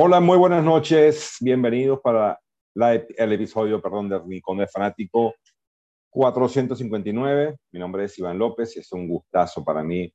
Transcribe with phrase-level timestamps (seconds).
[0.00, 1.38] Hola, muy buenas noches.
[1.40, 2.38] Bienvenidos para
[2.72, 5.34] el episodio, perdón, de Rincón de Fanático
[6.10, 7.56] 459.
[7.72, 10.08] Mi nombre es Iván López y es un gustazo para mí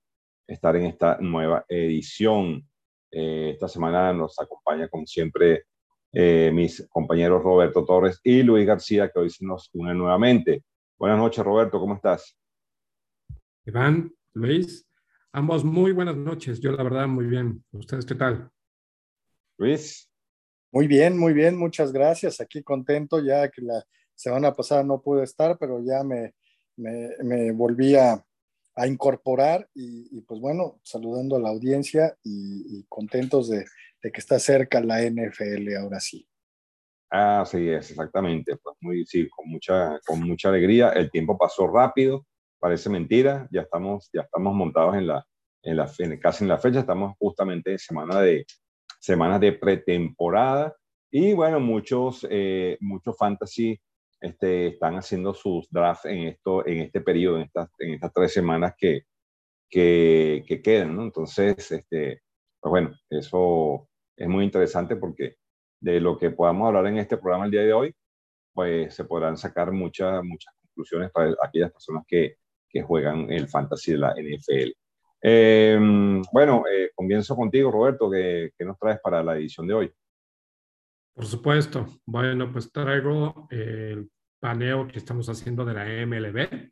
[0.47, 2.65] estar en esta nueva edición.
[3.11, 5.65] Eh, esta semana nos acompaña, como siempre,
[6.13, 10.63] eh, mis compañeros Roberto Torres y Luis García, que hoy se nos unen nuevamente.
[10.97, 12.37] Buenas noches, Roberto, ¿cómo estás?
[13.65, 14.89] Iván, Luis,
[15.33, 16.61] ambos muy buenas noches.
[16.61, 17.65] Yo, la verdad, muy bien.
[17.73, 18.52] ¿Ustedes qué tal?
[19.57, 20.09] Luis.
[20.71, 22.41] Muy bien, muy bien, muchas gracias.
[22.41, 23.83] Aquí contento ya que la
[24.15, 26.33] semana pasada no pude estar, pero ya me,
[26.77, 28.23] me, volví a,
[28.87, 33.65] incorporar y, pues bueno, saludando a la audiencia y, contentos de,
[34.01, 36.27] que está cerca la NFL ahora sí.
[37.11, 38.57] Ah, sí, es exactamente.
[38.57, 40.89] Pues muy, sí, con mucha, con mucha alegría.
[40.89, 42.25] El tiempo pasó rápido,
[42.57, 43.47] parece mentira.
[43.51, 45.23] Ya estamos, ya estamos montados en la,
[45.61, 46.79] en la, casi en la fecha.
[46.79, 48.47] Estamos justamente en semana de,
[49.03, 50.73] semanas de pretemporada
[51.11, 53.77] y bueno, muchos, eh, muchos fantasy
[54.21, 58.73] este, están haciendo sus drafts en, en este periodo, en estas, en estas tres semanas
[58.77, 59.01] que,
[59.69, 61.03] que, que quedan, ¿no?
[61.03, 62.21] Entonces, este,
[62.61, 65.35] pues bueno, eso es muy interesante porque
[65.81, 67.93] de lo que podamos hablar en este programa el día de hoy,
[68.53, 72.37] pues se podrán sacar muchas, muchas conclusiones para aquellas personas que,
[72.69, 74.71] que juegan el fantasy de la NFL.
[75.25, 75.79] Eh,
[76.33, 79.91] bueno, eh, comienzo contigo, Roberto, ¿qué, nos traes para la edición de hoy?
[81.13, 81.87] Por supuesto.
[82.05, 86.69] Bueno, pues traigo el paneo que estamos haciendo de la MLB.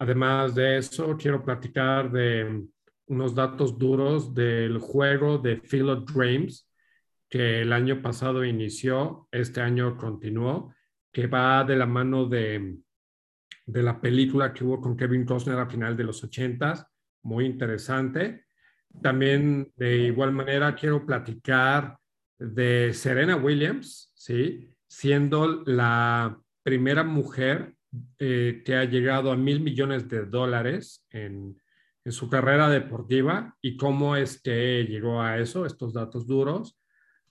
[0.00, 2.66] Además de eso, quiero platicar de
[3.06, 6.68] unos datos duros del juego de Field of Dreams,
[7.28, 10.74] que el año pasado inició, este año continuó,
[11.12, 12.78] que va de la mano de,
[13.66, 16.90] de la película que hubo con Kevin Costner a final de los 80
[17.24, 18.44] muy interesante.
[19.02, 21.98] También de igual manera quiero platicar
[22.38, 24.70] de Serena Williams, ¿sí?
[24.86, 27.74] siendo la primera mujer
[28.18, 31.60] eh, que ha llegado a mil millones de dólares en,
[32.04, 36.78] en, su carrera deportiva y cómo es llegó a eso, estos datos duros.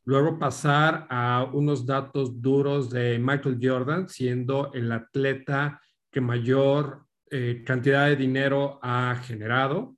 [0.05, 7.05] Luego pasar a unos datos duros de Michael Jordan, siendo el atleta que mayor
[7.35, 9.97] eh, cantidad de dinero ha generado.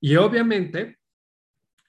[0.00, 0.98] Y obviamente,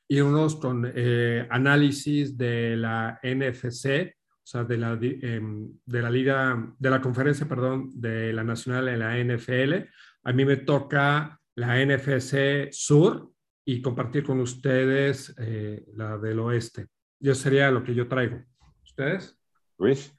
[0.07, 6.75] irnos con eh, análisis de la NFC, o sea, de la, em, de la liga,
[6.77, 9.89] de la conferencia, perdón, de la nacional en la NFL.
[10.25, 13.31] A mí me toca la NFC Sur
[13.65, 16.89] y compartir con ustedes eh, la del oeste.
[17.19, 18.43] Yo sería lo que yo traigo.
[18.83, 19.35] ¿Ustedes?
[19.79, 20.13] Luis.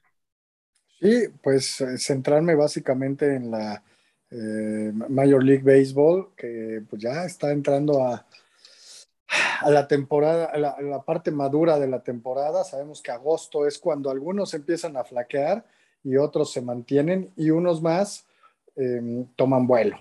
[0.99, 3.81] Sí, pues centrarme básicamente en la
[4.31, 8.25] eh, Major League Baseball, que pues ya está entrando a,
[9.67, 12.63] la temporada, a la, parte madura de la temporada.
[12.63, 15.65] Sabemos que agosto es cuando algunos empiezan a flaquear
[16.03, 18.25] y otros se mantienen y unos más
[18.75, 19.97] em, toman vuelo.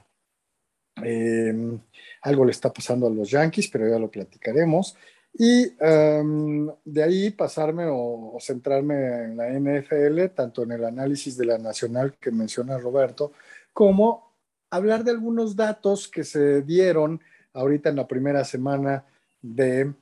[0.96, 1.80] Em,
[2.22, 4.96] algo le está pasando a los Yankees, pero ya lo platicaremos.
[5.36, 11.46] Y em, de ahí pasarme o, centrarme en la NFL, tanto en el análisis de
[11.46, 13.32] la nacional que menciona Roberto,
[13.74, 14.32] como
[14.70, 17.20] hablar de algunos datos que se dieron
[17.52, 19.04] ahorita en la primera semana
[19.42, 19.92] de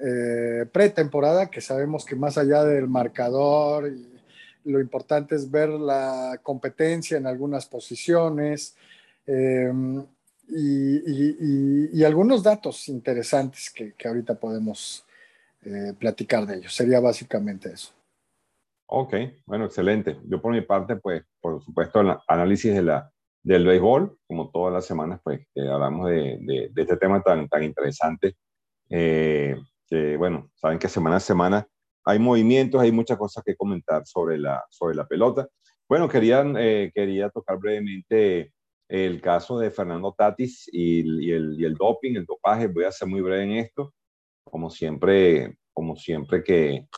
[0.00, 3.92] eh, pretemporada, que sabemos que más allá del marcador,
[4.64, 8.76] lo importante es ver la competencia en algunas posiciones
[9.26, 10.04] em,
[10.48, 15.04] y, algunos datos interesantes que, ahorita podemos
[15.64, 16.74] eh, platicar de ellos.
[16.74, 17.92] Sería básicamente eso.
[18.86, 19.14] Ok,
[19.46, 20.16] bueno, excelente.
[20.28, 23.12] Yo por mi parte, pues, por supuesto, el análisis de la,
[23.46, 28.34] del béisbol, como todas las semanas, pues hablamos de, este tema tan, tan interesante.
[28.90, 31.68] Eh, que, bueno, saben que semana a semana
[32.04, 35.46] hay movimientos, hay muchas cosas que comentar sobre la, sobre la pelota.
[35.88, 38.52] Bueno, querían, eh, quería tocar brevemente
[38.88, 42.66] el caso de Fernando Tatis y, el, y, el, doping, el dopaje.
[42.66, 43.94] Voy a ser muy breve en esto,
[44.42, 46.88] como siempre, como siempre que,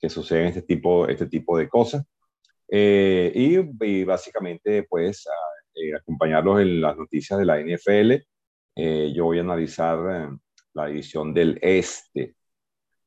[0.00, 2.04] que suceden este tipo, este tipo de cosas.
[2.68, 5.26] Eh, y, básicamente, pues,
[5.76, 8.12] eh, acompañarlos en las noticias de la NFL.
[8.76, 10.38] Eh, yo voy a analizar eh,
[10.74, 12.34] la división del Este.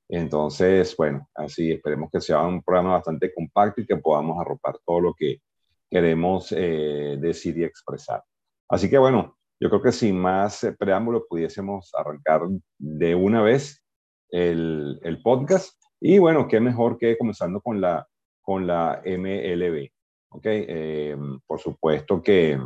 [0.07, 5.01] Entonces, bueno, así esperemos que sea un programa bastante compacto y que podamos arropar todo
[5.01, 5.41] lo que
[5.89, 8.23] queremos decir y expresar.
[8.69, 12.41] Así que bueno, yo creo que sin más preámbulos pudiésemos arrancar
[12.77, 13.83] de una vez
[14.29, 15.79] el, el, podcast.
[15.99, 18.07] Y bueno, qué mejor que comenzando con la,
[18.41, 19.89] con la MLB.
[20.29, 20.45] ¿Ok?
[20.45, 22.59] Eh, por supuesto que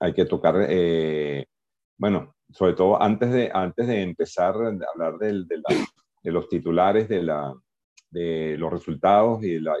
[0.00, 1.46] hay que tocar, eh,
[1.96, 5.86] bueno, sobre todo antes de, antes de empezar a hablar del, de, la,
[6.22, 7.54] de los titulares de, la,
[8.10, 9.78] de los resultados y de, las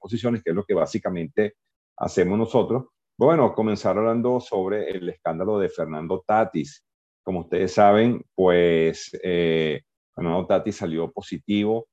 [0.00, 1.56] posiciones, que es lo que básicamente
[1.96, 2.86] hacemos nosotros.
[3.18, 6.84] Bueno, comenzar hablando sobre el escándalo de Fernando Tatis.
[7.22, 9.82] Como ustedes saben, pues eh,
[10.14, 11.86] Fernando Tatis salió positivo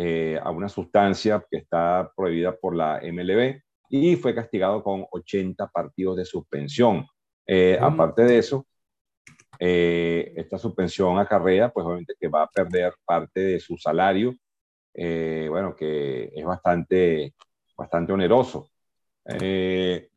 [0.00, 3.60] eh, a una sustancia que está prohibida por la MLB
[3.90, 7.04] y fue castigado con 80 partidos de suspensión.
[7.44, 8.64] Eh, aparte de eso,
[9.58, 14.36] eh, esta suspensión acarrea, pues obviamente que va a perder parte de su salario,
[14.94, 17.34] bueno, que es bastante,
[17.76, 18.70] bastante oneroso.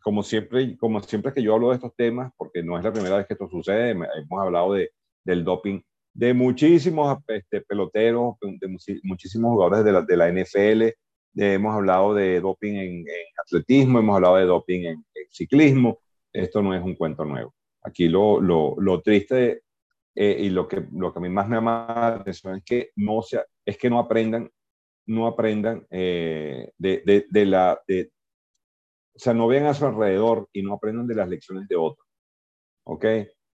[0.04, 3.18] como, siempre, como siempre que yo hablo de estos temas, porque no es la primera
[3.18, 4.92] vez que esto sucede, hemos hablado de,
[5.24, 5.82] del doping
[6.14, 8.68] de muchísimos este, peloteros, de
[9.04, 10.94] muchísimos jugadores de la, NFL,
[11.36, 13.06] hemos hablado de doping en,
[13.46, 16.00] atletismo, hemos hablado de doping en, ciclismo.
[16.34, 17.54] Esto no es un cuento nuevo.
[17.84, 19.64] Aquí lo, triste
[20.16, 23.46] eh, y lo que, a mí más me llama la atención es que no, sea,
[23.66, 24.50] es que no aprendan,
[25.08, 27.82] no aprendan eh, de, la...
[27.88, 28.12] De,
[29.14, 32.08] o sea, no vean a su alrededor y no aprendan de las lecciones de otros.
[32.84, 33.06] ¿Ok?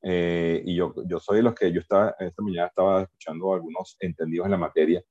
[0.02, 3.96] Eh, y yo, yo soy de los que yo estaba, esta mañana estaba escuchando algunos
[4.00, 5.04] entendidos en la materia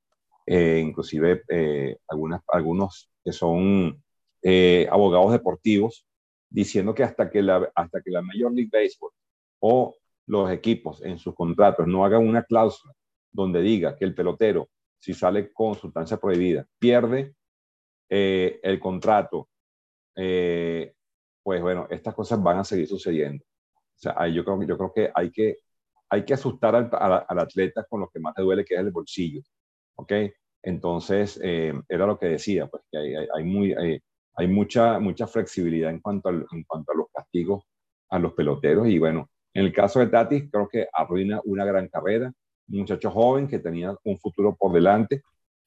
[0.46, 4.04] eh, inclusive eh, algunas, algunos que son
[4.42, 6.08] eh, abogados deportivos,
[6.50, 9.12] diciendo que hasta que, la, hasta que la Major League Baseball
[9.60, 9.96] o
[10.26, 12.94] los equipos en sus contratos no hagan una cláusula
[13.32, 17.34] donde diga que el pelotero, si sale con sustancia prohibida, pierde
[18.10, 19.48] el contrato,
[20.14, 23.46] pues bueno, estas cosas van a seguir sucediendo.
[24.01, 25.57] Sea, yo creo, yo creo que hay que,
[26.09, 28.92] hay que asustar al, al, atleta con lo que más le duele, que es el
[28.92, 29.42] bolsillo.
[29.95, 30.13] ¿ok?
[30.63, 35.89] Entonces, eh, era lo que decía, pues que hay, hay, muy, hay, mucha, mucha flexibilidad
[35.92, 37.63] en cuanto, en cuanto a los castigos
[38.09, 38.88] a los peloteros.
[38.88, 42.31] Y bueno, en el caso de Tatis, creo que arruina una gran carrera,
[42.69, 45.21] un muchacho joven que tenía un futuro por delante.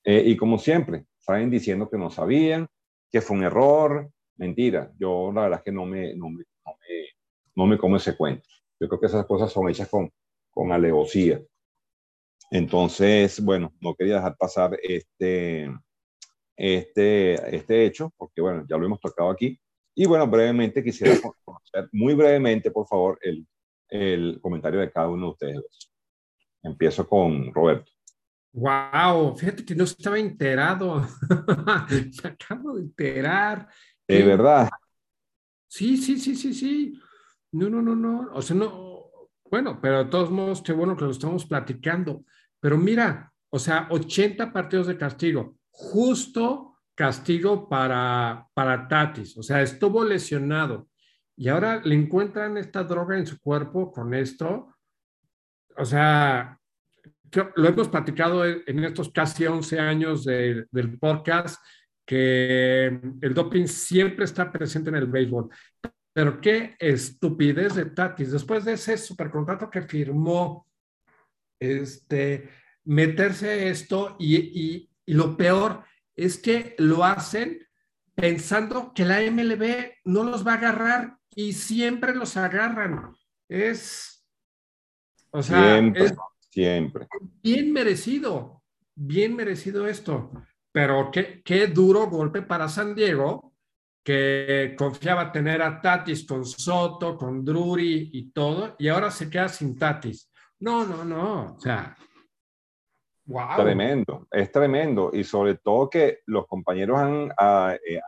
[0.04, 2.68] Eh, y como siempre, salen diciendo que no sabían,
[3.10, 4.10] que fue un error.
[4.36, 7.06] Mentira, yo la verdad es que no me, no me, no me,
[7.54, 8.48] no me como ese cuento.
[8.80, 10.10] Yo creo que esas cosas son hechas con,
[10.50, 11.40] con alevosía.
[12.50, 15.72] Entonces, bueno, no quería dejar pasar este,
[16.56, 19.58] este, este hecho, porque bueno, ya lo hemos tocado aquí.
[19.94, 21.14] Y bueno, brevemente quisiera
[21.44, 23.46] conocer, muy brevemente, por favor, el,
[23.88, 25.92] el comentario de cada uno de ustedes dos.
[26.62, 27.92] Empiezo con Roberto.
[28.52, 31.04] Wow, fíjate que no estaba enterado.
[31.90, 33.68] Me acabo de enterar.
[34.06, 34.68] De verdad.
[35.66, 37.00] Sí, sí, sí, sí, sí.
[37.54, 38.30] No, no, no, no.
[38.32, 39.10] O sea, no,
[39.48, 42.24] bueno, pero de todos modos, qué bueno que lo estamos platicando.
[42.58, 49.38] Pero mira, o sea, 80 partidos de castigo, justo castigo para, para Tatis.
[49.38, 50.88] O sea, estuvo lesionado
[51.36, 54.74] y ahora le encuentran esta droga en su cuerpo con esto.
[55.76, 56.58] O sea,
[57.54, 61.62] lo hemos platicado en estos casi 11 años del podcast,
[62.04, 62.86] que
[63.20, 65.50] el doping siempre está presente en el béisbol.
[66.14, 68.30] Pero qué estupidez de Tatis.
[68.30, 70.66] Después de ese supercontrato que firmó,
[71.58, 72.48] este,
[72.84, 75.84] meterse esto y, lo peor
[76.16, 77.66] es que lo hacen
[78.14, 83.12] pensando que la MLB no los va a agarrar y siempre los agarran.
[83.48, 84.24] Es,
[85.30, 86.16] o sea, siempre,
[86.48, 87.08] siempre.
[87.42, 88.62] Bien merecido,
[88.94, 90.30] bien merecido esto.
[90.72, 93.53] Pero qué, qué duro golpe para San Diego,
[94.04, 99.48] que confiaba tener a Tatis con Soto, con Drury y todo, y ahora se queda
[99.48, 100.30] sin Tatis.
[100.60, 101.96] No, no, no, o sea,
[103.24, 103.56] wow.
[103.56, 107.98] Tremendo, es tremendo, y sobre todo que los compañeros han, ah, eh,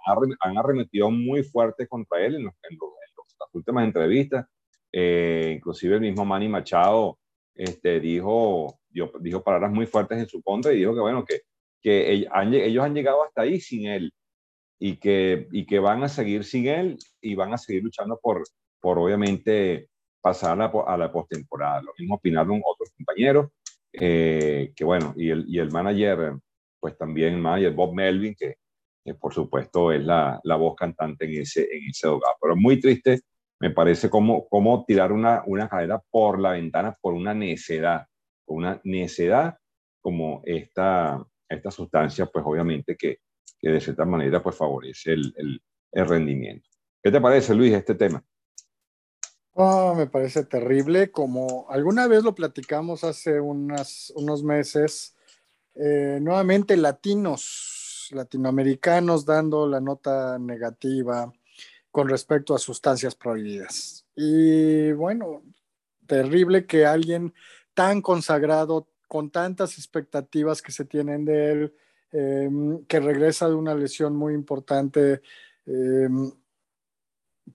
[0.41, 4.47] han arremetido muy fuerte contra él en, las últimas entrevistas,
[4.93, 7.19] eh, inclusive el mismo Manny Machado
[7.55, 11.41] este, dijo, dijo palabras muy fuertes en su contra y dijo que bueno, que,
[11.81, 14.13] que ellos han llegado hasta ahí sin él,
[14.79, 18.45] y que, y que van a seguir sin él y van a seguir luchando por,
[18.81, 19.89] por obviamente,
[20.21, 21.83] pasar a la, a la postemporada.
[21.83, 23.51] Lo mismo opinaron otros compañeros,
[23.93, 26.35] eh, que bueno, y el, y el manager,
[26.81, 28.57] pues también el manager Bob Melvin, que,
[29.21, 32.35] por supuesto es la, la, voz cantante en ese, en ese hogar.
[32.41, 33.21] Pero muy triste,
[33.61, 38.07] me parece como, como tirar una, una carrera por la ventana por una necedad,
[38.47, 39.57] una necedad
[40.01, 43.19] como esta, esta sustancia, pues obviamente que,
[43.59, 45.35] que de cierta manera pues favorece el,
[45.93, 46.69] el, rendimiento.
[47.03, 48.23] ¿Qué te parece, Luis, este tema?
[49.53, 51.11] Oh, me parece terrible.
[51.11, 55.17] Como alguna vez lo platicamos hace unas, unos meses,
[55.75, 61.33] eh, nuevamente latinos, latinoamericanos dando la nota negativa
[61.91, 64.05] con respecto a sustancias prohibidas.
[64.15, 65.43] Y bueno,
[66.07, 67.33] terrible que alguien
[67.73, 71.75] tan consagrado, con tantas expectativas que se tienen de él,
[72.13, 75.23] em, que regresa de una lesión muy importante,
[75.67, 76.33] em,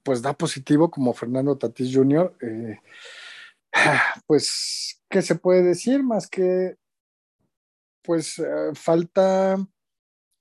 [0.04, 2.80] pues da positivo como Fernando Tatis Jr., eh,
[4.28, 6.76] pues, ¿qué se puede decir más que,
[8.02, 9.58] pues, eh, falta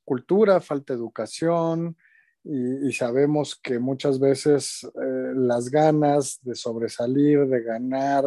[0.05, 1.97] cultura, falta educación,
[2.43, 8.25] y, sabemos que muchas veces eh, las ganas de sobresalir, de ganar,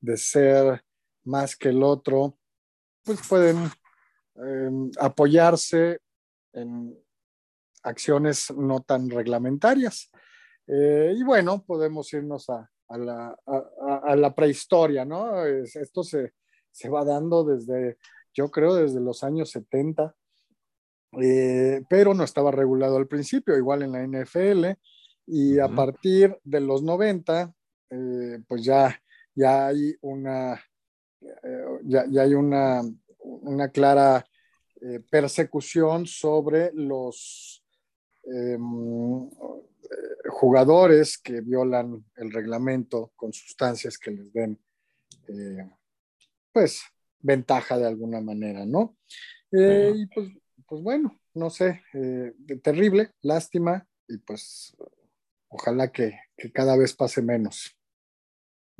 [0.00, 0.82] de ser
[1.24, 2.38] más que el otro,
[3.04, 3.70] pues pueden
[4.44, 6.00] em, apoyarse
[6.52, 6.96] en
[7.82, 10.10] acciones no tan reglamentarias.
[10.66, 12.70] Eh, y bueno, podemos irnos a,
[14.16, 15.44] la, prehistoria, ¿no?
[15.44, 16.32] esto se,
[16.70, 17.98] se, va dando desde,
[18.34, 20.14] yo creo, desde los años 70
[21.18, 24.66] eh, pero no estaba regulado al principio, igual en la NFL,
[25.26, 27.52] y a partir de los 90,
[27.90, 29.00] eh, pues ya,
[29.34, 30.54] ya hay una,
[31.20, 32.82] eh, ya, hay una,
[33.18, 34.24] una clara
[35.10, 37.62] persecución sobre los
[38.24, 39.28] em,
[40.28, 44.58] jugadores que violan el reglamento con sustancias que les den,
[46.52, 46.82] pues,
[47.18, 48.96] ventaja de alguna manera, ¿no?
[49.52, 50.30] y pues
[50.70, 52.32] pues bueno, no sé, eh,
[52.62, 54.76] terrible, lástima y pues
[55.48, 56.16] ojalá que,
[56.54, 57.76] cada vez pase menos.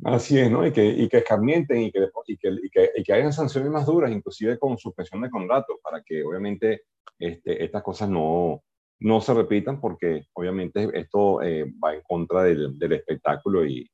[0.03, 0.65] Así es, ¿no?
[0.65, 3.69] Y que, y que escarmienten y que, y que, y que, y que hayan sanciones
[3.69, 6.83] más duras, inclusive con suspensión de contrato, para que obviamente
[7.19, 8.63] este, estas cosas no,
[8.99, 13.89] no se repitan, porque obviamente esto eh, va en contra del, del espectáculo y,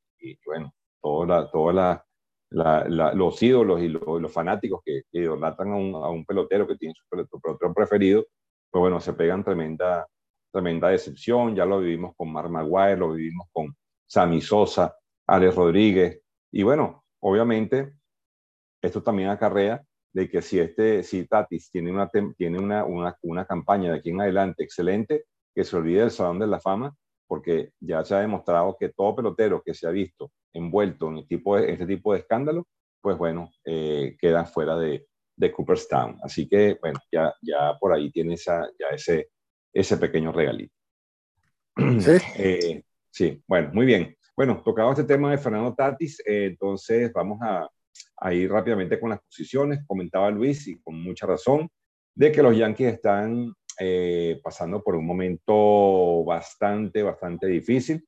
[0.46, 2.04] bueno, toda la, toda
[2.50, 6.76] la, los ídolos y los, fanáticos que, que idolatran a un, a un, pelotero que
[6.76, 8.24] tiene su pelotero preferido,
[8.70, 10.06] pues bueno, se pegan tremenda,
[10.52, 11.54] tremenda decepción.
[11.54, 13.74] Ya lo vivimos con Mark Maguire, lo vivimos con
[14.06, 14.97] Sammy Sosa,
[15.28, 16.20] Alex Rodríguez.
[16.50, 17.92] Y bueno, obviamente,
[18.82, 19.82] esto también acarrea
[20.12, 24.10] de que si, este, si Tatis tiene, una, tiene una, una, una campaña de aquí
[24.10, 26.94] en adelante excelente, que se olvide del Salón de la Fama,
[27.26, 31.56] porque ya se ha demostrado que todo pelotero que se ha visto envuelto en, tipo
[31.56, 32.66] de, este tipo de escándalo,
[33.00, 35.06] pues bueno, eh, quedan fuera de,
[35.36, 36.18] de, Cooperstown.
[36.22, 39.28] Así que, bueno, ya, ya por ahí tiene esa, ya ese,
[39.72, 40.74] ese pequeño regalito.
[41.76, 42.16] Sí.
[42.36, 44.17] Eh, sí, bueno, muy bien.
[44.38, 47.68] Bueno, tocado este tema de Fernando Tatis, eh, entonces vamos a,
[48.32, 49.80] ir rápidamente con las posiciones.
[49.84, 51.68] Comentaba Luis, y con mucha razón,
[52.14, 58.06] de que los Yankees están eh, pasando por un momento bastante, bastante difícil.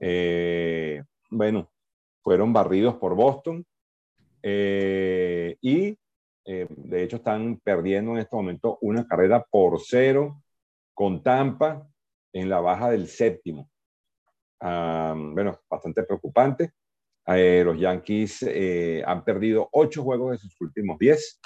[0.00, 1.72] Eh, bueno,
[2.20, 3.64] fueron barridos por Boston
[4.42, 5.98] y
[6.44, 10.42] de hecho están perdiendo en este momento una carrera por cero
[10.92, 11.88] con Tampa
[12.34, 13.70] en la baja del séptimo.
[14.64, 16.72] Bueno, bastante preocupante.
[17.26, 18.44] los Yankees
[19.04, 21.40] han perdido ocho juegos de sus últimos diez.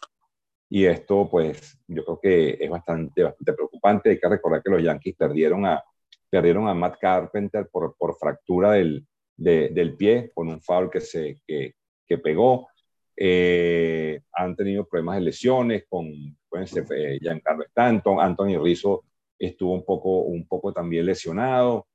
[0.70, 4.10] Y esto, pues, yo creo que es bastante, bastante preocupante.
[4.10, 5.82] Hay que recordar que los Yankees perdieron a,
[6.28, 9.06] perdieron a Matt Carpenter por, por fractura del,
[9.37, 11.75] del pie, con un foul que, se, que,
[12.06, 12.68] que pegó.
[13.16, 19.04] Eh, han tenido problemas de lesiones con eh, Giancarlo Stanton, Anthony Rizzo
[19.37, 21.87] estuvo un poco, un poco también lesionado.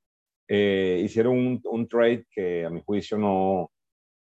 [0.48, 3.72] Eh, hicieron un, un, trade que a mi juicio no,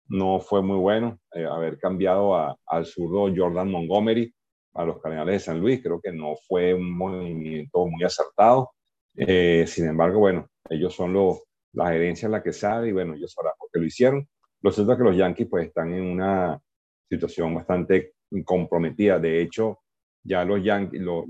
[0.09, 1.19] no fue muy bueno,
[1.51, 4.35] haber cambiado a, al zurdo Jordan Montgomery
[4.75, 5.83] a los Cardenales de San Luis.
[5.83, 8.73] Creo que no fue un movimiento muy acertado.
[9.17, 13.33] Eh, sin embargo, bueno, ellos son los, la gerencia la que sabe y bueno, ellos
[13.33, 14.29] sabrán por qué lo hicieron.
[14.63, 16.61] Lo cierto es que los Yankees pues están en una
[17.09, 19.19] situación bastante comprometida.
[19.19, 19.81] De hecho,
[20.23, 21.25] ya los Yankees, los,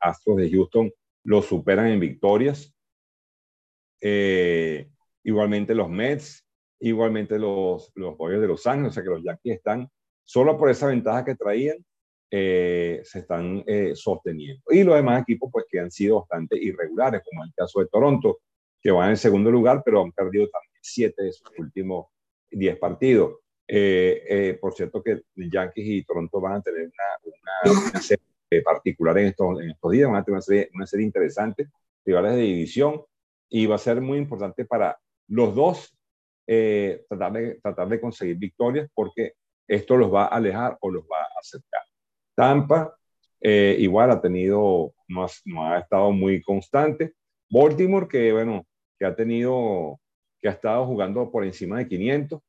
[0.00, 0.90] Astros, de Houston
[1.24, 2.74] los superan en victorias.
[4.00, 4.88] Eh,
[5.24, 6.46] igualmente los Mets,
[6.80, 9.88] igualmente los, los de Los Ángeles, o sea que los Yankees están
[10.24, 11.76] solo por esa ventaja que traían,
[12.30, 14.62] eh, se están eh, sosteniendo.
[14.70, 18.38] Y los demás equipos, pues, que han sido bastante irregulares, como el caso de Toronto,
[18.80, 22.06] que van en segundo lugar, pero han perdido también siete de sus últimos
[22.50, 23.38] diez partidos.
[23.66, 26.90] Eh, por cierto, que Yankees y Toronto van a tener
[27.64, 30.86] una, una, serie particular en estos, en estos días, van a tener una serie, una
[30.86, 31.68] serie interesante,
[32.04, 33.02] rivales de división,
[33.50, 35.96] y va a ser muy importante para los dos
[36.46, 39.34] tratar, de, tratar de conseguir victorias, porque
[39.68, 41.82] esto los va a alejar o los va a acercar.
[42.34, 42.96] Tampa,
[43.40, 47.14] eh, igual ha tenido, no ha, estado muy constante.
[47.48, 48.66] Baltimore, que bueno,
[48.98, 50.00] que ha tenido,
[50.40, 52.40] que ha estado jugando por encima de 500,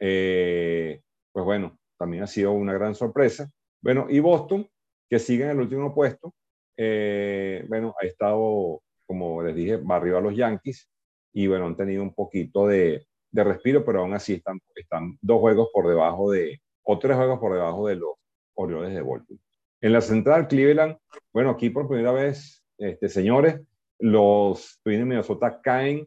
[0.00, 1.00] eh,
[1.32, 3.50] pues bueno, también ha sido una gran sorpresa.
[3.82, 4.68] Bueno, y Boston,
[5.08, 6.34] que sigue en el último puesto,
[6.76, 10.88] eh, bueno, ha estado, como les dije, barrio a los Yankees
[11.32, 15.40] y bueno, han tenido un poquito de, de respiro, pero aún así están, están dos
[15.40, 18.10] juegos por debajo de, o tres juegos por debajo de los,
[18.54, 19.42] Orioles de Baltimore.
[19.80, 20.96] En la central, Cleveland,
[21.32, 23.60] bueno, aquí por primera vez, este, señores,
[23.98, 26.06] los Twins de Minnesota caen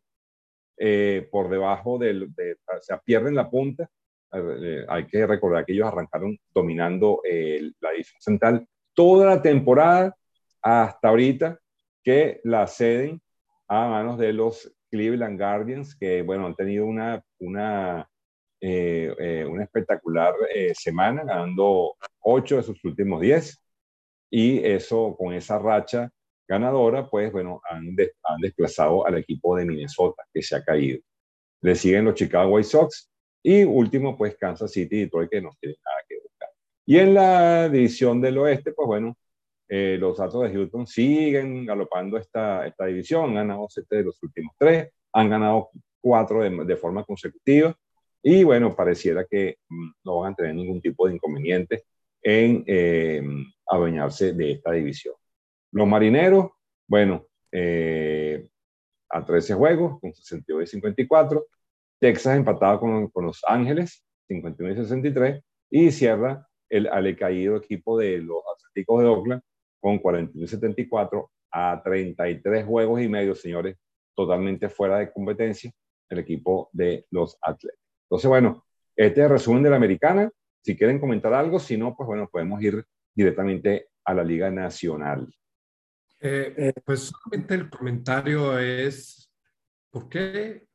[0.77, 3.89] eh, por debajo del, o sea, pierden la punta.
[4.31, 7.19] Eh, hay que recordar que ellos arrancaron dominando
[7.81, 10.15] la división central toda la temporada
[10.61, 11.59] hasta ahorita
[12.03, 13.21] que la ceden
[13.67, 18.07] a manos de los Cleveland Guardians, que bueno, han tenido una, una,
[18.61, 20.33] eh, una espectacular
[20.73, 23.59] semana, ganando 8 de sus últimos 10.
[24.29, 26.09] Y eso, con esa racha,
[26.47, 30.99] ganadora, pues bueno, han, han desplazado al equipo de Minnesota, que se ha caído.
[31.61, 33.09] Le siguen los Chicago White Sox
[33.43, 36.49] y último, pues Kansas City y Detroit, que no tienen nada que buscar.
[36.85, 39.17] Y en la división del oeste, pues bueno,
[39.75, 44.21] eh, los Astros de Houston siguen galopando esta, esta división, han ganado siete de los
[44.21, 47.75] últimos tres, han ganado cuatro de, de forma consecutiva
[48.21, 51.85] y bueno, pareciera que mm, no van a tener ningún tipo de inconveniente
[52.21, 53.23] en eh,
[53.65, 55.15] adueñarse de esta división.
[55.71, 56.51] Los marineros,
[56.87, 58.47] bueno, eh,
[59.09, 61.47] a 13 juegos, con 62 y 54.
[61.99, 65.43] Texas empatado con, con, Los Ángeles, 51 y 63.
[65.71, 69.41] Y cierra el alecaído equipo de los Atléticos de Oakland
[69.83, 73.75] con 41 y 74 a 33 juegos y medio, señores,
[74.15, 75.73] totalmente fuera de competencia
[76.07, 77.83] el equipo de los Atléticos.
[78.05, 80.31] Entonces, bueno, este es el resumen de la americana.
[80.61, 85.27] Si quieren comentar algo, si no, pues bueno, podemos ir directamente a la Liga Nacional.
[86.21, 89.29] Eh, pues solamente el comentario es,
[89.89, 90.65] ¿por qué,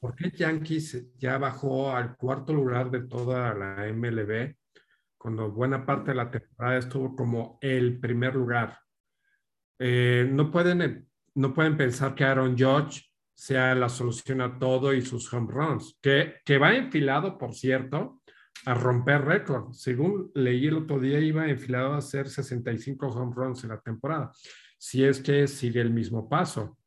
[0.00, 4.54] ¿por qué Yankees ya bajó al cuarto lugar de toda la MLB
[5.20, 8.78] cuando buena parte de la temporada estuvo como el primer lugar?
[9.78, 15.02] Eh, no, pueden, no pueden pensar que Aaron Judge sea la solución a todo y
[15.02, 18.22] sus home runs, que, que va enfilado, por cierto,
[18.64, 19.72] a romper récord.
[19.72, 24.32] Según leí el otro día, iba enfilado a hacer 65 home runs en la temporada,
[24.78, 26.78] si es que sigue el mismo paso.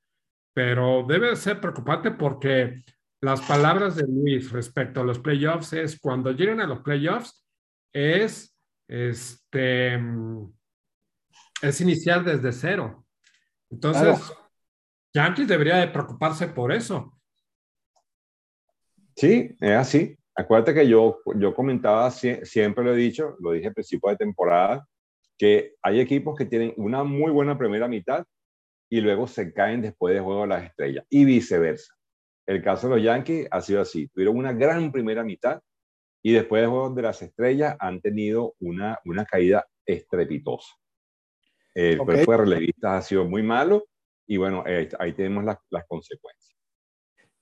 [0.56, 2.84] Pero debe ser preocupante porque
[3.22, 7.43] las palabras de Luis respecto a los playoffs es cuando lleguen a los playoffs
[7.94, 8.54] es
[8.88, 10.00] este
[11.62, 13.06] es iniciar desde cero.
[13.70, 14.20] Entonces,
[15.16, 17.18] Yankees debería de preocuparse por eso.
[19.16, 20.18] Sí, es así.
[20.36, 24.88] Acuérdate que yo, yo comentaba, siempre lo he dicho, lo dije al principio de temporada,
[25.38, 28.26] que hay equipos que tienen una muy buena primera mitad
[28.90, 31.94] y luego se caen después de juego de las estrellas y viceversa.
[32.46, 35.62] El caso de los Yankees ha sido así, tuvieron una gran primera mitad
[36.24, 40.74] y después de juego de las estrellas han tenido una, una caída estrepitosa.
[41.76, 43.86] El cuerpo de relevistas ha sido muy malo
[44.26, 44.64] y bueno,
[45.00, 46.56] ahí tenemos las, las consecuencias.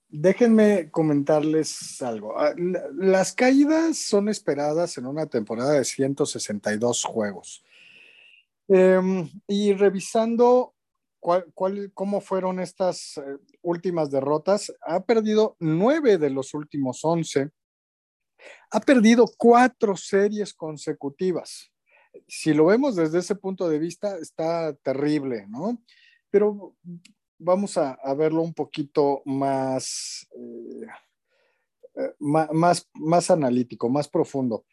[0.09, 2.37] Déjenme comentarles algo.
[2.37, 2.53] Ah,
[2.95, 7.63] las caídas son esperadas en una temporada de 162 juegos.
[8.67, 10.73] Em, y revisando
[11.19, 17.51] cuál, cómo fueron estas eh, últimas derrotas, ha perdido nueve de los últimos once.
[18.71, 21.71] Ha perdido cuatro series consecutivas.
[22.27, 25.81] Si lo vemos desde ese punto de vista, está terrible, ¿no?
[26.29, 26.75] Pero
[27.37, 30.87] vamos a, verlo un poquito más, eh,
[31.95, 34.65] eh, más, más analítico, más profundo.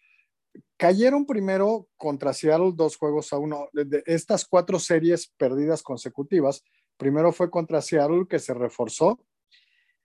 [0.76, 3.68] Cayeron primero contra Seattle dos juegos a uno.
[3.72, 6.62] De estas cuatro series perdidas consecutivas,
[6.96, 9.18] primero fue contra Seattle que se reforzó.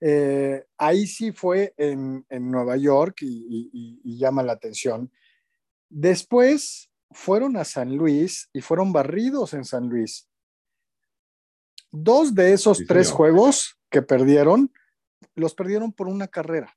[0.06, 5.10] Eh, ahí sí fue en, Nueva York y llama la atención.
[5.88, 10.28] Después fueron a San Luis y fueron barridos en San Luis.
[11.90, 14.72] Dos de esos tres juegos que perdieron,
[15.36, 16.76] los perdieron por una carrera.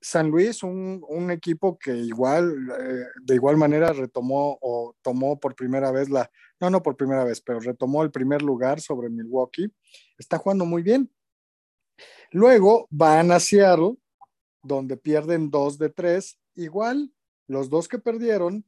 [0.00, 5.90] San Luis, un, equipo que igual, eh, de igual manera retomó o tomó por primera
[5.90, 9.72] vez la, no, no por primera vez, pero retomó el primer lugar sobre Milwaukee,
[10.16, 11.10] está jugando muy bien.
[12.30, 13.96] Luego van a Seattle,
[14.62, 17.12] donde pierden dos de tres, igual
[17.46, 18.64] los dos que perdieron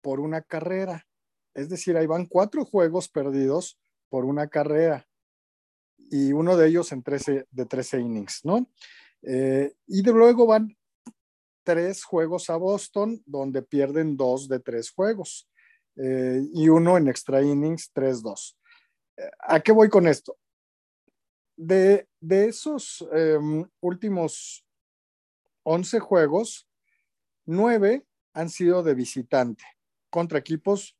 [0.00, 1.06] por una carrera.
[1.54, 5.06] Es decir, ahí van cuatro juegos perdidos por una carrera
[6.10, 8.68] y uno de ellos en 13, de 13 innings, ¿no?
[9.22, 10.76] Eh, y de luego van
[11.64, 15.48] tres juegos a Boston, donde pierden dos de tres juegos,
[15.96, 18.56] eh, y uno en extra innings, 3-2.
[19.16, 20.36] Eh, ¿A qué voy con esto?
[21.56, 24.66] De, de esos em, últimos
[25.62, 26.68] 11 juegos,
[27.46, 29.64] nueve han sido de visitante
[30.10, 30.96] contra equipos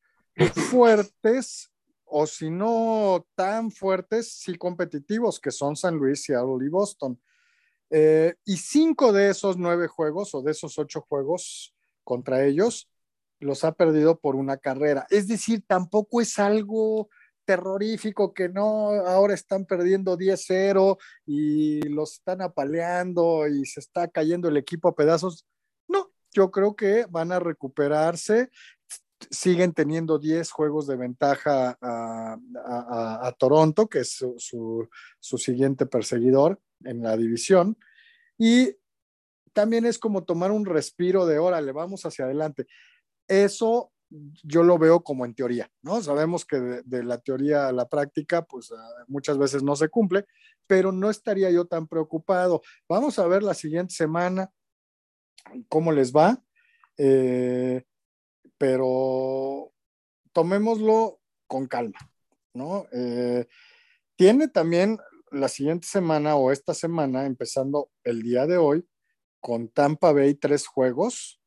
[0.71, 1.71] fuertes
[2.05, 7.21] o si no tan fuertes, sí competitivos, que son San Luis, Seattle y Boston.
[7.91, 12.89] Eh, y cinco de esos nueve juegos o de esos ocho juegos contra ellos,
[13.41, 15.07] los ha perdido por una carrera.
[15.11, 17.09] Es decir, tampoco es algo
[17.45, 24.49] terrorífico que no, ahora están perdiendo 10-0 y los están apaleando y se está cayendo
[24.49, 25.47] el equipo a pedazos.
[25.89, 28.51] No, yo creo que van a recuperarse.
[29.31, 34.89] Siguen teniendo 10 juegos de ventaja a, Toronto, que es su,
[35.21, 37.79] su siguiente perseguidor en la división.
[38.37, 38.77] Y
[39.55, 42.67] también es como tomar un respiro de órale, vamos hacia adelante.
[43.29, 43.94] Eso
[44.43, 46.01] yo lo veo como en teoría, ¿no?
[46.03, 50.25] Sabemos que de, la teoría a la práctica, pues ah, muchas veces no se cumple,
[50.67, 52.63] pero no estaría yo tan preocupado.
[52.89, 54.51] Vamos a ver la siguiente semana
[55.69, 56.43] cómo les va,
[56.97, 57.85] eh,
[58.57, 59.73] pero
[60.33, 61.99] tomémoslo con calma,
[62.55, 62.87] ¿no?
[62.93, 63.47] Eh,
[64.17, 64.99] tiene también
[65.31, 68.87] la siguiente semana o esta semana, empezando el día de hoy,
[69.41, 71.41] con Tampa Bay tres juegos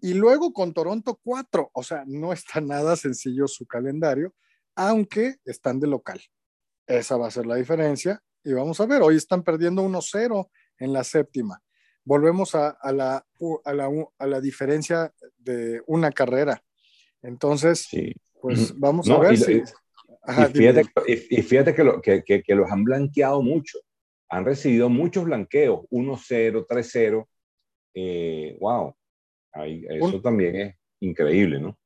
[0.00, 1.70] y luego con Toronto cuatro.
[1.72, 4.34] O sea, no está nada sencillo su calendario,
[4.74, 6.20] aunque están de local.
[6.86, 8.22] Esa va a ser la diferencia.
[8.44, 11.62] Y vamos a ver, hoy están perdiendo 1-0 en la séptima.
[12.04, 13.26] Volvemos a, la,
[13.64, 16.62] a, la, diferencia de una carrera.
[17.20, 17.88] Entonces,
[18.40, 19.62] pues vamos a ver si...
[21.06, 23.78] y, fíjate, que, lo, que, que los han blanqueado mucho
[24.28, 27.28] han recibido muchos blanqueos, 1-0, 3-0.
[27.94, 28.94] Eh, wow,
[29.64, 31.78] eso también es increíble, ¿no?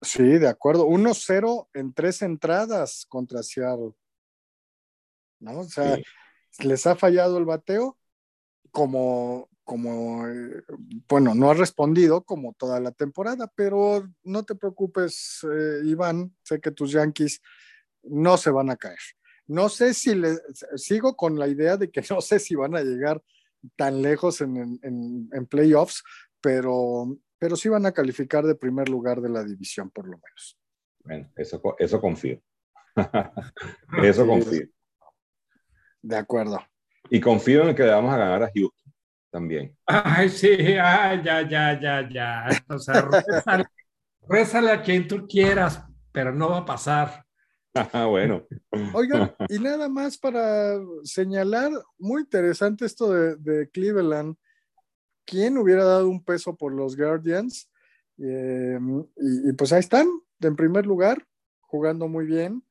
[0.00, 0.86] Sí, de acuerdo.
[0.86, 3.92] 1-0 en tres entradas contra Seattle.
[5.40, 5.60] ¿No?
[5.60, 5.98] O sea,
[6.60, 7.98] les ha fallado el bateo
[8.70, 10.62] como, como, eh,
[11.08, 16.60] bueno, no ha respondido como toda la temporada, pero no te preocupes, eh, Iván, sé
[16.60, 17.40] que tus Yankees
[18.02, 18.98] no se van a caer.
[19.46, 20.38] No sé si le
[20.76, 23.22] sigo con la idea de que no sé si van a llegar
[23.76, 26.02] tan lejos en, playoffs,
[26.42, 30.58] pero, pero sí van a calificar de primer lugar de la división, por lo menos.
[31.04, 32.40] Bueno, eso, eso confío.
[34.02, 34.68] eso confío.
[36.02, 36.58] De acuerdo.
[37.08, 38.92] Y confío en que le vamos a ganar a Houston
[39.30, 39.76] también.
[39.86, 42.48] Ay, sí, ya, ya, ya, ya.
[42.68, 43.08] O sea,
[44.28, 47.24] rézale a quien tú quieras, pero no va a pasar.
[47.74, 48.46] Ah, bueno.
[48.92, 54.36] Oigan, y nada más para señalar, muy interesante esto de, Cleveland.
[55.24, 57.70] ¿Quién hubiera dado un peso por los Guardians?
[58.18, 60.08] Em, y, pues ahí están,
[60.40, 61.26] en primer lugar,
[61.60, 62.64] jugando muy bien.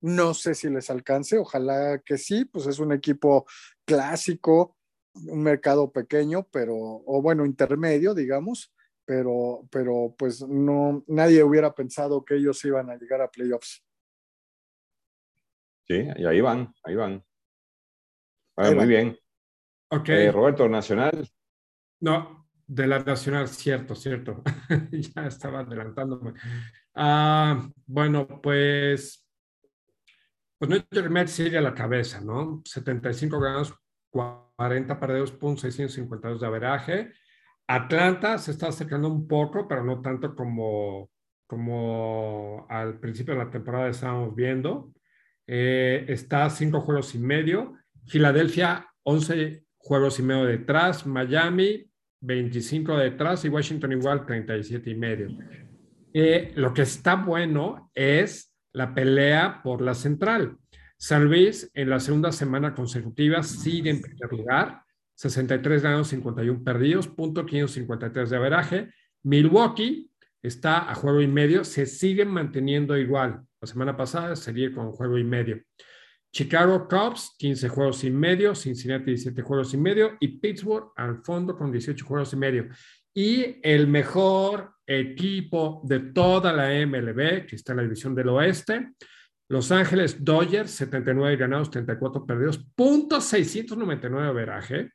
[0.00, 3.46] No sé si les alcance, ojalá que sí, pues es un equipo
[3.84, 4.76] clásico,
[5.14, 8.72] un mercado pequeño, pero, o bueno, intermedio, digamos,
[9.04, 13.82] pero, pero pues no, nadie hubiera pensado que ellos iban a llegar a playoffs.
[15.86, 17.24] Sí, y ahí van, ahí van.
[18.56, 19.18] muy bien.
[19.90, 20.08] Ok.
[20.10, 21.26] Eh, Roberto, Nacional.
[22.00, 24.42] No, de la Nacional, cierto, cierto.
[24.92, 26.34] ya estaba adelantándome.
[26.94, 29.26] Ah, bueno, pues,
[30.58, 32.62] pues New Mets sigue a la cabeza, ¿no?
[32.64, 33.72] 75 ganas,
[34.10, 37.12] 40 perdidos, puntos 652 de averaje.
[37.66, 41.10] Atlanta se está acercando un poco, pero no tanto como,
[41.46, 44.92] como al principio de la temporada estábamos viendo.
[45.46, 47.74] Eh, está cinco juegos y medio.
[48.06, 51.06] Filadelfia, 11 juegos y medio detrás.
[51.06, 53.44] Miami, 25 detrás.
[53.44, 55.28] Y Washington igual, 37 y medio.
[56.12, 60.56] Eh, lo que está bueno es la pelea por la central.
[60.96, 64.82] San Luis en la segunda semana consecutiva sigue en primer lugar,
[65.14, 68.90] 63 ganados, 51 perdidos, punto 553 de averaje.
[69.22, 70.10] Milwaukee
[70.42, 75.18] está a juego y medio, se sigue manteniendo igual, la semana pasada sería con juego
[75.18, 75.62] y medio.
[76.32, 81.56] Chicago Cubs, 15 juegos y medio, Cincinnati 17 juegos y medio y Pittsburgh al fondo
[81.56, 82.68] con 18 juegos y medio.
[83.14, 88.92] Y el mejor equipo de toda la MLB, que está en la división del oeste,
[89.48, 94.92] Los Ángeles Dodgers, 79 ganados, 34 perdidos, punto 699 veraje,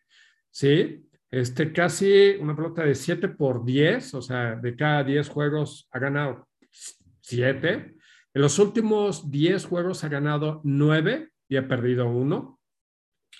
[0.51, 1.03] ¿sí?
[1.29, 5.97] Este, casi una pelota de 7 por 10, o sea, de cada 10 juegos ha
[5.97, 6.47] ganado
[7.21, 7.95] 7.
[8.33, 12.59] En los últimos 10 juegos ha ganado 9 y ha perdido 1.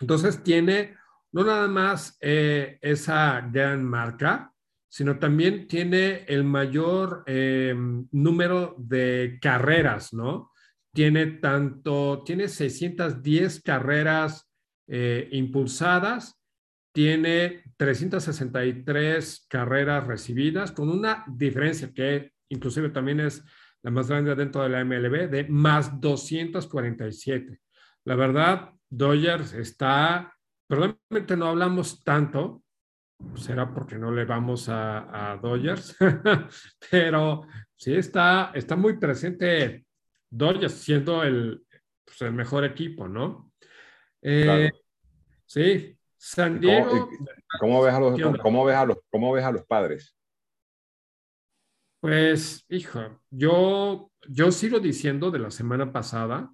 [0.01, 0.95] Entonces tiene
[1.33, 4.53] no nada más eh, esa gran marca,
[4.87, 7.73] sino también tiene el mayor eh,
[8.11, 10.51] número de carreras, ¿no?
[10.93, 14.47] Tiene tanto, tiene 610 carreras
[14.87, 16.39] eh, impulsadas,
[16.93, 23.43] tiene 363 carreras recibidas, con una diferencia que inclusive también es
[23.83, 27.59] la más grande dentro de la MLB, de más 247.
[28.05, 30.35] La verdad, Dodgers está,
[30.67, 32.63] probablemente no hablamos tanto
[33.35, 35.95] será porque no le vamos a, Dodgers,
[36.91, 37.43] pero
[37.75, 39.85] sí está, está muy presente
[40.29, 41.63] Dodgers siendo el,
[42.03, 43.51] pues, el mejor equipo, ¿no?
[44.21, 44.71] Eh,
[45.45, 47.09] sí, San Diego.
[47.59, 50.15] ¿Cómo, ves a los, cómo, ves a los, ¿Cómo ves a los padres?
[52.03, 56.53] Pues, hijo, yo, yo sigo diciendo de la semana pasada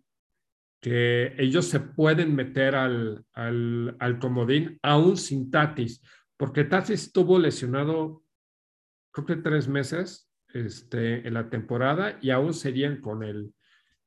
[0.79, 6.03] que ellos se pueden meter al, al, al comodín aún sin Tatis
[6.37, 8.21] porque Tatis estuvo lesionado,
[9.11, 13.51] creo que tres meses este, en la temporada y aún serían con el,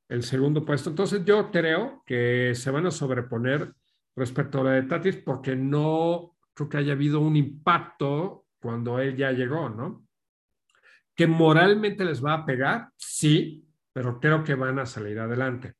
[0.09, 0.91] el segundo puesto.
[0.91, 3.75] Entonces yo creo que se van a sobreponer
[4.15, 9.17] respecto a la de Tatis porque no creo que haya habido un impacto cuando él
[9.17, 10.07] ya llegó, ¿no?
[11.15, 15.75] Que moralmente les va a pegar, sí, pero creo que van a salir adelante.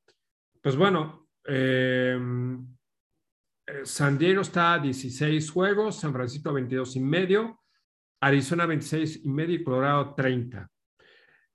[0.61, 2.19] Pues bueno, eh,
[3.67, 7.61] eh, San Diego está a 16 juegos, San Francisco 22 y medio,
[8.21, 10.69] Arizona 26 y medio Colorado 30.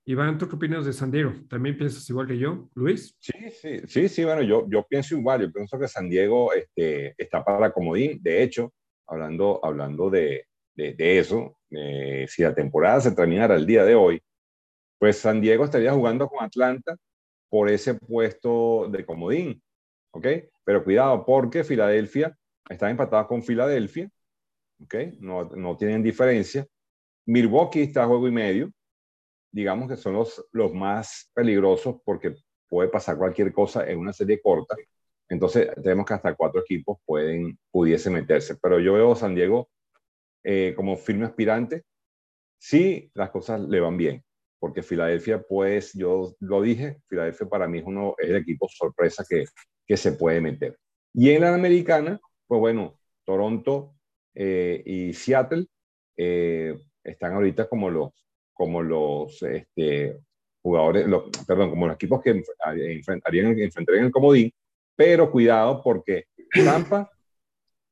[0.06, 1.34] Iván, ¿tú qué opinas de San Diego?
[1.50, 3.14] ¿También piensas igual que yo, Luis?
[3.18, 7.14] Sí, sí, sí, sí bueno, yo, yo pienso igual, yo pienso que San Diego este,
[7.18, 8.18] está para comodín.
[8.22, 8.72] De hecho,
[9.06, 10.08] hablando, hablando
[10.78, 14.22] de, eso, eh, si la temporada se terminara el día de hoy,
[14.98, 16.96] pues San Diego estaría jugando con Atlanta
[17.48, 19.62] por ese puesto de comodín.
[20.12, 20.26] ¿ok?
[20.64, 22.36] Pero cuidado porque Filadelfia
[22.68, 24.10] está empatada con Filadelfia,
[24.82, 24.94] ¿ok?
[25.20, 26.66] No, no tienen diferencia.
[27.26, 28.70] Milwaukee está a juego y medio,
[29.52, 32.34] digamos que son los, los más peligrosos porque
[32.68, 34.76] puede pasar cualquier cosa en una serie corta.
[35.28, 38.56] Entonces, tenemos que hasta cuatro equipos pueden, pudiese meterse.
[38.56, 39.68] Pero yo veo San Diego
[40.44, 41.84] eh, como firme aspirante
[42.58, 44.24] si las cosas le van bien.
[44.58, 49.44] Porque Filadelfia, pues, yo lo dije, Filadelfia para mí es, uno, el equipo sorpresa que,
[49.86, 50.76] que se puede meter.
[51.14, 53.94] Y en la americana, pues bueno, Toronto
[54.34, 55.66] eh, y Seattle
[56.16, 58.12] eh, están ahorita como los,
[58.52, 60.18] como los este,
[60.62, 61.06] jugadores,
[61.46, 64.52] perdón, como los equipos que enfrentarían, enfrentarían el comodín,
[64.96, 66.26] pero cuidado porque
[66.64, 67.10] Tampa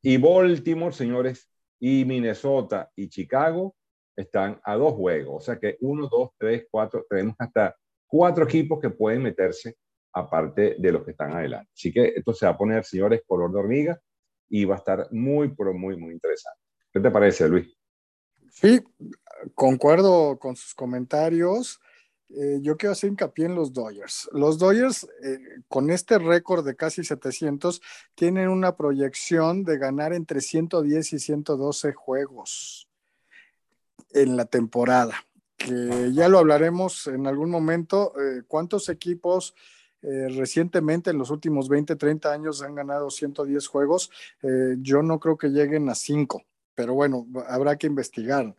[0.02, 1.48] y Baltimore, señores,
[1.78, 3.74] y Minnesota y Chicago
[4.16, 5.36] están a dos juegos.
[5.36, 9.76] O sea que uno, dos, tres, cuatro, tenemos hasta cuatro equipos que pueden meterse
[10.12, 11.70] aparte de los que están adelante.
[11.74, 14.00] Así que esto se va a poner, señores, color de hormiga
[14.48, 16.60] y va a estar muy, pero muy, muy interesante.
[16.92, 17.76] ¿Qué te parece, Luis?
[18.50, 18.82] Sí,
[19.54, 21.78] concuerdo con sus comentarios.
[22.30, 24.28] Eh, yo quiero hacer hincapié en los Dodgers.
[24.32, 27.80] Los Dodgers, eh, con este récord de casi 700,
[28.14, 32.88] tienen una proyección de ganar entre 110 y 112 juegos
[34.12, 35.14] en la temporada,
[35.56, 38.12] que ya lo hablaremos en algún momento.
[38.20, 39.54] Eh, ¿Cuántos equipos
[40.02, 44.08] recientemente, en los últimos 20, 30 años, han ganado 110 juegos.
[44.78, 46.44] Yo no creo que lleguen a 5,
[46.76, 48.54] pero bueno, habrá que investigar.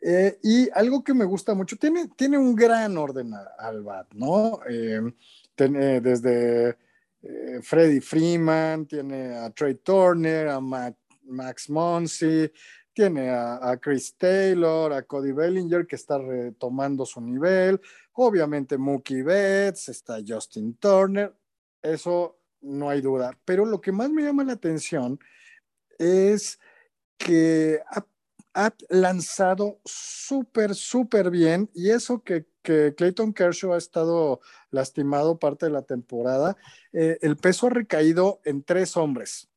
[0.00, 4.60] Eh, y algo que me gusta mucho, tiene, tiene un gran orden al BAT, ¿no?
[5.56, 6.76] desde
[7.62, 12.50] Freddy Freeman, tiene a Trey Turner, a Max Monsi,
[12.98, 17.80] tiene a, Chris Taylor, a Cody Bellinger, que está retomando su nivel,
[18.14, 21.32] obviamente Mookie Betts, está Justin Turner,
[21.80, 25.16] eso no hay duda, pero lo que más me llama la atención
[25.96, 26.58] es
[27.16, 27.80] que
[28.88, 34.40] lanzado súper, súper bien y eso que, Clayton Kershaw ha estado
[34.70, 36.54] lastimado parte de la temporada,
[36.92, 39.48] eh, el peso ha recaído en tres hombres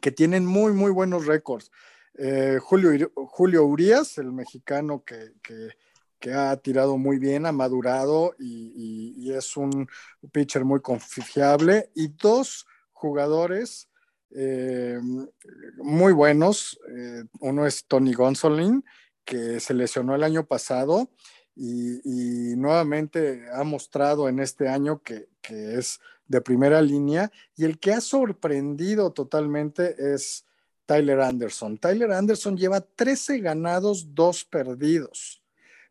[0.00, 1.72] que tienen muy, muy buenos récords.
[2.16, 5.32] Eh, Julio, Julio Urias, el mexicano que,
[6.32, 9.88] ha tirado muy bien, ha madurado y, es un
[10.30, 11.90] pitcher muy confiable.
[11.94, 13.87] Y dos jugadores
[14.30, 14.98] eh,
[15.76, 16.78] muy buenos.
[16.88, 18.84] Eh, uno es Tony Gonsolin,
[19.24, 21.10] que se lesionó el año pasado
[21.54, 27.30] y, nuevamente ha mostrado en este año que, que, es de primera línea.
[27.56, 30.44] Y el que ha sorprendido totalmente es
[30.86, 31.78] Tyler Anderson.
[31.78, 35.42] Tyler Anderson lleva 13 ganados, 2 perdidos,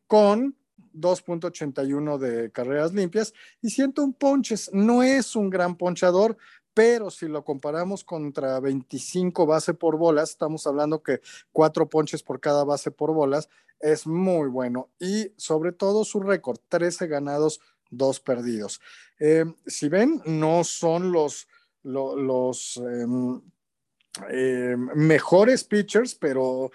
[0.08, 0.56] con
[0.94, 4.72] 2.81 de carreras limpias y 101 ponches.
[4.74, 6.38] No es un gran ponchador,
[6.78, 12.40] pero si lo comparamos contra 25 base por bolas, estamos hablando que 4 ponches por
[12.40, 14.92] cada base por bolas es muy bueno.
[15.00, 18.80] Y sobre todo su récord, 13 ganados, 2 perdidos.
[19.20, 21.48] Eh, si ven, no son los,
[21.82, 23.42] los, em,
[24.30, 26.70] eh, mejores pitchers, pero,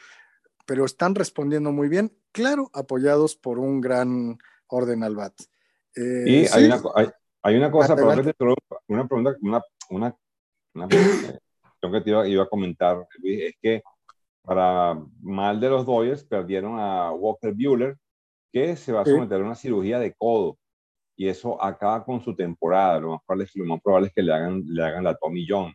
[0.66, 4.36] pero están respondiendo muy bien, claro, apoyados por un gran
[4.66, 5.34] orden al bat.
[5.94, 6.82] Eh, y hay, una,
[7.44, 7.94] hay, una, cosa,
[8.88, 10.16] una pregunta, una, una,
[10.74, 13.82] una que te iba, a comentar, es que
[14.42, 17.96] para mal de los Dodgers, perdieron a Walker Bueller,
[18.52, 20.58] que se va a someter a una cirugía de codo.
[21.16, 23.00] Y eso acaba con su temporada.
[23.00, 25.46] Lo más probable es, lo más probable es que le hagan, le hagan la Tommy
[25.48, 25.72] John.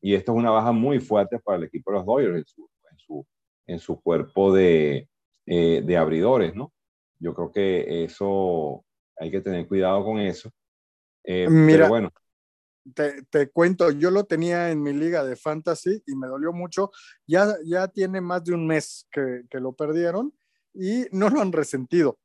[0.00, 2.70] y esto es una baja muy fuerte para el equipo de los Dodgers en su,
[2.90, 3.26] en su,
[3.66, 5.08] en su cuerpo de,
[5.46, 6.72] eh, de abridores, ¿no?
[7.18, 8.84] Yo creo que eso
[9.16, 10.50] hay que tener cuidado con eso.
[11.24, 12.12] Eh, Mira, bueno.
[12.94, 16.90] Te, te, cuento, yo lo tenía en mi liga de fantasy y me dolió mucho.
[17.26, 20.32] Ya, ya tiene más de un mes que, que lo perdieron
[20.72, 22.18] y no lo han resentido.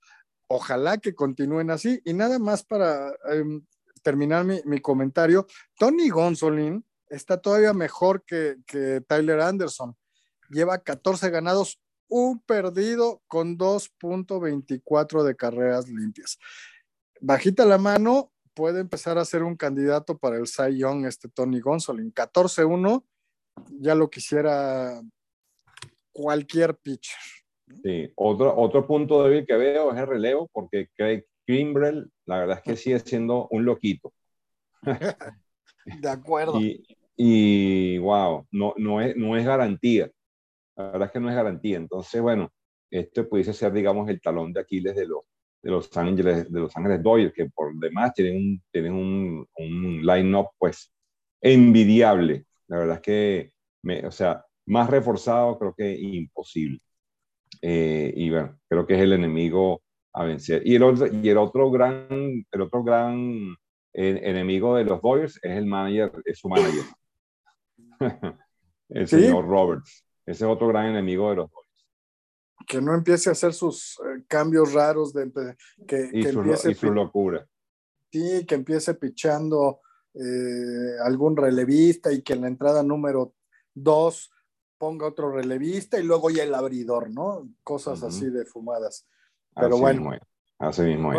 [0.48, 2.02] Ojalá que continúen así.
[2.06, 3.66] Y nada más para em,
[4.04, 9.96] terminar mi, mi, comentario, Tony Gonzolin está todavía mejor que, que Tyler Anderson.
[10.50, 16.38] Lleva 14 ganados, un perdido con 2.24 de carreras limpias.
[17.22, 21.60] Bajita la mano, puede empezar a ser un candidato para el Cy Young, este Tony
[21.60, 22.14] Gonsolin.
[22.14, 23.04] 14-1,
[23.80, 25.02] ya lo quisiera
[26.12, 27.18] cualquier pitcher.
[27.84, 32.58] Sí, otro, otro punto débil que veo es el relevo, porque Craig Kimbrell, la verdad
[32.58, 34.14] es que sigue siendo un loquito.
[36.02, 36.60] De acuerdo.
[36.62, 36.86] y,
[37.18, 40.10] y, wow, no, no, es, no es garantía.
[40.76, 41.78] La verdad es que no es garantía.
[41.78, 42.52] Entonces, bueno,
[42.90, 45.24] esto pudiese ser, digamos, el talón de Aquiles de los,
[45.64, 50.06] de los Ángeles, de los Ángeles Dodgers, que por demás tienen un, tienen un, un
[50.06, 50.94] line-up, pues,
[51.42, 52.46] envidiable.
[52.68, 56.80] La verdad es que, me, o sea, más reforzado creo que imposible.
[57.62, 59.82] Eh, y bueno, creo que es el enemigo
[60.14, 60.62] a vencer.
[60.66, 63.56] Y el otro, y el otro gran, el otro gran
[63.94, 66.84] enemigo de los Dodgers es el manager, es su manager.
[68.90, 70.06] el señor Roberts.
[70.26, 71.63] Ese es otro gran enemigo de los Dodgers
[72.66, 75.32] que no empiece a hacer sus eh, cambios raros de
[75.88, 77.48] que, y, su, empiece su locura.
[78.12, 79.82] Sí, que empiece pichando
[80.14, 83.34] eh, algún relevista y que en la entrada número
[83.74, 84.32] dos
[84.78, 87.50] ponga otro relevista y luego ya el abridor, ¿no?
[87.64, 89.08] Cosas así de fumadas.
[89.56, 90.12] Pero bueno.
[90.60, 91.12] así mismo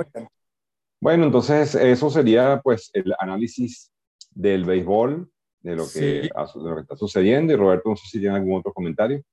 [1.01, 3.91] Bueno, entonces eso sería pues el análisis
[4.31, 5.31] del béisbol,
[5.61, 7.53] de lo, que, de lo que está sucediendo.
[7.53, 9.25] Y Roberto, no sé si tiene algún otro comentario.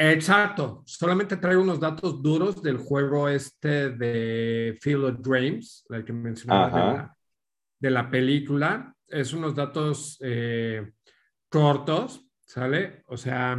[0.00, 6.12] Exacto, solamente traigo unos datos duros del juego este de Field of Dreams, el que
[6.12, 7.16] mencionaba
[7.80, 8.94] de la, película.
[9.08, 10.92] Es unos datos eh,
[11.48, 13.02] cortos, ¿sale?
[13.06, 13.58] O sea,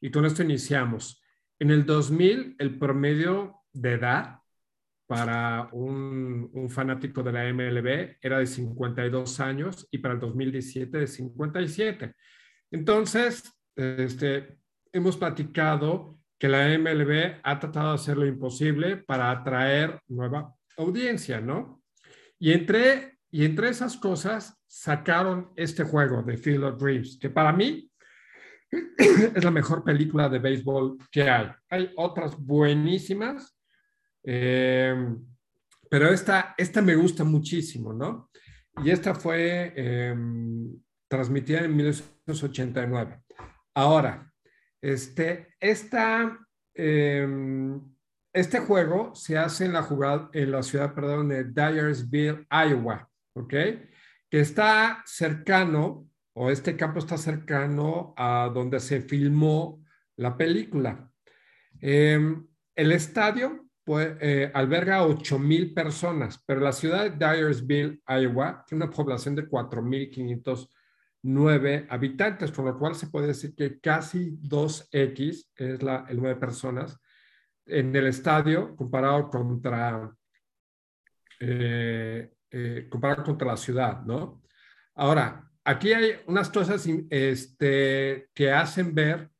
[0.00, 1.22] y con esto iniciamos.
[1.60, 4.38] En el 2000, el promedio de edad
[5.06, 10.98] para un, un, fanático de la MLB era de 52 años y para el 2017
[10.98, 12.14] de 57.
[12.72, 14.60] Entonces, este,
[14.92, 21.40] hemos platicado que la MLB ha tratado de hacer lo imposible para atraer nueva audiencia,
[21.40, 21.82] ¿no?
[22.38, 27.52] Y entre, y entre esas cosas sacaron este juego de Field of Dreams, que para
[27.52, 27.90] mí
[28.98, 31.50] es la mejor película de béisbol que hay.
[31.68, 33.58] Hay otras buenísimas,
[34.24, 34.94] eh,
[35.90, 38.30] pero esta, esta me gusta muchísimo, ¿no?
[38.82, 40.16] Y esta fue eh,
[41.08, 43.20] transmitida en 1989.
[43.74, 44.29] Ahora,
[44.82, 45.54] este,
[46.74, 47.80] em,
[48.32, 53.54] este juego se hace en la, jugada, en la ciudad perdón, de Dyersville, Iowa, ¿ok?
[54.30, 59.84] Que está cercano, o este campo está cercano a donde se filmó
[60.16, 61.10] la película.
[61.80, 68.64] Em, el estadio pues, eh, alberga 8 mil personas, pero la ciudad de Dyersville, Iowa,
[68.66, 70.68] tiene una población de 4.500
[71.22, 76.40] nueve habitantes, con lo cual se puede decir que casi 2X es la, el nueve
[76.40, 76.98] personas
[77.66, 80.10] en el estadio comparado contra,
[81.40, 84.42] eh, eh, comparado contra la ciudad, ¿no?
[84.94, 89.30] Ahora, aquí hay unas cosas este, que hacen ver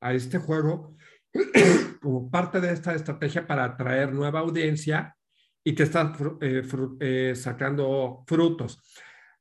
[0.00, 0.96] a este juego
[2.00, 5.16] como parte de esta estrategia para atraer nueva audiencia
[5.62, 8.80] y que está eh, sacando frutos.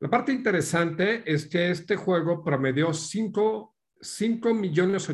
[0.01, 3.75] La parte interesante es que este juego promedió 5
[4.53, 5.09] millones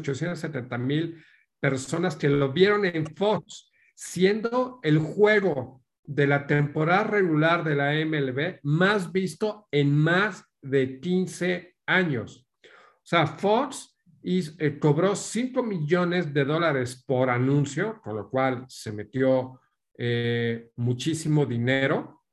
[0.80, 1.24] mil
[1.60, 7.94] personas que lo vieron en Fox, siendo el juego de la temporada regular de la
[8.06, 12.48] MLB más visto en más de 15 años.
[12.64, 18.92] O sea, Fox eh, cobró 5 millones de dólares por anuncio, con lo cual se
[18.92, 19.62] metió
[19.98, 22.24] eh, muchísimo dinero.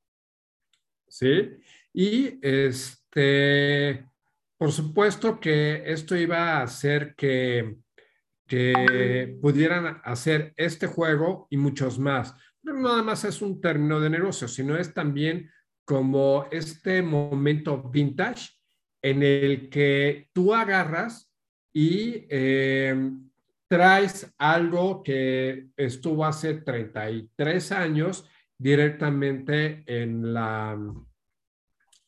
[1.07, 1.57] ¿Sí?
[1.93, 4.05] Y este,
[4.57, 7.77] por supuesto que esto iba a hacer que,
[8.47, 12.35] que pudieran hacer este juego y muchos más.
[12.63, 15.51] No nada más es un término de negocio, sino es también
[15.85, 18.49] como este momento vintage
[19.01, 21.29] en el que tú agarras
[21.73, 23.11] y eh,
[23.67, 30.77] traes algo que estuvo hace 33 años directamente en la,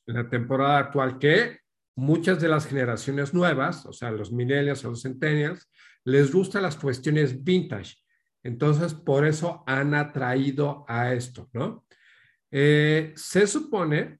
[0.05, 1.59] la temporada actual, que
[1.95, 5.69] muchas de las generaciones nuevas, o sea, los millennials o los centennials,
[6.03, 7.95] les gustan las cuestiones vintage.
[8.43, 11.85] Entonces, por eso han atraído a esto, ¿no?
[12.51, 14.19] Eh, se supone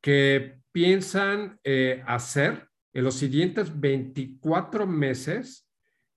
[0.00, 5.68] que piensan eh, hacer en los siguientes 24 meses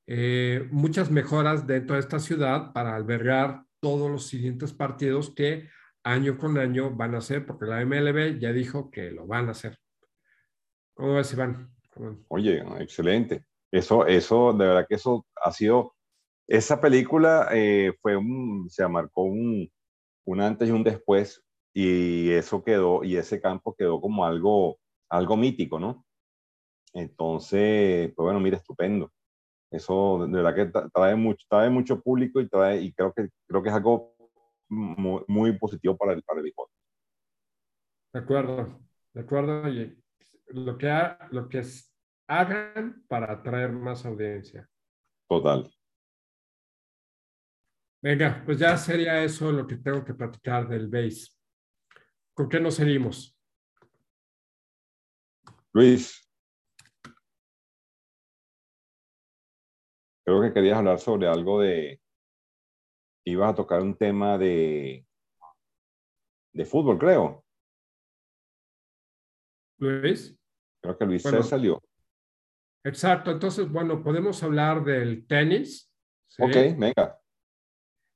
[0.06, 5.70] eh, muchas mejoras dentro de esta ciudad para albergar todos los siguientes partidos que
[6.04, 9.52] año con año van a hacer, porque la MLB ya dijo que lo van a
[9.52, 9.78] hacer.
[10.94, 11.74] ¿Cómo ves, Iván?
[12.28, 13.46] Oye, excelente.
[13.72, 15.96] Eso, eso, de verdad que eso ha sido,
[16.48, 19.72] esa película eh, fue un, se marcó un,
[20.26, 21.44] un antes y un después,
[21.74, 24.78] y eso quedó, y ese campo quedó como algo,
[25.10, 26.06] algo mítico, ¿no?
[26.94, 29.12] Entonces, pues bueno, mira, estupendo.
[29.72, 33.64] Eso de verdad que trae mucho, trae mucho público y, trae, y creo, que, creo
[33.64, 34.13] que es algo
[34.74, 36.54] muy, muy positivo para el, para el
[38.14, 38.80] De acuerdo,
[39.14, 39.70] de acuerdo.
[39.70, 39.98] Y
[40.50, 40.90] lo que,
[41.32, 41.64] lo que
[42.28, 44.70] hagan para atraer más audiencia.
[45.28, 45.72] Total.
[48.02, 51.32] Venga, pues ya sería eso lo que tengo que platicar del base.
[52.34, 53.38] ¿Con qué nos seguimos?
[55.72, 56.24] Luis,
[60.26, 62.00] Creo que querías hablar sobre algo de...
[63.26, 65.06] Ibas a tocar un tema de...
[66.54, 67.44] De fútbol, creo.
[69.80, 70.38] Luis.
[70.82, 71.82] Creo que Luis se salió.
[72.84, 73.32] Exacto.
[73.32, 75.92] Entonces, bueno, podemos hablar del tenis.
[76.40, 77.20] Ok, venga.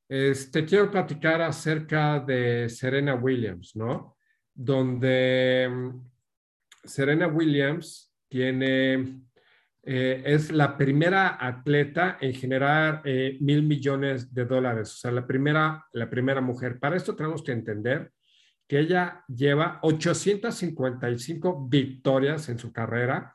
[0.10, 4.18] Este, quiero platicar acerca de Serena Williams, ¿no?
[4.54, 6.10] Donde mm,
[6.84, 9.22] Serena Williams tiene
[9.90, 15.26] eh, es la primera atleta en generar eh, mil millones de dólares, o sea, la
[15.26, 16.78] primera, la primera mujer.
[16.78, 18.12] Para esto tenemos que entender
[18.68, 23.34] que ella lleva 855 victorias en su carrera,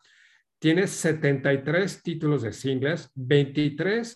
[0.58, 4.14] tiene 73 títulos de singles, 23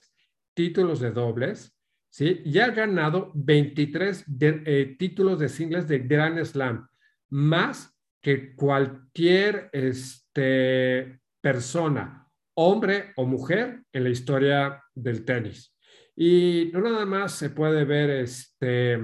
[0.53, 1.75] títulos de dobles,
[2.11, 2.43] ¿sí?
[2.45, 6.87] Y ha ganado 23 eh, títulos de singles de Grand Slam,
[7.31, 12.25] más que cualquier este, persona
[12.57, 15.75] hombre o mujer en la historia del tenis.
[16.17, 18.99] Y no nada más se puede ver este,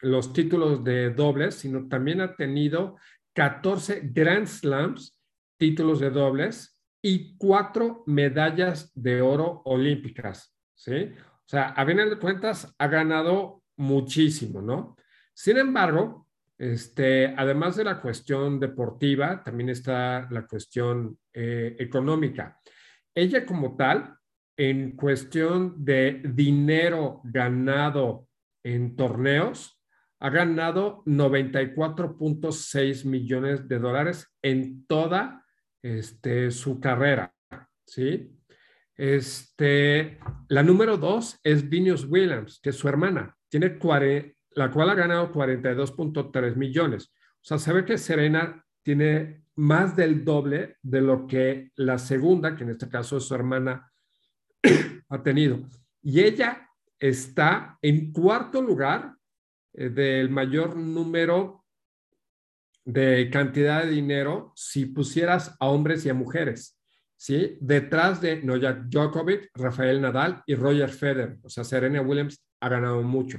[0.00, 2.96] los títulos de dobles, sino también ha tenido
[3.34, 5.20] 14 Grand Slams,
[5.58, 11.12] títulos de dobles, y cuatro medallas de oro olímpicas, ¿sí?
[11.14, 14.96] O sea, a bien de cuentas, ha ganado muchísimo, ¿no?
[15.32, 16.27] Sin embargo,
[16.58, 22.60] este, además de la cuestión deportiva, también está la cuestión eh, económica.
[23.14, 24.16] Ella como tal,
[24.56, 28.26] en cuestión de dinero ganado
[28.64, 29.80] en torneos,
[30.20, 35.44] ha ganado 94.6 millones de dólares en toda
[35.80, 37.32] este, su carrera,
[37.86, 38.34] ¿sí?
[38.96, 43.36] Este, la número dos es Venus Williams, que es su hermana.
[43.48, 47.12] Tiene 40, la cual ha ganado 42.3 millones.
[47.40, 52.64] O sea, se que Serena tiene más del doble de lo que la segunda, que
[52.64, 53.90] en este caso es su hermana,
[55.08, 55.68] ha tenido.
[56.02, 56.68] Y ella
[56.98, 59.14] está en cuarto lugar
[59.72, 61.64] eh, del mayor número
[62.84, 66.78] de cantidad de dinero si pusieras a hombres y a mujeres,
[67.16, 67.58] ¿sí?
[67.60, 71.38] Detrás de Novak Djokovic, Rafael Nadal y Roger Federer.
[71.42, 73.38] O sea, Serena Williams ha ganado mucho.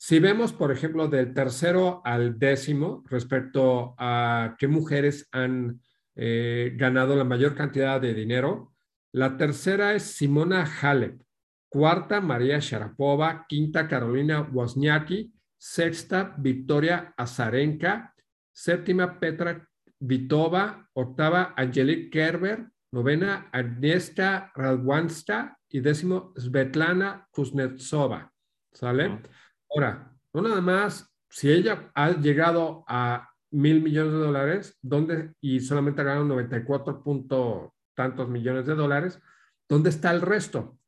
[0.00, 5.80] Si vemos, por ejemplo, del tercero al décimo respecto a qué mujeres han
[6.14, 8.72] eh, ganado la mayor cantidad de dinero,
[9.12, 11.20] la tercera es Simona Halep,
[11.68, 18.14] cuarta María Sharapova, quinta Carolina Wozniacki, sexta Victoria Azarenka,
[18.52, 19.68] séptima Petra
[19.98, 28.32] Vitova, octava Angelique Kerber, novena Agnieszka Radwanska y décimo Svetlana Kuznetsova.
[28.72, 29.22] ¿Sale?
[29.70, 35.60] Ahora, no nada más, si ella ha llegado a mil millones de dólares, ¿dónde, y
[35.60, 39.20] solamente ha ganado 94 punto tantos millones de dólares,
[39.68, 40.78] ¿dónde está el resto?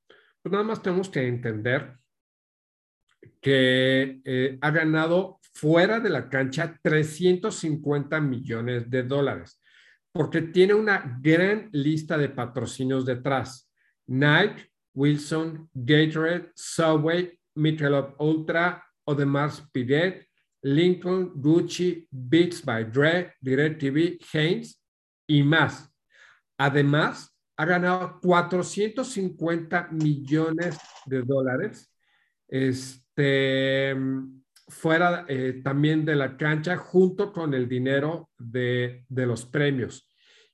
[0.42, 1.96] Pues nada más tenemos que entender
[3.40, 9.60] que eh, ha ganado fuera de la cancha 350 millones de dólares,
[10.12, 13.70] porque tiene una gran lista de patrocinios detrás.
[14.06, 20.26] Nike, Wilson, Gatorade, Subway, Michelob Ultra, Audemars Piguet,
[20.62, 24.82] Lincoln, Gucci, Beats by Dre, DirecTV, Haynes
[25.26, 25.90] y más.
[26.58, 31.92] Además, ha ganado 450 millones de dólares.
[32.48, 33.94] Este,
[34.68, 40.08] fuera eh, también de la cancha junto con el dinero de, los premios.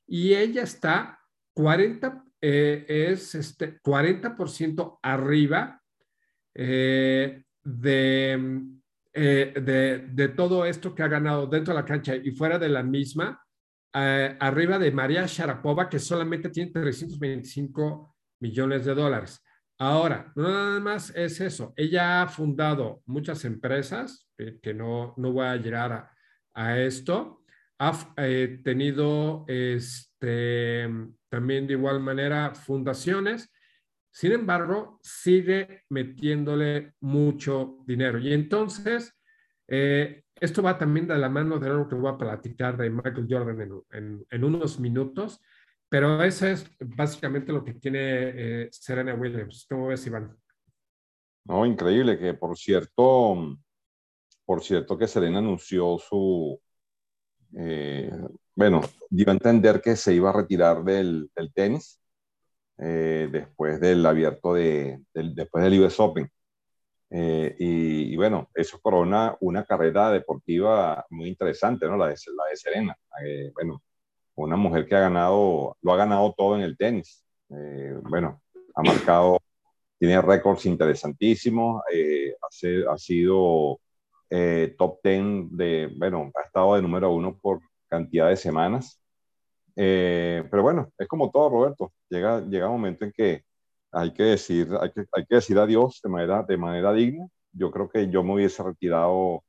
[0.07, 1.19] Y ella está
[1.55, 5.83] 40, eh, es este 40% arriba
[6.59, 8.63] eh, de,
[9.15, 12.83] de, de, todo esto que ha ganado dentro de la cancha y fuera de la
[12.83, 13.43] misma,
[13.93, 19.43] arriba de María Sharapova, que solamente tiene 325 millones de dólares.
[19.79, 21.75] Ahora, no nada más es eso.
[21.77, 26.11] Ella ha fundado muchas empresas, eh, que no, no voy a llegar
[26.55, 27.43] a, esto.
[27.79, 30.89] Ha eh, tenido este,
[31.29, 33.53] también de igual manera fundaciones.
[34.17, 38.19] Sin embargo, sigue metiéndole mucho dinero.
[38.19, 39.13] Y entonces,
[39.69, 43.27] eh, esto va también de la mano de algo que voy a platicar de Michael
[43.29, 45.43] Jordan en, unos minutos
[45.91, 49.67] pero eso es básicamente lo que tiene eh, Serena Williams.
[49.69, 50.35] ¿Cómo ves, Iván?
[51.45, 53.59] No, increíble que por cierto,
[54.47, 56.59] por cierto que Serena anunció su,
[57.55, 58.11] eh,
[58.55, 62.01] bueno, dio a entender que se iba a retirar del tenis
[62.79, 66.31] eh, después del abierto de, después del US Open.
[67.11, 71.97] y, y, bueno, eso corona una carrera deportiva muy interesante, ¿no?
[71.97, 72.97] La de, la de Serena.
[73.55, 73.83] bueno,
[74.37, 77.25] una mujer que ha ganado, lo ha ganado todo en el tenis.
[77.51, 78.43] Eh, bueno,
[78.75, 79.39] ha marcado,
[79.99, 82.35] tiene récords interesantísimos, eh,
[82.89, 83.81] ha, sido
[84.31, 85.23] eh, top 10
[85.57, 89.01] de, bueno, ha estado de número uno por cantidad de semanas.
[89.77, 91.93] Pero bueno, es como todo, Roberto.
[92.09, 93.45] Llega, llega un momento en que
[93.93, 97.27] hay que decir, hay que, hay que decir adiós de manera, de manera digna.
[97.53, 99.45] Yo creo que yo me hubiese retirado,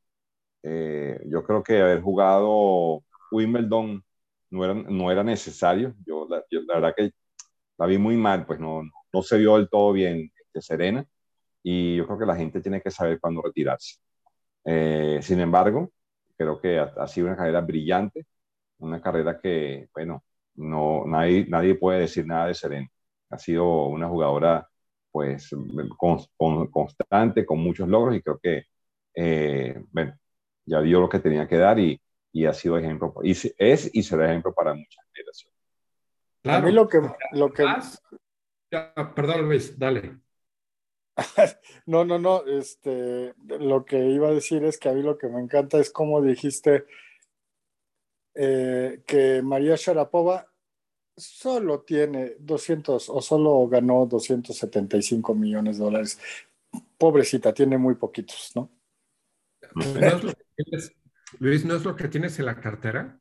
[0.64, 4.04] yo creo que haber jugado Wimbledon
[4.50, 5.96] no era, no era necesario.
[6.06, 6.44] Yo la,
[6.76, 7.12] verdad que
[7.78, 11.06] la vi muy mal, pues no, no se vio del todo bien de Serena
[11.64, 13.98] y yo creo que la gente tiene que saber cuándo retirarse.
[14.66, 15.92] Eh, sin embargo,
[16.38, 18.26] creo que ha, sido una carrera brillante,
[18.80, 20.24] una carrera que, bueno,
[20.56, 22.88] no, nadie, nadie puede decir nada de Serena.
[23.30, 24.68] Ha sido una jugadora,
[25.12, 25.50] pues,
[25.98, 28.64] con, constante, con muchos logros y creo que,
[29.16, 30.16] eh, bueno,
[30.66, 32.00] ya dio lo que tenía que dar y,
[32.32, 35.58] y ha sido ejemplo, y es y será ejemplo para muchas generaciones.
[36.42, 36.64] Claro.
[36.64, 37.02] A mí lo que...
[37.32, 37.66] Lo que...
[39.16, 40.20] perdón, Luis, dale.
[41.86, 45.28] no, no, no, este, lo que iba a decir es que a mí lo que
[45.28, 46.86] me encanta es como dijiste
[48.40, 50.48] eh, que María Sharapova
[51.16, 56.20] solo tiene 200 o solo ganó 275 millones de dólares.
[56.98, 58.70] Pobrecita, tiene muy poquitos, ¿no?
[61.40, 63.20] Luis, ¿no es lo que tienes en la cartera?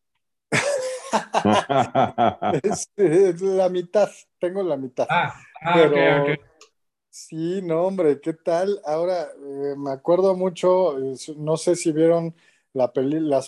[2.63, 5.07] es, la mitad, tengo la mitad.
[5.09, 6.37] Ah, ah
[7.09, 8.79] Sí, no, hombre, ¿qué tal?
[8.85, 10.99] Ahora, eh, me acuerdo mucho,
[11.39, 12.35] no sé si vieron
[12.77, 12.93] la,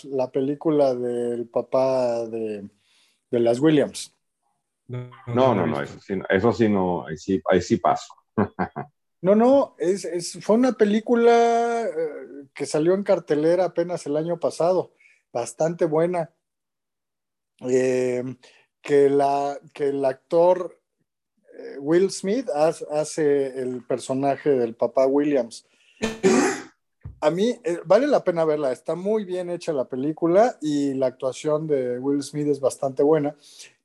[0.04, 2.68] la, película del papá de,
[3.30, 4.14] las Williams.
[4.86, 8.14] No, no, no, eso, sí, eso sí no, ahí sí, ahí sí paso.
[9.20, 14.92] No, no, es, fue una película eh, que salió en cartelera apenas el año pasado,
[15.32, 16.30] bastante buena.
[17.68, 18.22] Eh,
[18.80, 20.80] que, la, que el actor
[21.58, 25.66] eh, Will Smith hace, el personaje del papá Williams.
[27.20, 31.66] A mí vale la pena verla, está muy bien hecha la película y la actuación
[31.66, 33.36] de Will Smith es bastante buena,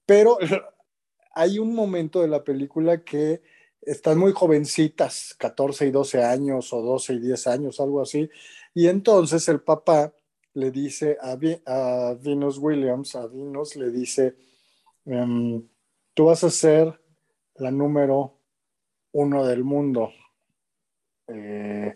[0.06, 0.38] pero
[1.34, 3.42] hay un momento de la película que
[3.82, 8.30] están muy jovencitas, 14 y 12 años o 12 y 10 años, algo así.
[8.74, 10.14] Y entonces el papá
[10.54, 14.36] le dice a, a Venus Williams, a Venus le dice,
[15.06, 15.68] em,
[16.14, 17.00] tú vas a ser
[17.56, 18.38] la número
[19.12, 20.12] uno del mundo.
[21.28, 21.96] Eh,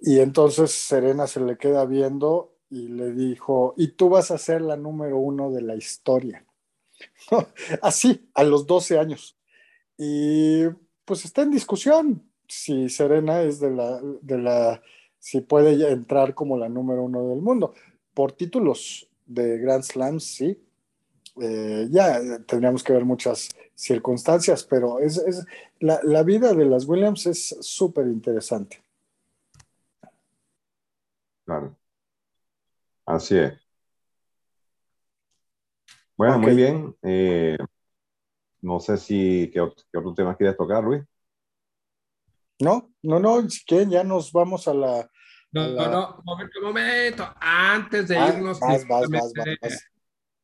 [0.00, 4.62] y entonces Serena se le queda viendo y le dijo, y tú vas a ser
[4.62, 6.44] la número uno de la historia.
[7.82, 9.36] Así, a los 12 años.
[9.98, 10.64] Y
[11.04, 14.82] pues está en discusión si Serena es de la, de la,
[15.18, 17.74] si puede entrar como la número uno del mundo.
[18.14, 20.58] Por títulos de Grand Slams, sí.
[21.40, 25.46] Eh, ya tendríamos que ver muchas circunstancias, pero es, es
[25.78, 28.82] la, la, vida de las Williams es súper interesante.
[31.50, 31.76] Claro.
[33.06, 33.54] Así es.
[36.16, 36.96] Bueno, muy bien.
[37.02, 37.58] Eh,
[38.60, 41.02] no sé si, ¿qué, otro tema quieres tocar, Luis?
[42.60, 45.10] No, no, no, si quieren ya nos vamos a la...
[45.50, 48.60] No, no, no, momento, momento, antes de ah, irnos...
[48.60, 49.32] Vas, vas, vas,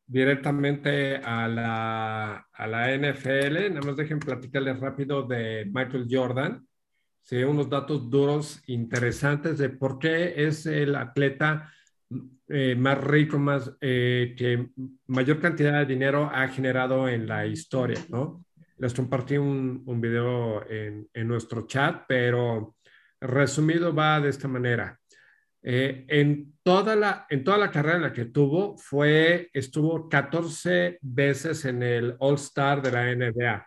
[0.09, 3.75] directamente a la, a la NFL.
[3.75, 6.66] Nada más dejen platicarles rápido de Michael Jordan.
[7.27, 11.73] Sí, unos datos duros interesantes de por qué es el atleta
[12.47, 14.69] eh, más rico, más eh, que
[15.09, 18.45] mayor cantidad de dinero ha generado en la historia, ¿no?
[18.79, 22.77] Les compartí un, un video en, en, nuestro chat, pero
[23.21, 24.97] resumido va de esta manera.
[25.65, 31.01] Eh, en, toda la, en toda la carrera en la que tuvo, fue, estuvo 14
[31.01, 33.67] veces en el All-Star de la NBA.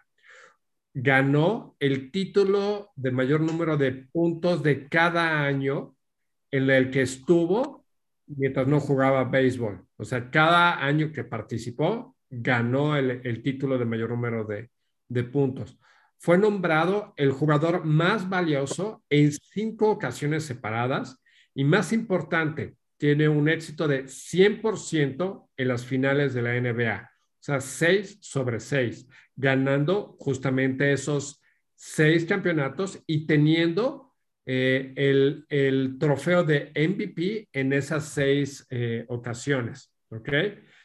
[1.02, 5.96] Ganó el título de mayor número de puntos de cada año
[6.52, 7.86] en el que estuvo
[8.28, 9.86] mientras no jugaba béisbol.
[9.98, 14.70] O sea, cada año que participó, ganó el, el título de mayor número de,
[15.08, 15.80] de puntos.
[16.18, 21.22] Fue nombrado el jugador más valioso en cinco ocasiones separadas
[21.56, 27.10] y más importante, tiene un éxito de 100% en las finales de la NBA.
[27.10, 29.08] O sea, 6 sobre 6,
[29.40, 31.42] ganando justamente esos
[31.74, 34.14] seis campeonatos y teniendo
[34.46, 39.94] eh, el, el, trofeo de MVP en esas seis eh, ocasiones.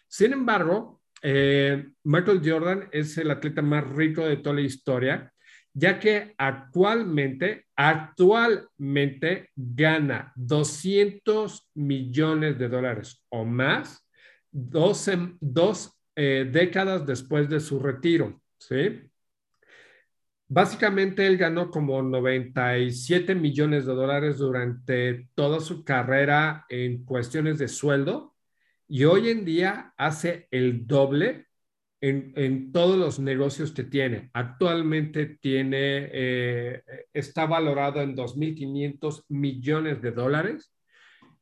[0.07, 5.31] Sin embargo, eh, Michael Jordan es el atleta más rico de toda la historia
[5.77, 14.09] ya que actualmente, actualmente gana 200 millones de dólares o más
[14.53, 19.11] dos, dos décadas después de su retiro, ¿sí?
[20.47, 27.69] Básicamente él ganó como 97 millones de dólares durante toda su carrera en cuestiones de
[27.69, 28.35] sueldo
[28.87, 31.47] y hoy en día hace el doble
[32.01, 34.31] en, todos los negocios que tiene.
[34.35, 36.83] Actualmente tiene, eh,
[37.15, 40.71] está valorado en 2.500 millones de dólares,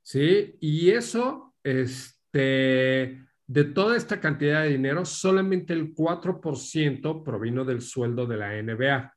[0.03, 0.55] ¿sí?
[0.61, 3.21] Y eso, este,
[3.53, 9.15] de toda esta cantidad de dinero, solamente el 4% provino del sueldo de la NBA.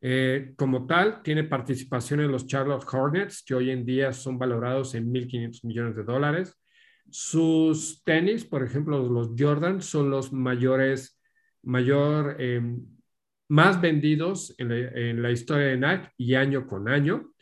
[0.00, 4.96] Eh, como tal, tiene participación en los Charlotte Hornets, que hoy en día son valorados
[4.96, 6.60] en 1.500 millones de dólares.
[7.08, 11.16] Sus tenis, por ejemplo, los Jordan, son los mayores,
[11.62, 12.60] mayor, eh,
[13.48, 17.32] más vendidos en la, historia de Nike y año con año,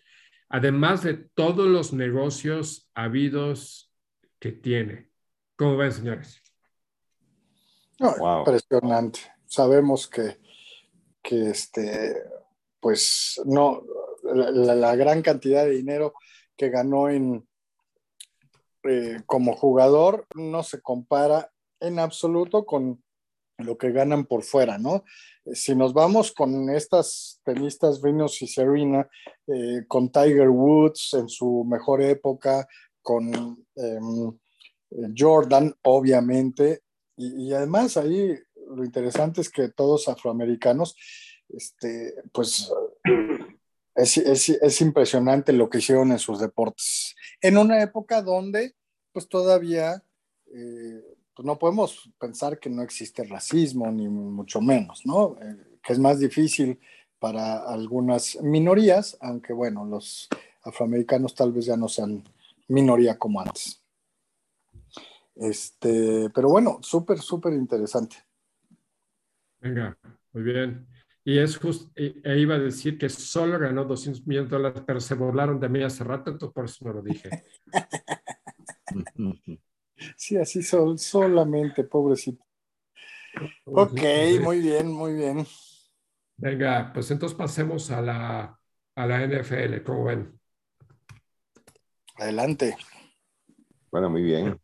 [0.51, 3.91] además de todos los negocios habidos
[4.39, 5.14] que tiene.
[5.57, 6.43] ¿Cómo ven, señores?
[7.99, 9.21] Impresionante.
[9.47, 10.39] Sabemos que,
[11.23, 12.17] que este,
[12.81, 13.83] pues no,
[14.25, 16.15] la, gran cantidad de dinero
[16.57, 17.47] que ganó en,
[18.83, 21.51] eh, como jugador no se compara
[21.81, 23.03] en absoluto con
[23.59, 25.05] lo que ganan por fuera, ¿no?
[25.53, 29.09] Si nos vamos con estas tenistas Venus y Serena,
[29.47, 32.67] eh, con Tiger Woods en su mejor época,
[33.01, 34.39] con em,
[35.17, 36.83] Jordan, obviamente,
[37.17, 38.37] y, además ahí
[38.69, 40.97] lo interesante es que todos afroamericanos,
[41.49, 42.73] este, pues
[43.95, 47.15] es, impresionante lo que hicieron en sus deportes.
[47.41, 48.75] En una época donde,
[49.13, 50.03] pues todavía,
[50.53, 51.03] eh,
[51.35, 55.37] pues no podemos pensar que no existe racismo, ni mucho menos, ¿no?
[55.41, 56.81] Eh, que es más difícil
[57.19, 60.29] para algunas minorías, aunque bueno, los
[60.63, 62.25] afroamericanos tal vez ya no sean
[62.69, 63.84] minoría como antes.
[65.37, 68.17] Este, pero bueno, súper, súper interesante.
[69.61, 69.97] Venga,
[70.33, 70.87] muy bien.
[71.25, 75.01] Y es justo, e iba a decir que solo ganó 200 millones de dólares, pero
[75.01, 77.31] se burlaron de mí hace rato, entonces por eso no lo dije.
[80.19, 82.45] sí, así son, solamente, pobrecito.
[83.65, 84.03] Ok,
[84.43, 85.47] muy bien, muy bien.
[86.37, 88.61] Venga, pues entonces pasemos a la,
[88.95, 90.39] a la NFL, ¿cómo ven?
[92.17, 92.77] Adelante.
[93.91, 94.61] Bueno, muy bien.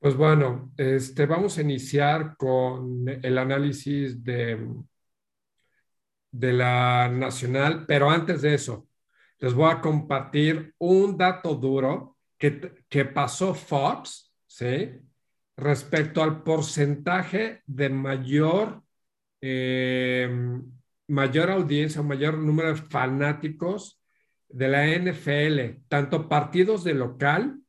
[0.00, 4.58] Pues bueno, este, vamos a iniciar con el análisis de
[6.30, 8.88] de la nacional, pero antes de eso,
[9.38, 14.90] les voy a compartir un dato duro que, que pasó Fox, ¿sí?
[15.56, 18.82] Respecto al porcentaje de mayor,
[19.40, 20.28] eh,
[21.08, 24.00] mayor audiencia, mayor número de fanáticos
[24.48, 27.60] de la NFL, tanto partidos de local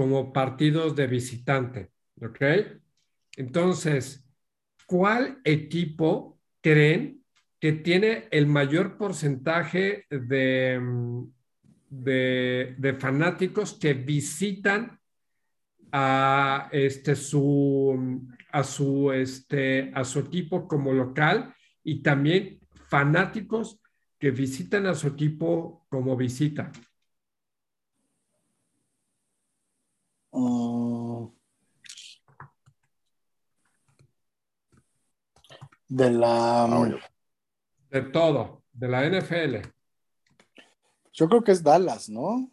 [0.00, 1.90] como partidos de visitante,
[2.22, 2.40] ¿ok?
[3.36, 4.26] Entonces,
[4.86, 7.22] ¿cuál equipo creen
[7.58, 10.80] que tiene el mayor porcentaje de,
[11.90, 14.98] de, fanáticos que visitan
[15.92, 23.78] a, este, su, a, su, este, a su equipo como local y también fanáticos
[24.18, 26.72] que visitan a su equipo como visita.
[30.32, 31.26] Mm.
[35.90, 36.66] de la...
[36.66, 36.94] Mm,
[37.90, 39.68] de todo, de la NFL.
[41.12, 42.48] Yo creo que es Dallas, ¿no?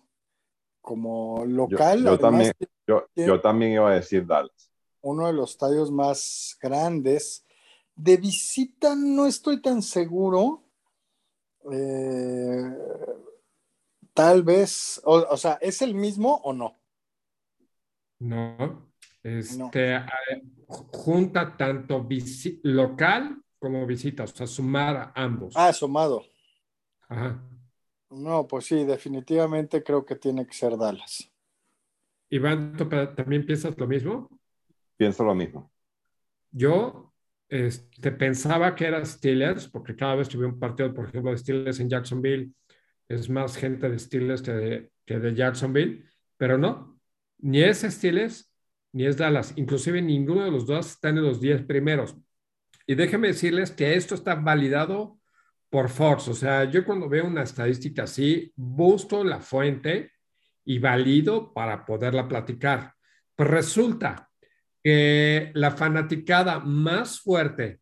[0.81, 2.03] Como local.
[2.03, 2.51] Yo, también,
[2.87, 4.71] yo, yo también iba a decir Dallas.
[5.01, 7.45] Uno de los estadios más grandes.
[7.95, 10.63] De visita no estoy tan seguro.
[11.71, 12.75] Eh,
[14.13, 16.75] tal vez, o, o, sea, ¿es el mismo o no?
[18.19, 18.91] No.
[19.23, 20.01] Este,
[20.67, 25.53] junta tanto visi- local como visita, o sea, sumar a ambos.
[25.55, 26.23] Ah, sumado.
[27.09, 27.43] Ajá.
[28.09, 31.29] No, pues sí, definitivamente creo que tiene que ser Dallas.
[32.29, 34.39] Iván, ¿tú también piensas lo mismo?
[34.95, 35.71] Pienso lo mismo.
[36.51, 37.13] Yo
[37.49, 41.37] este, pensaba que era Steelers, porque cada vez que veo un partido, por ejemplo, de
[41.37, 42.51] Steelers en Jacksonville,
[43.07, 46.05] es más gente de Steelers que de, que de Jacksonville,
[46.35, 46.96] pero no,
[47.39, 48.51] ni es Steelers
[48.93, 52.15] ni es Dallas, inclusive ninguno de los dos está en los 10 primeros.
[52.87, 55.19] Y déjenme decirles que esto está validado
[55.69, 60.11] por Fox, o sea, yo cuando veo una estadística así, busco la fuente
[60.63, 62.93] y valido para poderla platicar.
[63.35, 64.29] Pues resulta
[64.81, 67.81] que la fanaticada más fuerte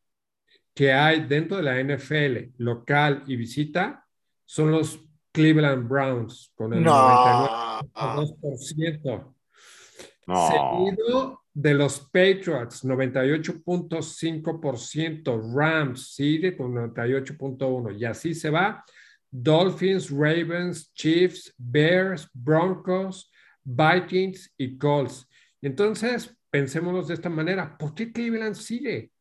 [0.73, 4.05] que hay dentro de la NFL, local y visita,
[4.43, 4.99] son los
[5.31, 6.91] Cleveland Browns, con el No.
[6.91, 9.34] 99.2%.
[10.25, 15.53] Seguido de los Patriots, 98.5%.
[15.53, 17.99] Rams sigue con 98.1%.
[17.99, 18.83] Y así se va.
[19.29, 23.29] Dolphins, Ravens, Chiefs, Bears, Broncos,
[23.63, 25.27] Vikings y Colts.
[25.61, 27.77] Entonces, pensémonos de esta manera.
[27.77, 29.11] ¿Por qué Cleveland sigue?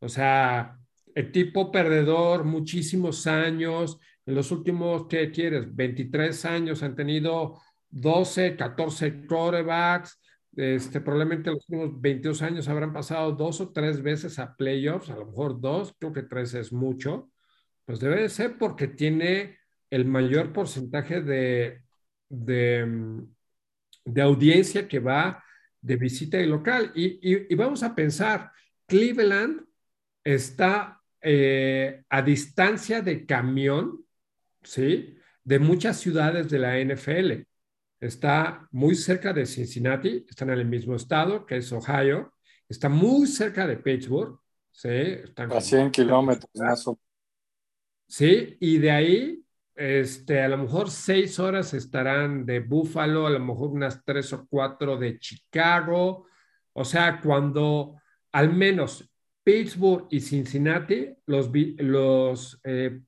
[0.00, 0.78] O sea,
[1.14, 3.98] equipo perdedor, muchísimos años.
[4.26, 5.74] En los últimos, ¿qué quieres?
[5.74, 7.60] 23 años han tenido
[7.90, 10.20] 12, 14 quarterbacks.
[10.56, 15.16] Este, probablemente los últimos 22 años habrán pasado dos o tres veces a playoffs, a
[15.16, 17.30] lo mejor dos, creo que tres es mucho.
[17.84, 19.58] Pues debe de ser porque tiene
[19.90, 21.82] el mayor porcentaje de,
[22.28, 22.82] de,
[24.22, 25.42] audiencia que va
[25.80, 26.92] de visita y local.
[26.94, 28.50] Y, y, y vamos a pensar,
[28.86, 29.64] Cleveland
[30.24, 34.04] está eh, a distancia de camión,
[34.62, 35.16] ¿sí?
[35.42, 37.46] De muchas ciudades de la NFL.
[38.00, 42.34] Está muy cerca de Cincinnati, están en el mismo estado, que es Ohio.
[42.68, 44.38] Está muy cerca de Pittsburgh,
[44.70, 44.88] ¿sí?
[44.88, 46.98] Están A 100 kilómetros más o
[48.06, 53.40] Sí, y de ahí, este, a lo mejor seis horas estarán de Buffalo, a lo
[53.40, 56.26] mejor unas tres o cuatro de Chicago.
[56.74, 57.96] O sea, cuando
[58.32, 59.10] al menos
[59.42, 63.00] Pittsburgh y Cincinnati, los, los, eh,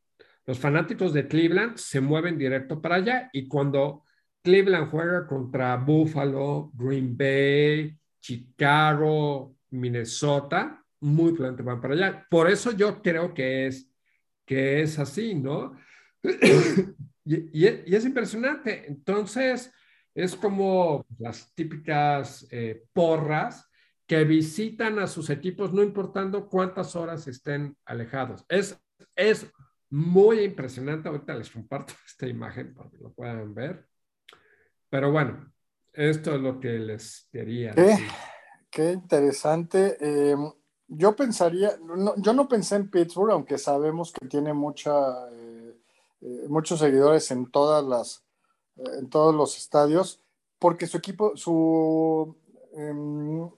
[0.44, 4.05] los fanáticos de Cleveland se mueven directo para allá y cuando
[4.46, 12.26] Cleveland juega contra Buffalo, Green Bay, Chicago, Minnesota, muy probablemente van para allá.
[12.30, 13.90] Por eso yo creo que es,
[14.44, 15.76] que es así, ¿no?
[17.24, 18.86] y, es impresionante.
[18.86, 19.72] Entonces,
[20.14, 23.68] es como las típicas eh, porras
[24.06, 28.44] que visitan a sus equipos no importando cuántas horas estén alejados.
[28.48, 28.80] Es,
[29.16, 29.52] es
[29.90, 31.08] muy impresionante.
[31.08, 33.88] Ahorita les comparto esta imagen para que lo puedan ver.
[34.88, 35.52] Pero bueno,
[35.92, 37.82] esto es lo que les quería ¿Qué?
[37.82, 38.08] decir.
[38.70, 39.96] Qué interesante.
[40.00, 40.36] Eh,
[40.88, 44.92] yo pensaría, no, yo no pensé en Pittsburgh, aunque sabemos que tiene mucha,
[45.32, 45.76] eh,
[46.20, 48.24] eh, muchos seguidores en todas las,
[48.76, 50.20] eh, en todos los estadios,
[50.58, 52.36] porque su equipo, su
[52.74, 53.50] em,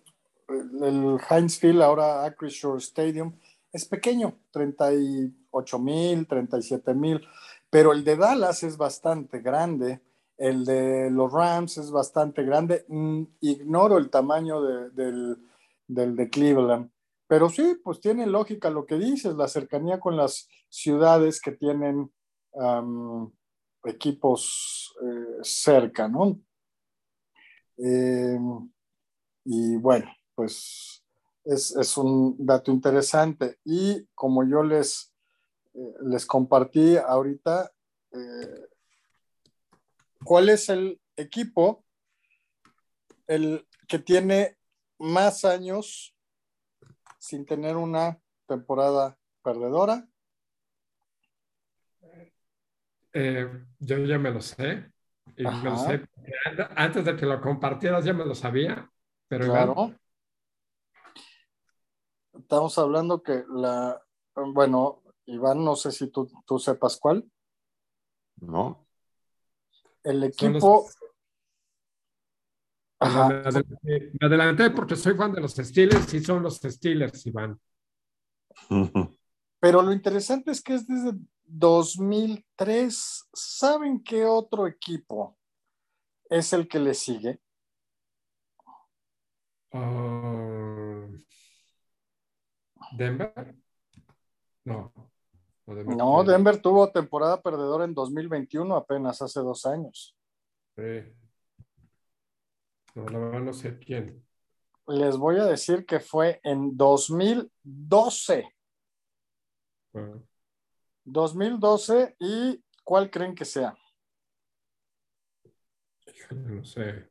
[0.82, 3.34] el Heinz Field, ahora Acrisure Stadium,
[3.72, 7.20] es pequeño, 38 mil, 37 mil,
[7.68, 10.00] pero el de Dallas es bastante grande.
[10.38, 12.84] El de los Rams es bastante grande.
[12.88, 15.36] Mm, Ignoro el tamaño de- del,
[15.86, 16.90] del de Cleveland.
[17.26, 22.10] Pero sí, pues tiene lógica lo que dices, la cercanía con las ciudades que tienen
[23.84, 26.40] equipos eh, cerca, ¿no?
[27.78, 28.38] Eh,
[29.44, 31.04] y bueno, pues
[31.44, 33.58] es, es un dato interesante.
[33.64, 35.12] Y como yo les,
[35.74, 37.72] eh, les compartí ahorita,
[40.28, 41.86] ¿cuál es el equipo
[43.26, 44.58] el que tiene
[44.98, 46.14] más años
[47.18, 50.06] sin tener una temporada perdedora?
[53.14, 54.92] Eh, yo ya me lo sé.
[55.34, 55.90] Y me lo Ajá.
[55.92, 55.98] sé.
[56.00, 58.92] porque an- Antes de que lo compartieras ya me lo sabía.
[59.28, 59.94] Pero Iván, Claro.
[62.34, 64.02] Estamos hablando que la,
[64.34, 67.24] bueno, Iván, no sé si tú, tú sepas cuál.
[68.42, 68.87] ¿No?
[70.08, 70.88] El los- equipo.
[73.00, 73.28] Ajá.
[73.28, 77.60] me, adelanté, me adelanté porque soy fan de los Steelers y son los Steelers, Iván.
[79.60, 81.12] Pero lo interesante es que es desde
[81.44, 83.28] 2003.
[83.32, 85.36] ¿Saben qué otro equipo
[86.30, 87.40] es el que le sigue?
[89.72, 91.06] Ah,
[92.96, 93.54] Denver.
[94.64, 94.92] No.
[95.68, 100.16] No, Denver tuvo temporada perdedora en 2021, apenas hace dos años.
[100.74, 101.12] Sí.
[102.94, 104.24] No, la verdad no sé quién.
[104.86, 108.54] Les voy a decir que fue en 2012.
[111.04, 113.76] 2012 y ¿cuál creen que sea?
[116.30, 117.10] No sé.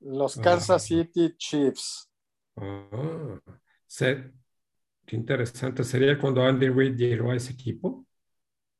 [0.00, 0.78] Los Kansas ah.
[0.78, 2.10] City Chiefs.
[2.56, 3.40] Ah,
[5.06, 5.84] qué interesante.
[5.84, 8.04] ¿Sería cuando Andy Reid llegó a ese equipo?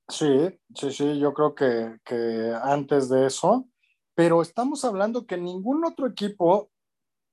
[0.08, 3.68] Sí, sí, sí, yo creo que, que antes de eso.
[4.14, 6.70] Pero estamos hablando que ningún otro equipo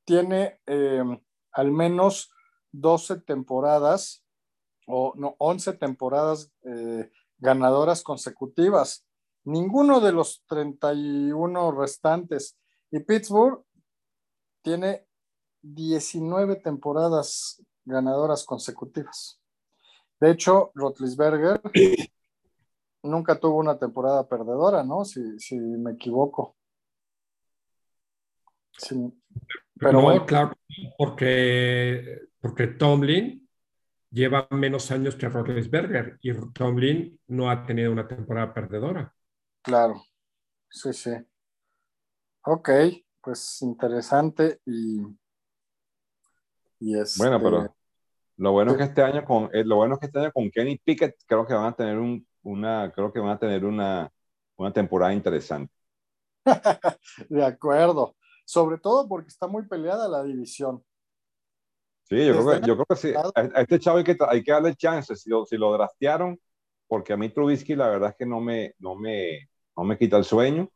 [0.05, 1.19] tiene em,
[1.53, 2.31] al menos
[2.71, 4.25] 12 temporadas
[4.87, 9.05] o no, 11 temporadas eh, ganadoras consecutivas.
[9.45, 12.57] Ninguno de los 31 restantes.
[12.91, 13.63] Y Pittsburgh
[14.61, 15.05] tiene
[15.61, 19.39] 19 temporadas ganadoras consecutivas.
[20.19, 21.61] De hecho, Rotlisberger
[23.03, 25.03] nunca tuvo una temporada perdedora, ¿no?
[25.05, 26.55] Si, si me equivoco.
[28.77, 29.13] Sí.
[29.75, 30.53] Pero no, claro,
[30.97, 33.47] porque, porque Tomlin
[34.09, 39.13] lleva menos años que Rotlisberger y Tomlin no ha tenido una temporada perdedora.
[39.61, 40.03] Claro,
[40.69, 41.11] sí, sí.
[42.45, 42.69] Ok,
[43.21, 45.01] pues interesante y,
[46.83, 47.17] y es.
[47.17, 47.75] Bueno, pero
[48.37, 50.51] lo bueno es que este año con eh, lo bueno es que este año con
[50.51, 54.11] Kenny Pickett creo que van a tener un, una creo que van a tener una,
[54.57, 55.73] una temporada interesante.
[57.29, 58.15] de acuerdo,
[58.45, 60.83] sobre todo porque está muy peleada la división.
[62.03, 63.13] Sí, yo creo, que, yo creo que sí.
[63.15, 65.15] A, este chavo hay que, hay que darle chance.
[65.15, 66.37] Si lo, si lo draftearon,
[66.87, 70.17] porque a mí Trubisky la verdad es que no me, no me, no me quita
[70.17, 70.69] el sueño.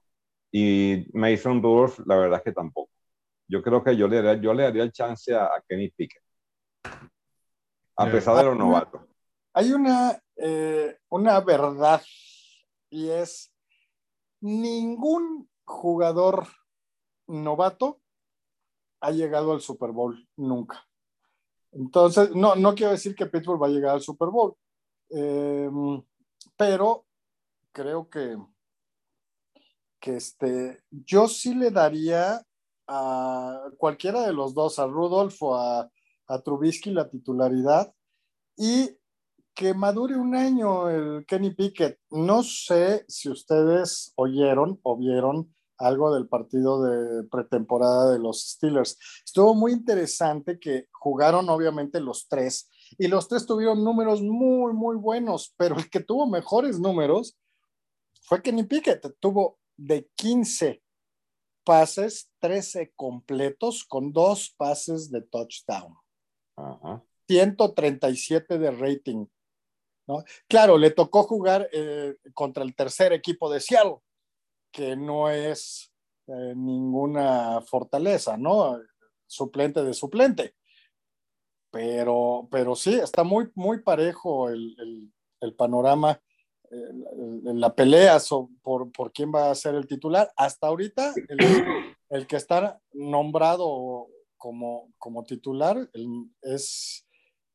[0.51, 2.89] Y Mason Rudolph, la verdad es que tampoco.
[3.47, 6.23] Yo creo que yo le daría, yo le daría el chance a, Kenny Pickett.
[7.95, 9.01] A pesar de los novatos.
[9.53, 12.01] Hay una, eh, una verdad
[12.89, 13.53] y es
[14.41, 16.47] ningún jugador
[17.27, 18.01] novato
[19.01, 20.87] ha llegado al Super Bowl nunca.
[21.71, 24.55] Entonces, no, no quiero decir que Pittsburgh va a llegar al Super Bowl,
[25.09, 25.69] eh,
[26.55, 27.05] pero
[27.71, 28.37] creo que,
[29.99, 32.41] que este, yo sí le daría
[32.87, 35.89] a cualquiera de los dos, a Rudolph o a,
[36.27, 37.93] a Trubisky, la titularidad
[38.55, 38.97] y
[39.53, 41.99] que madure un año el Kenny Pickett.
[42.11, 48.97] No sé si ustedes oyeron o vieron algo del partido de pretemporada de los Steelers.
[49.25, 54.95] Estuvo muy interesante que jugaron obviamente los tres y los tres tuvieron números muy, muy
[54.95, 57.37] buenos, pero el que tuvo mejores números
[58.21, 59.15] fue Kenny Pickett.
[59.19, 60.83] Tuvo de 15
[61.67, 65.93] pases, 13 completos con dos pases de touchdown.
[67.27, 69.25] 137 de rating.
[70.07, 70.23] ¿no?
[70.47, 73.97] Claro, le tocó jugar eh, contra el tercer equipo de Seattle
[74.71, 75.91] que no es
[76.27, 78.79] eh, ninguna fortaleza, ¿no?
[79.25, 80.55] Suplente de suplente.
[81.69, 85.11] Pero, pero sí, está muy, muy parejo el,
[85.57, 86.21] panorama,
[86.69, 88.17] la pelea
[88.61, 90.31] por, por, quién va a ser el titular.
[90.35, 91.13] Hasta ahorita,
[92.09, 94.07] el, que está nombrado
[94.37, 95.89] como, como titular
[96.41, 97.05] es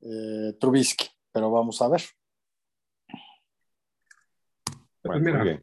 [0.01, 2.03] eh, Trubisky, pero vamos a ver.
[5.05, 5.61] Bueno,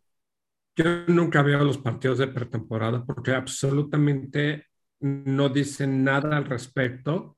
[0.75, 4.67] yo nunca veo los partidos de pretemporada porque absolutamente
[4.99, 7.37] no dicen nada al respecto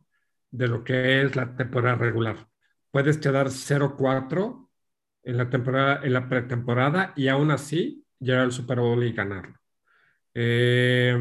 [0.50, 2.48] de lo que es la temporada regular.
[2.92, 4.70] Puedes quedar 0-4
[5.24, 9.58] en la temporada, en la pretemporada y aún así llegar al Super Bowl y ganarlo.
[10.34, 11.18] Eh,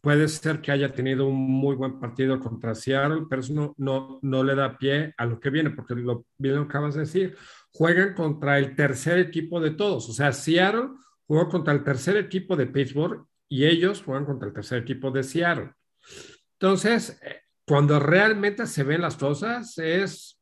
[0.00, 4.18] puede ser que haya tenido un muy buen partido contra Seattle, pero eso no, no,
[4.22, 7.36] no le da pie a lo que viene, porque lo bien lo acabas de decir.
[7.72, 10.08] Juegan contra el tercer equipo de todos.
[10.08, 10.90] O sea, Seattle
[11.26, 15.24] jugó contra el tercer equipo de Pittsburgh y ellos juegan contra el tercer equipo de
[15.24, 15.72] Seattle.
[16.52, 20.35] Entonces, eh, cuando realmente se ven las cosas es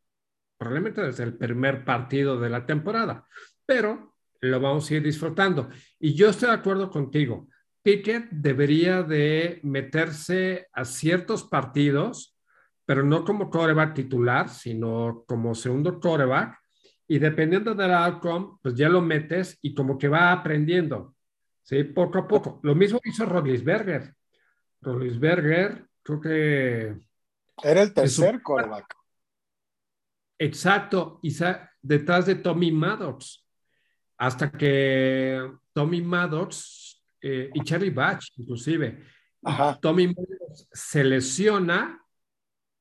[0.65, 3.27] probablemente desde el primer partido de la temporada,
[3.67, 5.69] pero lo vamos a ir disfrutando.
[6.01, 7.49] Y yo estoy de acuerdo contigo.
[7.83, 12.35] Pickett debería de meterse a ciertos partidos,
[12.87, 16.59] pero no como coreback titular, sino como segundo coreback,
[17.07, 21.15] y dependiendo del outcome, pues ya lo metes y como que va aprendiendo,
[21.63, 21.85] ¿sí?
[21.85, 22.61] Poco a poco.
[22.63, 24.15] Lo mismo hizo Rodlisberger.
[24.81, 26.97] Rodlisberger, creo que...
[27.63, 29.04] Era el tercer quarterback.
[30.45, 31.21] Exacto.
[31.23, 31.35] Y,
[31.83, 33.45] detrás de Tommy Maddox,
[34.17, 39.03] hasta que Tommy Maddox eh, y Charlie Batch, inclusive,
[39.81, 42.01] Tommy Maddox se lesiona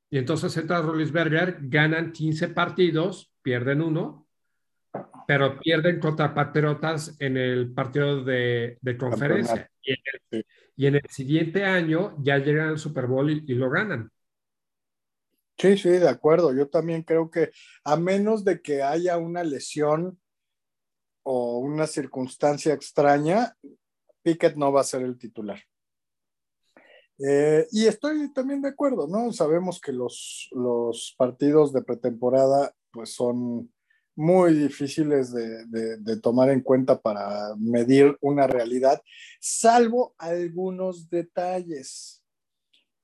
[0.09, 4.27] y entonces entra Rollinsberger, ganan 15 partidos, pierden uno,
[5.27, 9.67] pero pierden contra Patriotas en el partido de, conferencia.
[10.75, 14.11] Y en, el, siguiente año ya llegan al Super Bowl y, lo ganan.
[15.63, 16.53] Sí, sí, de acuerdo.
[16.53, 17.51] Yo también creo que
[17.85, 20.19] a menos de que haya una lesión
[21.23, 23.55] o una circunstancia extraña,
[24.23, 25.61] Pickett no va a ser el titular.
[27.17, 29.31] Eh, y estoy también de acuerdo, ¿no?
[29.31, 33.71] Sabemos que los, los partidos de pretemporada pues son
[34.17, 35.65] muy difíciles de,
[35.97, 39.01] de, tomar en cuenta para medir una realidad,
[39.39, 42.21] salvo algunos detalles.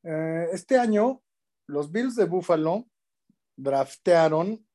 [0.04, 1.24] Eh, este año,
[1.70, 2.86] los Bills de Buffalo
[3.56, 4.66] draftearon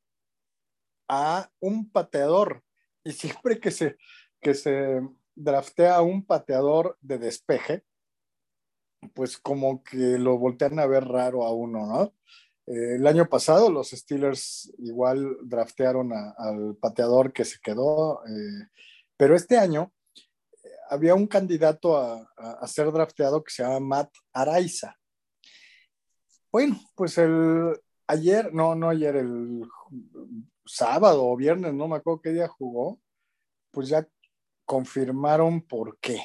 [1.09, 2.63] a un pateador
[3.03, 3.97] y siempre que se,
[4.41, 5.01] que se
[5.35, 7.85] draftea a un pateador de despeje,
[9.13, 12.15] pues como que lo voltean a ver raro a uno, ¿no?
[12.67, 18.69] Eh, el año pasado los Steelers igual draftearon al pateador que se quedó, eh,
[19.19, 24.97] pero este año eh, había un candidato a, ser drafteado que se llama Matt Araiza.
[26.55, 29.69] Bueno, pues el ayer, no, no ayer, el
[30.65, 33.01] sábado o viernes, no me acuerdo qué día jugó,
[33.73, 34.07] pues ya
[34.65, 36.21] confirmaron por qué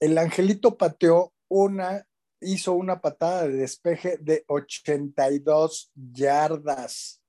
[0.00, 2.06] el Angelito pateó una,
[2.40, 7.22] hizo una patada de despeje de 82 yardas.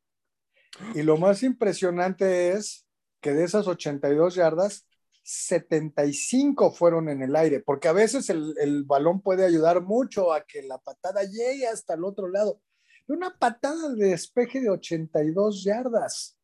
[0.96, 2.88] Y lo más impresionante es
[3.20, 4.88] que de esas 82 yardas,
[5.32, 10.64] 75 fueron en el aire, porque a veces el, balón puede ayudar mucho a que
[10.64, 12.60] la patada llegue hasta el otro lado.
[13.08, 16.36] Una patada de despeje de 82 yardas.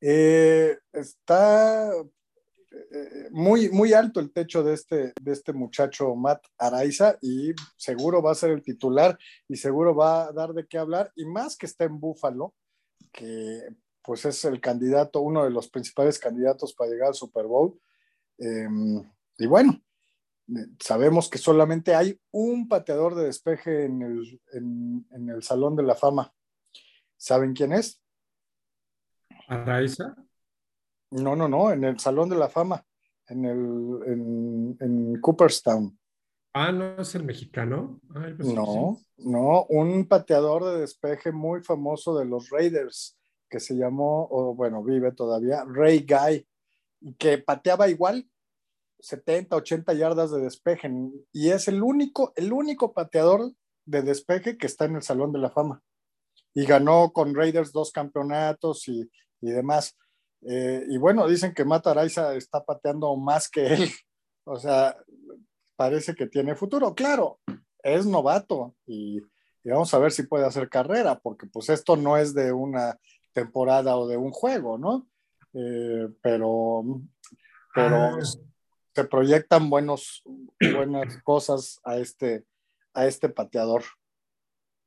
[0.00, 1.90] Eh, está
[3.32, 8.30] muy, muy alto el techo de este, de este muchacho Matt Araiza y seguro va
[8.30, 11.66] a ser el titular y seguro va a dar de qué hablar y más que
[11.66, 12.54] está en Búfalo,
[13.12, 13.62] que
[14.08, 17.78] pues es el candidato, uno de los principales candidatos para llegar al Super Bowl.
[18.38, 19.04] Em,
[19.36, 19.82] y bueno,
[20.80, 25.94] sabemos que solamente hay un pateador de despeje en el, en el Salón de la
[25.94, 26.32] Fama.
[27.18, 28.02] ¿Saben quién es?
[29.46, 30.16] Araiza.
[31.10, 32.82] No, no, no, en el Salón de la Fama,
[33.26, 35.98] en, el, en, Cooperstown.
[36.54, 38.00] Ah, ¿no es el mexicano?
[38.10, 43.17] Pues no, no, un pateador de despeje muy famoso de los Raiders,
[43.48, 46.46] que se llamó, o bueno, vive todavía, Ray Guy,
[47.18, 48.28] que pateaba igual
[49.00, 50.90] 70, 80 yardas de despeje,
[51.32, 53.52] y es el único, el único pateador
[53.84, 55.82] de despeje que está en el Salón de la Fama.
[56.54, 59.08] Y ganó con Raiders dos campeonatos y,
[59.40, 59.96] y demás.
[60.42, 63.90] Eh, y bueno, dicen que Mata Araiza está pateando más que él.
[64.50, 64.96] O sea,
[65.76, 66.94] parece que tiene futuro.
[66.94, 67.38] Claro,
[67.82, 69.20] es novato y,
[69.62, 72.98] vamos a ver si puede hacer carrera, porque pues esto no es de una
[73.32, 75.08] temporada o de un juego, ¿no?
[75.54, 76.84] Eh, pero
[77.78, 78.18] pero ah.
[78.94, 80.22] se proyectan buenos,
[80.74, 82.44] buenas cosas a este,
[82.92, 83.84] a este pateador.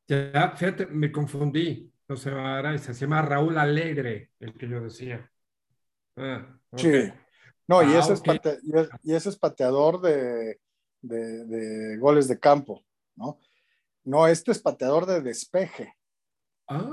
[0.07, 1.91] Ya, fíjate, me confundí.
[2.07, 5.31] No se llama se llama Raúl Alegre, el que yo decía.
[6.17, 7.09] Ah, sí.
[7.67, 10.59] No, y, ah, ese es pateador de,
[11.99, 12.83] goles de campo,
[13.15, 13.39] ¿no?
[14.03, 15.95] No, este es pateador de despeje.
[16.67, 16.89] Ah,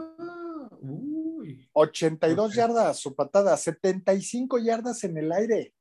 [1.78, 1.88] uy.
[1.88, 5.74] 82 yardas su patada, 75 yardas en el aire.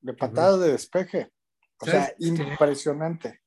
[0.00, 1.32] De patada de despeje.
[1.80, 3.40] O sea, impresionante.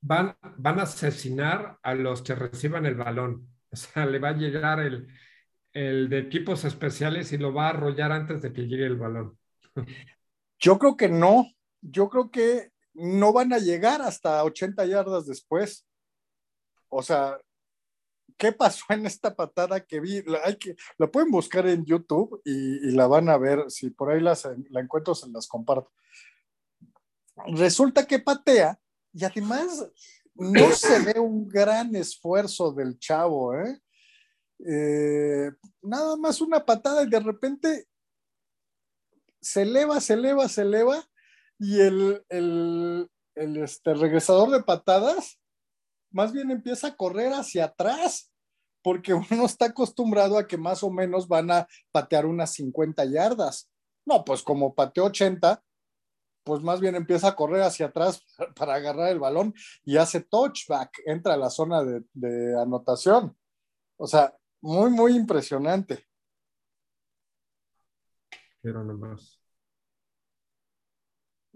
[0.00, 3.48] Van, van a asesinar a los que reciban el balón.
[3.70, 5.08] O sea, le va a llegar el,
[5.72, 9.38] el de equipos especiales y lo va a arrollar antes de que llegue el balón.
[10.58, 11.46] Yo creo que no.
[11.80, 15.86] Yo creo que no van a llegar hasta 80 yardas después.
[16.88, 17.38] O sea,
[18.36, 20.22] ¿qué pasó en esta patada que vi?
[20.22, 23.70] La, hay que, la pueden buscar en YouTube y, la van a ver.
[23.70, 25.90] Si por ahí las, la encuentro, se las comparto.
[27.46, 28.78] Resulta que patea
[29.12, 29.88] y además
[30.34, 33.80] no se ve un gran esfuerzo del chavo, ¿eh?
[34.66, 35.52] Eh,
[35.82, 37.86] nada más una patada y de repente
[39.40, 41.08] se eleva, se eleva, se eleva
[41.58, 45.38] y el, el, este, regresador de patadas
[46.10, 48.30] más bien empieza a correr hacia atrás
[48.82, 53.70] porque uno está acostumbrado a que más o menos van a patear unas 50 yardas.
[54.06, 55.62] No, pues como pateó 80,
[56.44, 58.24] pues más bien empieza a correr hacia atrás
[58.56, 59.52] para agarrar el balón
[59.84, 63.36] y hace touchback, entra a la zona de, anotación.
[63.98, 66.06] O sea, muy, muy impresionante.
[68.62, 69.37] Quiero nomás.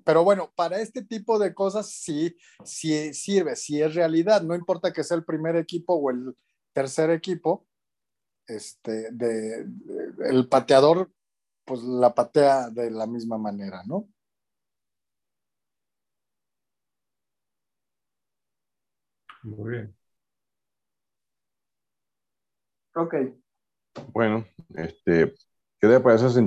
[0.05, 4.43] Pero bueno, para este tipo de cosas sí, sí sirve, sí es realidad.
[4.43, 6.37] No importa que sea el primer equipo o el
[6.73, 7.67] tercer equipo,
[8.47, 9.67] este, de,
[10.27, 11.11] el pateador,
[11.65, 14.09] pues la patea de la misma manera, ¿no?
[19.43, 19.97] Muy bien.
[22.95, 23.15] Ok.
[24.13, 24.45] Bueno,
[24.75, 25.35] este,
[25.81, 26.41] ¿qué te parece si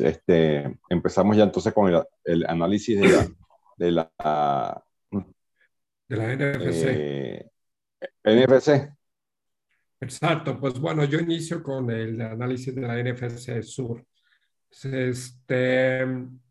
[0.00, 3.28] este, empezamos ya entonces con el, el análisis de la,
[3.76, 4.84] de la,
[6.08, 6.84] de la NFC?
[6.88, 7.50] eh,
[8.24, 8.92] NFC?
[10.00, 14.04] Exacto, pues bueno, yo inicio con el análisis de la NFC Sur.
[14.70, 16.04] Este,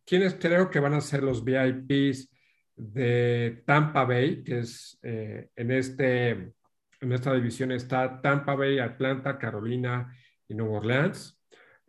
[0.06, 2.30] ¿Quiénes creo que van a ser los VIPs
[2.76, 4.44] de Tampa Bay?
[4.44, 10.16] Que es eh, en, este, en esta división está Tampa Bay, Atlanta, Carolina
[10.48, 11.41] y Nueva Orleans.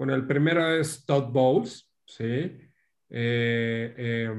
[0.02, 2.24] Bueno, el primero es Todd Bowles, ¿sí?
[2.24, 2.58] Eh,
[3.08, 4.30] eh,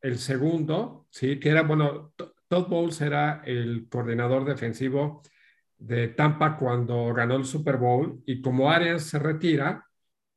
[0.00, 1.38] el segundo, ¿sí?
[1.38, 2.14] Que era, bueno,
[2.48, 5.20] Todd Bowles era el coordinador defensivo
[5.76, 9.86] de Tampa cuando ganó el Super Bowl y como Arians se retira,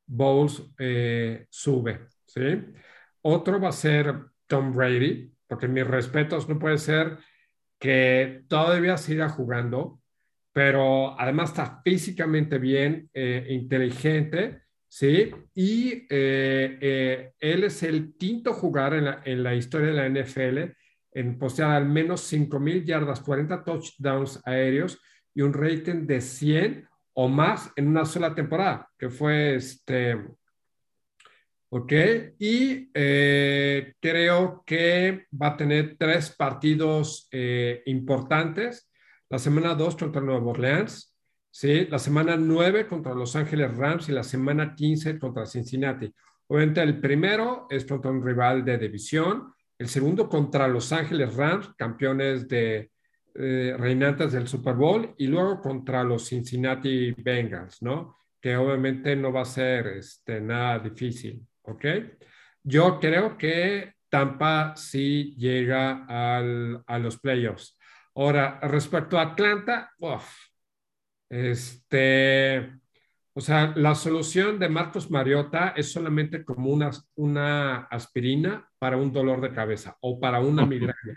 [0.06, 2.42] Bowles eh, sube, ¿sí?
[3.22, 7.20] Otro va a ser Tom Brady, porque mis respetos no puede ser
[7.80, 10.02] que todavía siga jugando,
[10.58, 15.30] pero además está físicamente bien, eh, inteligente, ¿sí?
[15.54, 20.10] Y eh, eh, él es el quinto jugador en la, en la historia de la
[20.10, 20.74] NFL
[21.12, 25.00] en postear al menos 5.000 yardas, 40 touchdowns aéreos
[25.32, 30.18] y un rating de 100 o más en una sola temporada, que fue este...
[31.70, 31.94] Ok,
[32.40, 37.30] y eh, creo que va a tener tres partidos
[37.86, 38.87] importantes.
[39.30, 41.16] La semana 2 contra Nueva Orleans,
[41.52, 41.88] ¿sí?
[41.90, 46.14] la semana 9 contra Los Ángeles Rams y la semana 15 contra Cincinnati.
[46.48, 51.70] Obviamente el primero es contra un rival de división, el segundo contra Los Ángeles Rams,
[51.78, 52.90] campeones de,
[53.40, 58.18] eh, reinantes del Super Bowl y luego contra los Cincinnati Bengals, ¿no?
[58.42, 61.86] Que obviamente no va a ser este, nada difícil, ¿ok?
[62.64, 67.77] Yo creo que Tampa sí llega al, a los playoffs.
[68.18, 70.28] Ahora, respecto a Atlanta, uf,
[71.30, 72.74] este,
[73.34, 79.14] o sea, la solución de Marcos Mariota es solamente como una, una aspirina para un
[79.14, 81.16] dolor de cabeza o para una migraña.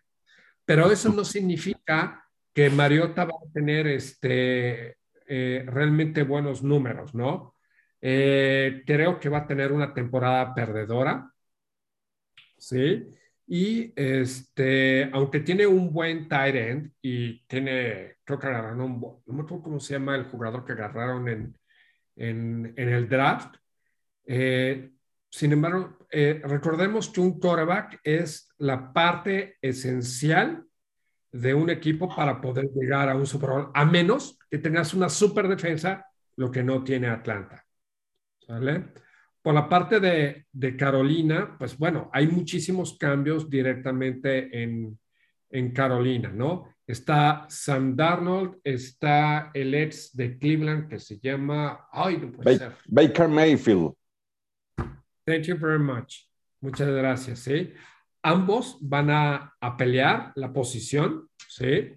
[0.67, 2.23] Pero eso no significa
[2.53, 7.57] que Mariota va a tener este, eh, realmente buenos números, ¿no?
[8.03, 11.33] Eh, creo que va a tener una temporada perdedora,
[12.59, 13.09] ¿sí?
[13.53, 19.35] Y este, aunque tiene un buen tight end y tiene, creo que agarraron un, no
[19.35, 21.59] me acuerdo cómo se llama el jugador que agarraron en,
[22.15, 23.57] en, en el draft.
[24.25, 24.93] Eh,
[25.29, 30.65] sin embargo, eh, recordemos que un quarterback es la parte esencial
[31.33, 35.09] de un equipo para poder llegar a un Super Bowl, a menos que tengas una
[35.09, 37.67] super defensa, lo que no tiene Atlanta.
[38.47, 38.93] ¿Sale?
[39.43, 44.99] Por la parte de, de Carolina, pues bueno, hay muchísimos cambios directamente en,
[45.51, 46.75] en Carolina, ¿no?
[46.87, 52.59] Está Sam Darnold, está el ex de Cleveland que se llama, ay, no puede Ba-
[52.59, 52.73] ser.
[52.87, 53.93] Baker Mayfield.
[55.25, 56.25] Thank you very much.
[56.61, 57.73] Muchas gracias, ¿sí?
[58.23, 61.95] Ambos van a, a pelear la posición, ¿sí?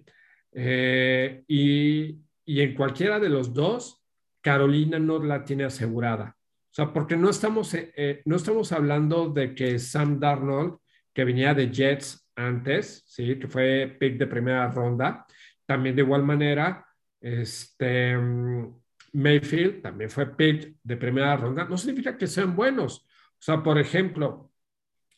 [0.52, 4.02] Eh, y, y en cualquiera de los dos,
[4.40, 6.36] Carolina no la tiene asegurada.
[6.74, 10.78] O sea, porque no estamos, eh, eh, no estamos hablando de que Sam Darnold,
[11.12, 13.38] que venía de Jets antes, ¿sí?
[13.38, 15.24] Que fue pick de primera ronda,
[15.66, 16.84] también de igual manera,
[17.20, 18.74] este, mm,
[19.12, 21.64] Mayfield también fue pick de primera ronda.
[21.64, 23.06] No significa que sean buenos.
[23.34, 24.50] O sea, por ejemplo,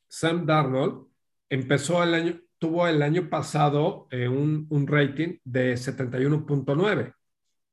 [0.09, 1.07] Sam Darnold
[1.49, 7.15] empezó el año, tuvo el año pasado eh, un, un rating de 71.9,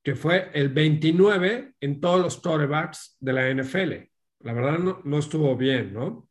[0.04, 3.94] que fue el 29 en todos los quarterbacks de la NFL.
[4.42, 6.30] La verdad no, no estuvo bien, ¿no?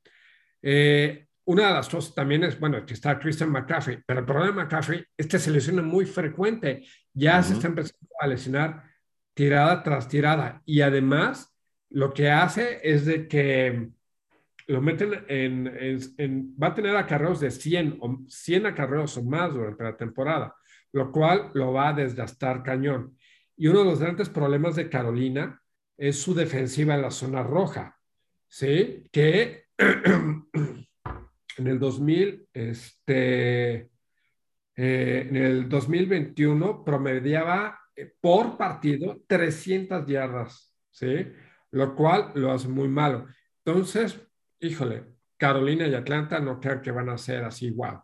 [0.61, 4.49] Eh, una de las cosas también es, bueno, que está Christian McCaffrey, pero el problema
[4.49, 6.85] de McCaffrey es que se lesiona muy frecuente.
[7.13, 7.57] Ya se Ujú.
[7.59, 8.85] está empezando a lesionar
[9.35, 10.63] tirada tras tirada.
[10.67, 11.53] Y además,
[11.91, 13.89] lo que hace es de que
[14.69, 19.25] lo meten en, en- en- va a tener acarreos de 100 o 100 acarreos o
[19.25, 20.55] más durante la temporada,
[20.93, 23.17] lo cual lo va a desgastar cañón.
[23.57, 25.63] Y uno de los grandes problemas de Carolina
[25.97, 27.99] es su defensiva en la zona roja,
[28.49, 29.05] ¿sí?
[29.13, 33.91] Que en el 2000, este,
[34.77, 41.29] eh, en el 2021 promediaba eh, por partido 300 yardas, ¿sí?
[41.71, 43.27] Lo cual lo hace muy malo.
[43.65, 44.21] Entonces,
[44.61, 45.05] híjole,
[45.37, 48.01] Carolina y Atlanta no creo que van a ser así, wow.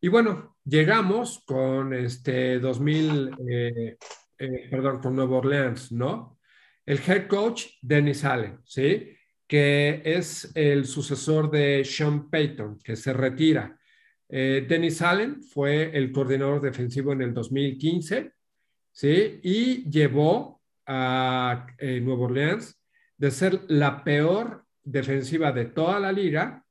[0.00, 3.96] Y bueno, llegamos con este 2000, eh,
[4.38, 6.38] eh, perdón, con Nueva Orleans, ¿no?
[6.86, 9.16] El head coach, Dennis Allen, ¿sí?
[9.46, 13.78] Que es el sucesor de Sean Payton, que se retira.
[14.28, 18.32] Eh, Dennis Allen fue el coordinador defensivo en el 2015,
[18.92, 19.40] ¿sí?
[19.42, 22.80] Y llevó a Nueva Orleans
[23.18, 26.64] de ser la peor defensiva de toda la liga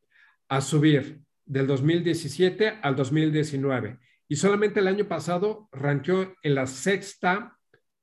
[0.47, 3.99] a subir del 2017 al 2019.
[4.27, 7.56] Y solamente el año pasado ranqueó en la sexta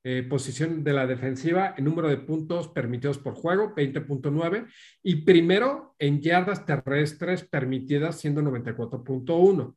[0.07, 4.67] eh, posición de la defensiva en número de puntos permitidos por juego, 20.9,
[5.01, 9.75] y primero en yardas terrestres permitidas, siendo 94.1.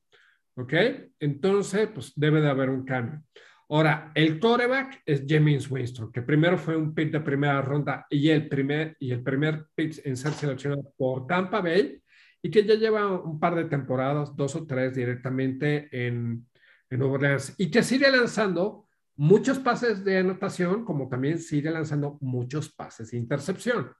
[0.56, 0.74] ¿Ok?
[1.18, 3.22] Entonces, pues debe de haber un cambio.
[3.70, 8.28] Ahora, el coreback es James Winston, que primero fue un pick de primera ronda y
[8.28, 12.02] el primer, y el primer pick en ser seleccionado por Tampa Bay
[12.42, 16.46] y que ya lleva un par de temporadas, dos o tres directamente en,
[16.90, 18.87] en Nueva Orleans, y que sigue lanzando
[19.18, 23.92] muchos pases de anotación, como también sigue lanzando muchos pases de intercepción.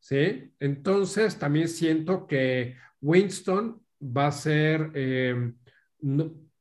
[0.00, 0.52] ¿sí?
[0.58, 5.52] Entonces, también siento que Winston va a ser, eh,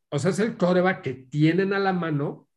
[0.10, 2.50] o sea, es el coreback que tienen a la mano,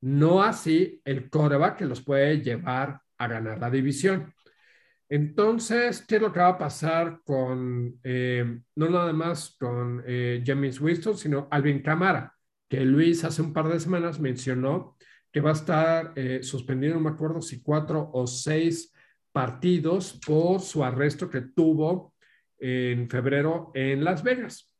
[0.00, 4.32] no así el coreback que los puede llevar a ganar la división.
[5.08, 10.42] Entonces, ¿qué es lo que va a pasar con, eh, no nada más con eh,
[10.46, 12.33] James Winston, sino Alvin Camara,
[12.80, 14.96] Luis hace un par de semanas mencionó
[15.30, 18.92] que va a estar eh, suspendido, no me acuerdo si cuatro o seis
[19.32, 22.14] partidos por su arresto que tuvo
[22.58, 24.72] en febrero en Las Vegas.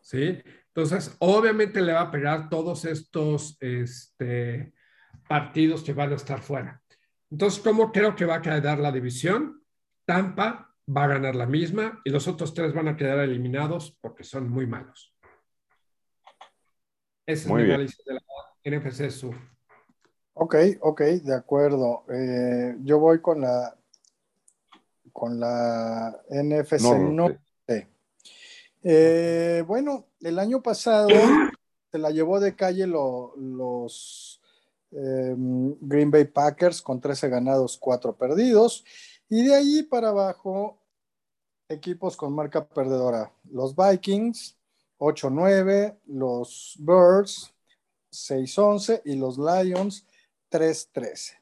[0.00, 0.38] ¿Sí?
[0.68, 4.72] Entonces, obviamente le va a pegar todos estos este,
[5.28, 6.82] partidos que van a estar fuera.
[7.30, 9.62] Entonces, ¿cómo creo que va a quedar la división?
[10.06, 14.24] Tampa va a ganar la misma y los otros tres van a quedar eliminados porque
[14.24, 15.11] son muy malos.
[17.32, 18.20] Ese es mi análisis de la
[18.64, 19.34] NFC Sur.
[20.34, 22.04] Ok, ok, de acuerdo.
[22.12, 23.76] Eh, yo voy con la
[25.12, 27.88] con la NFC Norte.
[28.84, 31.08] Eh, bueno, el año pasado
[31.92, 34.32] se la llevó de calle los
[34.92, 38.84] Em, Green Bay Packers con 13 ganados, 4 perdidos.
[39.28, 40.78] Y de ahí para abajo,
[41.68, 43.32] equipos con marca perdedora.
[43.50, 44.58] Los Vikings,
[45.02, 47.52] 8-9, los Birds,
[48.12, 50.06] 6-11 y los Lions,
[50.48, 51.40] 3-13.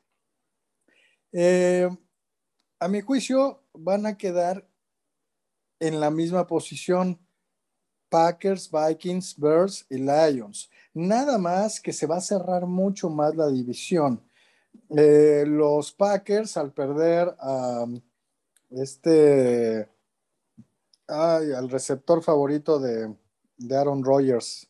[1.32, 1.94] Em,
[2.78, 4.66] a mi juicio, van a quedar
[5.78, 7.18] en la misma posición
[8.08, 10.70] Packers, Vikings, Birds y Lions.
[10.94, 14.22] Nada más que se va a cerrar mucho más la división.
[14.96, 17.84] Eh, los Packers, al perder a
[18.70, 19.86] este,
[21.06, 23.14] al receptor favorito de,
[23.70, 24.66] Aaron Rodgers.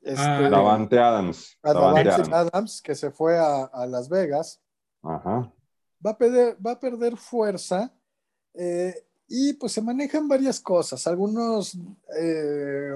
[0.00, 1.56] Este, ah, Davante Adams.
[1.62, 2.82] Davante Adams.
[2.82, 4.60] que se fue a, Las Vegas.
[5.02, 7.92] Va a perder, va a perder fuerza.
[8.54, 8.94] Eh,
[9.26, 11.06] y pues se manejan varias cosas.
[11.06, 11.76] Algunos
[12.18, 12.92] eh,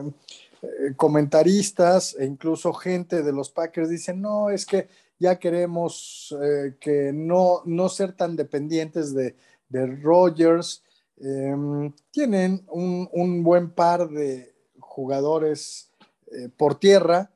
[0.97, 4.89] comentaristas e incluso gente de los Packers dicen, no, es que
[5.19, 9.36] ya queremos eh, que no, no ser tan dependientes de,
[9.69, 10.82] de Rogers.
[11.16, 14.55] Em, tienen un, buen par de
[14.99, 15.93] jugadores
[16.33, 17.31] eh, por tierra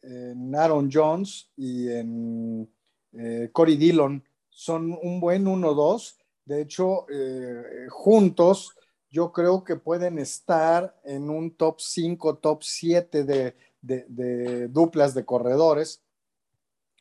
[0.00, 2.70] en Aaron Jones y en
[3.52, 4.22] Cory Dillon.
[4.48, 6.14] Son un buen 1-2.
[6.44, 7.06] De hecho,
[7.88, 8.76] juntos
[9.10, 16.00] yo creo que pueden estar en un top 5, top 7 de, duplas de corredores,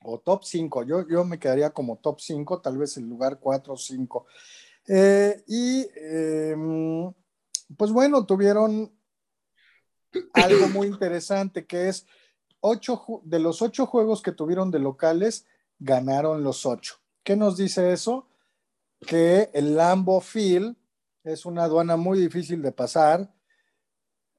[0.04, 0.84] o top 5.
[0.84, 4.26] Yo, yo me quedaría como top 5, tal vez en lugar 4 o 5.
[4.88, 7.14] Eh, y em,
[7.78, 8.92] pues bueno, tuvieron
[10.34, 12.06] algo muy interesante que es
[12.62, 15.46] ocho, de los ocho juegos que tuvieron de locales,
[15.80, 16.96] ganaron los ocho.
[17.24, 18.28] ¿Qué nos dice eso?
[19.06, 20.76] Que el Lambo Field
[21.24, 23.34] es una aduana muy difícil de pasar.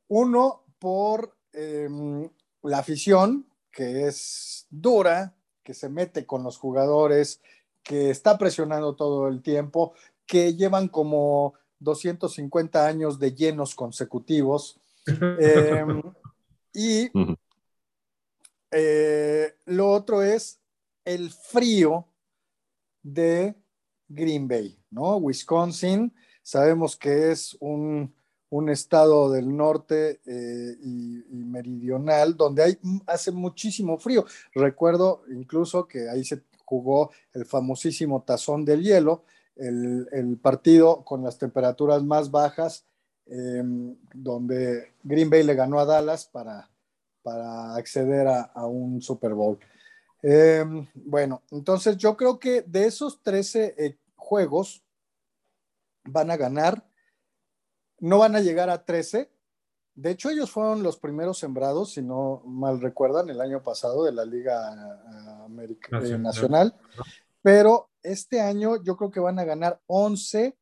[0.09, 2.29] Uno, por em,
[2.63, 7.41] la afición, que es dura, que se mete con los jugadores,
[7.83, 9.95] que está presionando todo el tiempo,
[10.27, 14.81] que llevan como 250 años de llenos consecutivos.
[15.07, 16.03] Em,
[16.73, 17.11] y
[18.71, 20.61] eh, lo otro es
[21.05, 22.07] el frío
[23.03, 23.55] de
[24.09, 25.17] Green Bay, ¿no?
[25.17, 26.13] Wisconsin
[26.43, 28.13] Sabemos que es un,
[28.49, 34.25] un estado del norte eh, y, meridional donde hay, hace muchísimo frío.
[34.55, 39.25] Recuerdo incluso que ahí se jugó el famosísimo tazón del hielo,
[39.55, 42.85] el, partido con las temperaturas más bajas,
[43.31, 46.69] em, donde Green Bay le ganó a Dallas para,
[47.23, 49.59] para acceder a, un Super Bowl.
[50.23, 54.83] Em, bueno, entonces yo creo que de esos 13 eh, juegos
[56.05, 56.85] van a ganar,
[58.01, 59.31] no van a llegar a 13.
[59.95, 64.13] De hecho, ellos fueron los primeros sembrados, si no mal recuerdan, el año pasado de
[64.13, 66.75] la Liga Americana Nacional.
[67.43, 70.57] Pero este año yo creo que van a ganar 11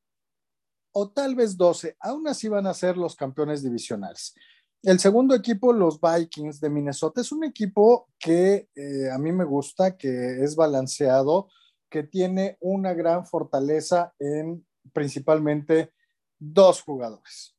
[0.99, 1.97] o tal vez 12.
[2.01, 4.35] Aún así van a ser los campeones divisionales.
[4.83, 9.45] El segundo equipo, los Vikings de Minnesota, es un equipo que eh, a mí me
[9.45, 11.49] gusta, que es balanceado,
[11.89, 15.93] que tiene una gran fortaleza en principalmente
[16.37, 17.57] dos jugadores.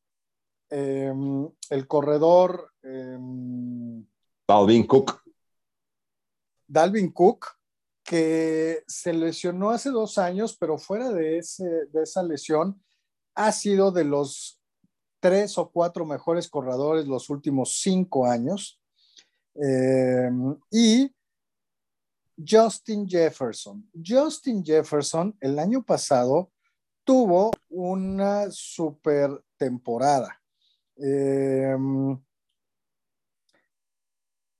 [0.68, 2.72] Em, el corredor.
[2.82, 4.04] Em,
[4.46, 5.22] Dalvin Cook.
[6.66, 7.46] Dalvin Cook,
[8.04, 12.80] que se lesionó hace dos años, pero fuera de, ese, de esa lesión,
[13.34, 14.60] ha sido de los
[15.20, 18.80] tres o cuatro mejores corredores los últimos cinco años.
[19.54, 21.14] Em, y
[22.36, 23.88] Justin Jefferson.
[23.94, 26.50] Justin Jefferson el año pasado
[27.04, 30.40] tuvo una super temporada.
[30.96, 32.18] Em,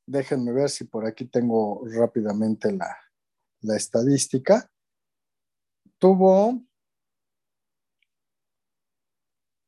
[0.06, 2.96] déjenme ver si por aquí tengo rápidamente la,
[3.60, 4.70] la estadística.
[5.98, 6.62] Tuvo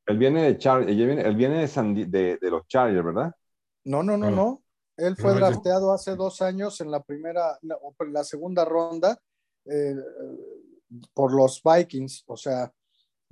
[0.05, 3.33] él viene de Char él viene, él viene de, de, los Chargers, ¿verdad?
[3.85, 4.63] No, no, no, no.
[4.95, 9.19] Él fue drafteado hace dos años en la primera, o en la segunda ronda
[9.65, 9.95] eh,
[11.13, 12.23] por los Vikings.
[12.27, 12.71] O sea,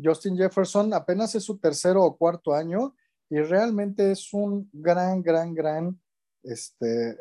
[0.01, 2.95] Justin Jefferson apenas es su tercero o cuarto año
[3.29, 6.01] y realmente es un gran, gran, gran
[6.43, 7.11] este,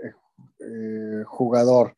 [0.58, 1.96] eh, jugador.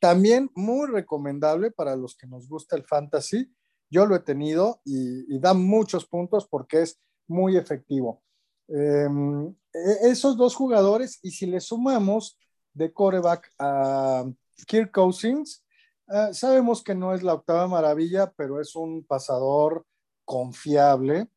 [0.00, 3.52] También muy recomendable para los que nos gusta el fantasy
[3.90, 8.22] yo lo he tenido y, da muchos puntos porque es muy efectivo.
[8.68, 12.38] Em, e, esos dos jugadores, y si le sumamos
[12.74, 14.24] de coreback a
[14.66, 15.64] Kirk Cousins,
[16.08, 19.86] eh, sabemos que no es la octava maravilla, pero es un pasador
[20.24, 21.28] confiable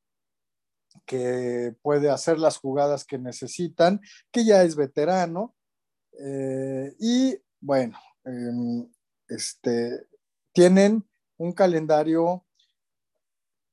[1.05, 4.01] que puede hacer las jugadas que necesitan,
[4.31, 5.55] que ya es veterano.
[6.19, 8.89] Eh, y bueno, em,
[9.27, 10.07] este,
[10.53, 11.05] tienen
[11.41, 12.45] un calendario,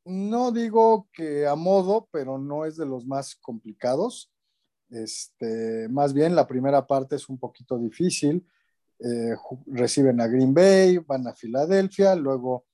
[0.07, 4.32] no digo que a modo, pero no es de los más complicados.
[4.89, 8.47] Este, más bien la primera parte es un poquito difícil.
[9.01, 9.36] Eh,
[9.66, 12.65] reciben a Green Bay, van a Filadelfia, luego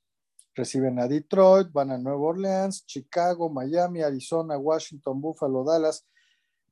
[0.54, 6.06] reciben a Detroit, van a Nueva Orleans, Chicago, Miami, Arizona, Washington, Buffalo, Dallas,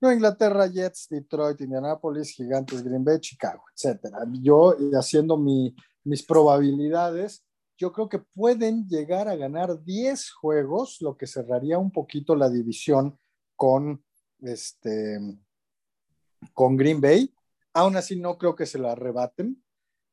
[0.00, 4.18] Nueva Inglaterra, Jets, Detroit, Indianapolis, Gigantes, Green Bay, Chicago, etcétera.
[4.40, 7.44] Yo haciendo mis probabilidades,
[7.82, 12.48] yo creo que pueden llegar a ganar 10 juegos, lo que cerraría un poquito la
[12.48, 13.18] división
[13.56, 14.04] con,
[14.40, 15.18] este,
[16.54, 17.34] con Green Bay.
[17.72, 19.60] Aún así, no creo que se la arrebaten,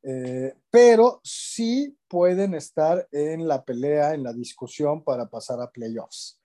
[0.02, 6.42] eh, pero sí pueden estar en la pelea, en la discusión para pasar a playoffs.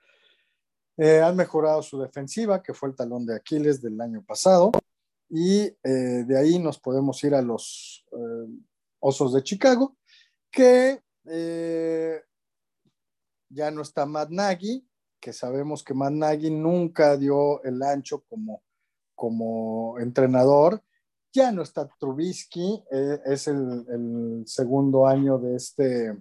[0.99, 4.73] Eh, han mejorado su defensiva, que fue el talón de Aquiles del año pasado,
[5.31, 5.79] y eh,
[6.27, 8.05] de ahí nos podemos ir a los
[9.01, 9.97] Osos de Chicago,
[10.51, 12.23] que eh,
[13.49, 14.87] ya no está Matt Nagy,
[15.21, 18.63] que sabemos que Matt Nagy nunca dio el ancho como,
[19.15, 20.83] como entrenador.
[21.33, 26.17] Ya no está Trubisky, eh, es el, segundo año de este,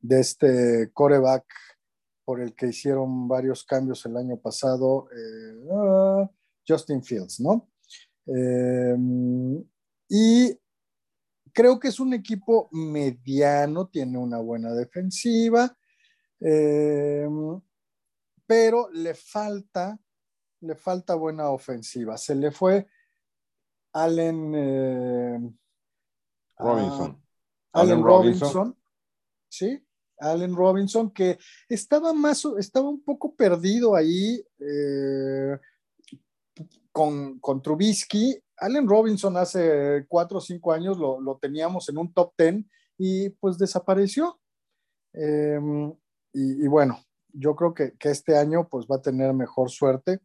[0.00, 1.44] de este coreback
[2.24, 6.30] por el que hicieron varios cambios el año pasado, eh, ah,
[6.66, 7.68] Justin Fields, ¿no?
[10.08, 10.58] y
[11.54, 15.74] creo que es un equipo mediano, tiene una buena defensiva,
[16.40, 17.26] eh,
[18.44, 19.98] pero le falta,
[20.60, 22.18] le falta buena ofensiva.
[22.18, 22.86] Se le fue
[23.92, 25.40] Allen eh,
[26.58, 27.22] Robinson.
[27.72, 28.76] Allen, Robinson.
[29.48, 29.80] Sí,
[30.18, 35.58] Allen Robinson, que estaba más, estaba un poco perdido ahí eh,
[36.90, 42.32] con, con Trubisky Allen Robinson hace cuatro o cinco años lo, teníamos en un top
[42.36, 44.40] ten y pues desapareció.
[45.12, 45.92] Em,
[46.32, 46.98] y, bueno,
[47.32, 50.20] yo creo que, este año pues va a tener mejor suerte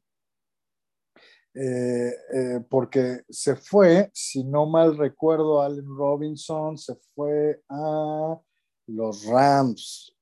[1.54, 8.40] eh, eh, porque se fue, si no mal recuerdo, Allen Robinson se fue a
[8.88, 10.16] los Rams.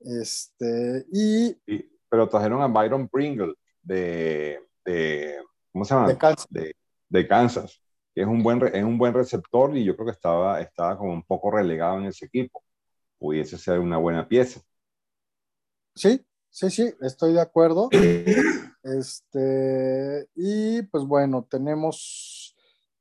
[0.00, 1.54] Este, y,
[2.08, 5.36] pero trajeron a Byron Pringle de, de
[5.72, 6.08] ¿cómo se llama?
[6.08, 6.46] De Kansas.
[6.50, 6.74] De,
[7.28, 7.82] Kansas,
[8.14, 11.12] que es un, buen, es un buen receptor y yo creo que estaba, estaba como
[11.12, 12.62] un poco relegado en ese equipo.
[13.18, 14.60] Pudiese ser una buena pieza.
[15.94, 17.88] Sí, sí, sí, estoy de acuerdo.
[18.84, 22.56] Este, y pues bueno, tenemos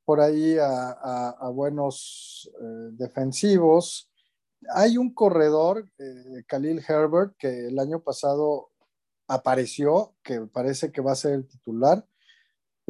[0.05, 4.11] por ahí a, buenos eh, defensivos.
[4.75, 8.69] Hay un corredor, eh, Khalil Herbert, que el año pasado
[9.27, 12.05] apareció, que parece que va a ser el titular,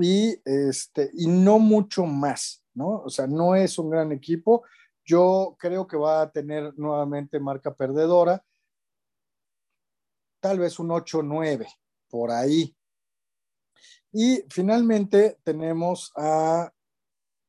[0.01, 3.01] y, este, y no mucho más, ¿no?
[3.03, 4.63] O sea, no es un gran equipo.
[5.05, 8.43] Yo creo que va a tener nuevamente marca perdedora,
[10.39, 11.67] tal vez un 8-9
[12.09, 12.75] por ahí.
[14.11, 16.71] Y finalmente tenemos a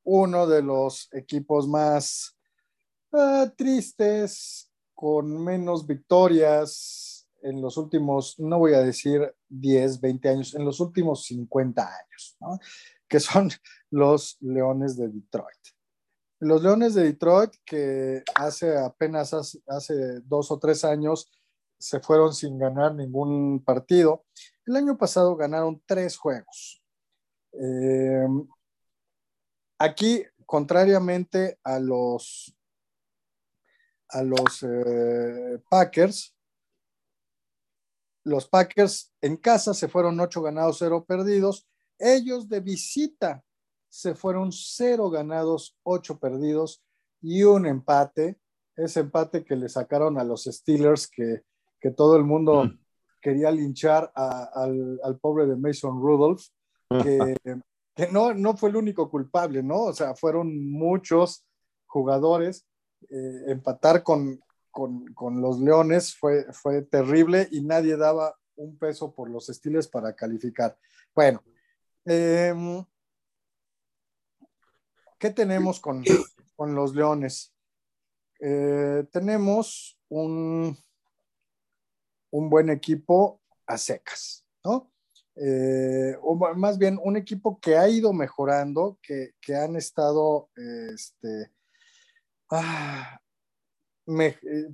[0.04, 2.36] uno de los equipos más
[3.12, 7.11] ah, tristes, con menos victorias
[7.42, 12.36] en los últimos, no voy a decir 10, 20 años, en los últimos 50 años,
[13.08, 13.50] que son
[13.90, 15.58] los Leones de Detroit.
[16.40, 19.32] Los Leones de Detroit, que hace apenas
[19.66, 21.30] hace dos o tres años
[21.78, 24.24] se fueron sin ganar ningún partido.
[24.64, 26.82] El año pasado ganaron tres juegos.
[27.52, 28.26] Eh,
[29.78, 32.56] aquí, contrariamente a los,
[34.08, 36.34] a los eh, Packers,
[38.24, 41.66] los Packers en casa se fueron ocho ganados, cero perdidos.
[41.98, 43.42] Ellos de visita
[43.88, 46.82] se fueron cero ganados, ocho perdidos
[47.20, 48.38] y un empate.
[48.76, 51.42] Ese empate que le sacaron a los Steelers que
[51.82, 52.78] que todo el mundo mm.
[53.20, 56.44] quería linchar al, pobre de Mason Rudolph,
[57.02, 57.36] que,
[58.10, 59.82] no, no fue el único culpable, ¿no?
[59.82, 61.44] O sea, fueron muchos
[61.86, 62.66] jugadores.
[63.10, 64.40] Eh, empatar con,
[64.72, 70.14] con, los Leones fue, fue terrible y nadie daba un peso por los estilos para
[70.14, 70.76] calificar.
[71.14, 71.42] Bueno,
[72.04, 72.84] em,
[75.18, 76.02] ¿qué tenemos con,
[76.56, 77.54] con los Leones?
[78.40, 80.76] Eh, tenemos un,
[82.30, 84.90] un buen equipo a secas, ¿no?
[85.36, 91.52] Eh, o más bien un equipo que ha ido mejorando, que, han estado, este,
[92.50, 93.21] ah,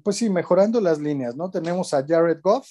[0.02, 1.50] pues sí, mejorando las líneas, ¿no?
[1.50, 2.68] Tenemos a Jared Goff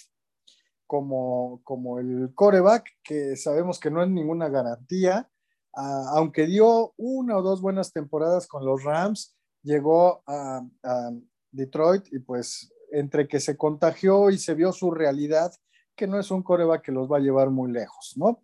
[0.85, 5.29] como, como el coreback, que sabemos que no es ninguna garantía,
[5.75, 10.61] ah, aunque dio una o dos buenas temporadas con los Rams, llegó a
[11.51, 15.53] Detroit y pues entre que se contagió y se vio su realidad,
[15.95, 18.43] que no es un coreback que los va a llevar muy lejos, ¿no?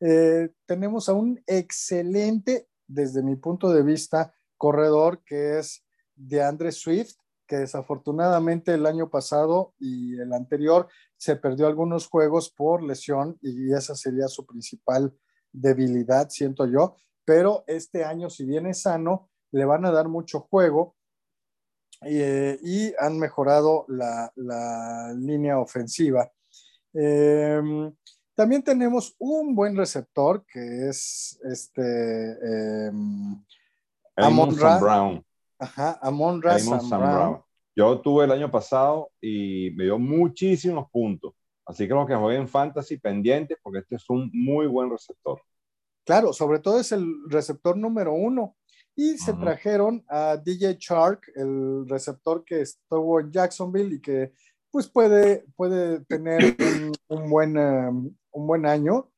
[0.00, 5.84] Eh, tenemos a un excelente, desde mi punto de vista, corredor que es
[6.14, 7.16] de Andre Swift,
[7.52, 10.88] que desafortunadamente el año pasado y el anterior
[11.18, 15.14] se perdió algunos juegos por lesión y esa sería su principal
[15.52, 16.96] debilidad, siento yo,
[17.26, 20.96] pero este año, si viene sano, le van a dar mucho juego
[22.06, 24.32] eh, y han mejorado la,
[25.18, 26.32] línea ofensiva.
[26.94, 27.94] Em,
[28.34, 32.88] también tenemos un buen receptor que es este
[34.16, 35.22] Amon Brown.
[35.62, 37.40] Ajá, Amon Brown.
[37.74, 41.34] Yo tuve el año pasado y me dio muchísimos puntos.
[41.64, 45.40] Así que lo que juegue en Fantasy pendiente porque este es un muy buen receptor.
[46.04, 48.56] Claro, sobre todo es el receptor número uno.
[48.96, 54.32] Y se trajeron a DJ Shark, el receptor que estuvo en Jacksonville y que
[54.70, 56.56] pues puede, puede tener
[57.08, 59.10] un, buen, um, un buen año,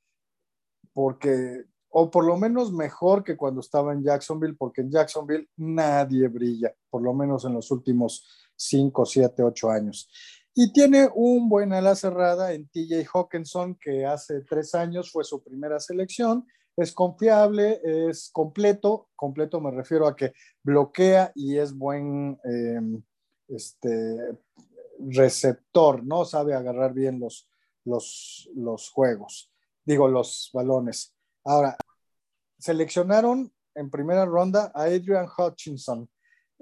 [0.92, 1.64] porque,
[1.96, 6.74] o por lo menos mejor que cuando estaba en Jacksonville, porque en Jacksonville nadie brilla,
[6.90, 8.26] por lo menos en los últimos
[8.56, 10.10] 5, 7, 8 años.
[10.54, 15.42] Y tiene un buen ala cerrada en TJ Hawkinson, que hace tres años fue su
[15.42, 16.46] primera selección
[16.76, 23.02] es confiable, es completo, completo me refiero a que bloquea y es buen em,
[23.48, 24.36] este,
[24.98, 26.24] receptor, ¿no?
[26.24, 27.48] Sabe agarrar bien los,
[27.84, 29.52] los, los juegos,
[29.84, 31.14] digo, los balones.
[31.44, 31.76] Ahora,
[32.64, 36.08] seleccionaron en primera ronda a Adrian Hutchinson.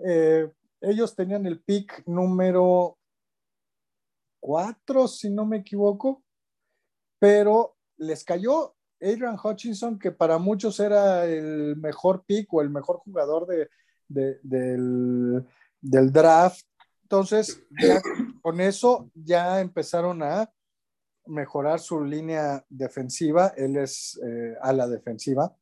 [0.05, 0.51] Eh,
[0.81, 2.99] ellos tenían el pick número
[4.41, 6.25] 4, si no me equivoco,
[7.21, 12.97] pero les cayó Adrian Hutchinson, que para muchos era el mejor pick o el mejor
[12.97, 13.69] jugador de,
[14.43, 15.47] del,
[15.81, 16.67] draft.
[17.03, 17.63] Entonces,
[18.43, 20.53] con eso ya empezaron a
[21.27, 23.53] mejorar su línea defensiva.
[23.57, 25.55] Él es eh, a la defensiva.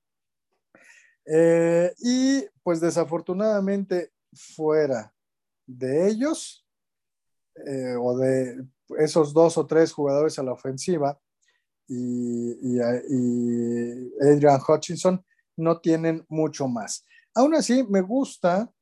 [1.33, 5.15] Eh, y pues desafortunadamente fuera
[5.65, 6.67] de ellos,
[7.67, 8.65] eh, o de
[8.99, 11.21] esos dos o tres jugadores a la ofensiva
[11.87, 12.81] y, y,
[14.21, 15.25] Adrian Hutchinson
[15.57, 17.07] no tienen mucho más.
[17.35, 18.73] Aún así, me gusta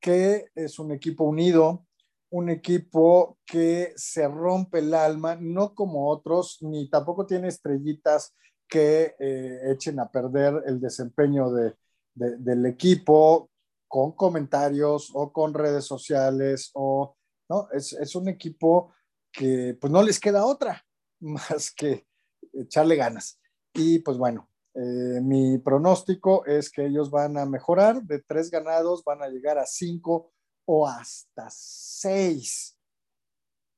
[0.00, 1.86] que es un equipo unido,
[2.30, 8.34] un equipo que se rompe el alma, no como otros, ni tampoco tiene estrellitas
[8.68, 11.74] que eh, echen a perder el desempeño de,
[12.14, 13.50] del equipo
[13.86, 17.16] con comentarios o con redes sociales o
[17.48, 18.92] no, es, es, un equipo
[19.32, 20.84] que pues no les queda otra
[21.20, 22.06] más que
[22.52, 23.40] echarle ganas.
[23.72, 29.02] Y pues bueno, eh, mi pronóstico es que ellos van a mejorar, de tres ganados
[29.04, 30.32] van a llegar a cinco
[30.66, 32.78] o hasta seis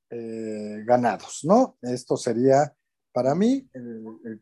[0.09, 1.77] eh, ganados, ¿no?
[1.81, 2.75] Esto sería
[3.11, 3.67] para mí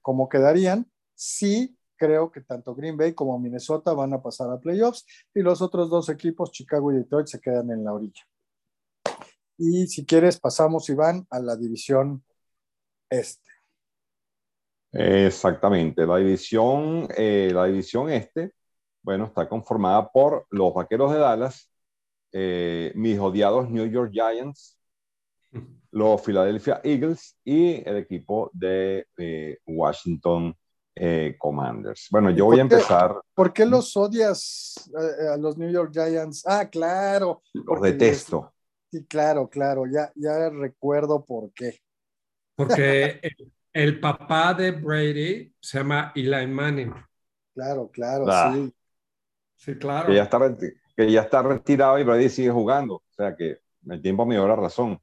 [0.02, 5.06] cómo quedarían si creo que tanto Green Bay como Minnesota van a pasar a playoffs
[5.36, 8.24] y los otros dos equipos, Chicago y Detroit, se quedan en la orilla.
[9.58, 12.24] Y si quieres, pasamos, Iván, a la división
[13.10, 13.50] este.
[14.91, 18.54] Exactamente, la división, eh, la división este,
[19.04, 21.70] bueno, está conformada por los Vaqueros de Dallas,
[22.32, 24.79] eh, mis odiados New York Giants,
[25.91, 30.56] los Philadelphia Eagles y el equipo de eh, Washington
[31.38, 32.07] Commanders.
[32.11, 33.16] Bueno, yo voy a empezar.
[33.34, 34.91] ¿Por qué los odias
[35.34, 36.44] a los New York Giants?
[36.45, 37.41] Ah, claro.
[37.53, 38.52] Los detesto.
[38.91, 41.80] sí, claro, claro, ya, ya recuerdo por qué.
[42.53, 43.22] Porque
[43.74, 46.94] el papá de Brady se llama Eli Manning.
[47.53, 48.52] Claro, claro, ah.
[48.53, 48.74] sí.
[49.60, 50.07] Sí, claro.
[50.07, 50.57] Que ya, está,
[50.95, 52.95] que ya está retirado y Brady sigue jugando.
[52.95, 53.60] O sea que
[53.90, 54.99] el tiempo me dio la razón.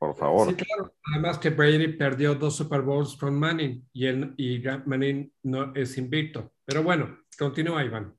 [0.00, 0.48] Por favor.
[0.48, 0.94] Sí, claro.
[1.12, 5.98] Además que Brady perdió dos Super Bowls con Manning y, el, y Manning no es
[5.98, 6.52] invicto.
[6.64, 8.16] Pero bueno, continúa, Iván.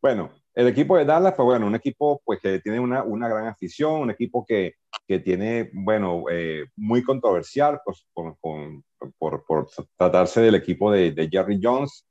[0.00, 3.48] Bueno, el equipo de Dallas, pues bueno, un equipo pues que tiene una, una gran
[3.48, 4.74] afición, un equipo que,
[5.04, 8.36] que tiene, bueno, eh, muy controversial pues, con,
[9.18, 12.06] por, por, tratarse del equipo de, de Jerry Jones,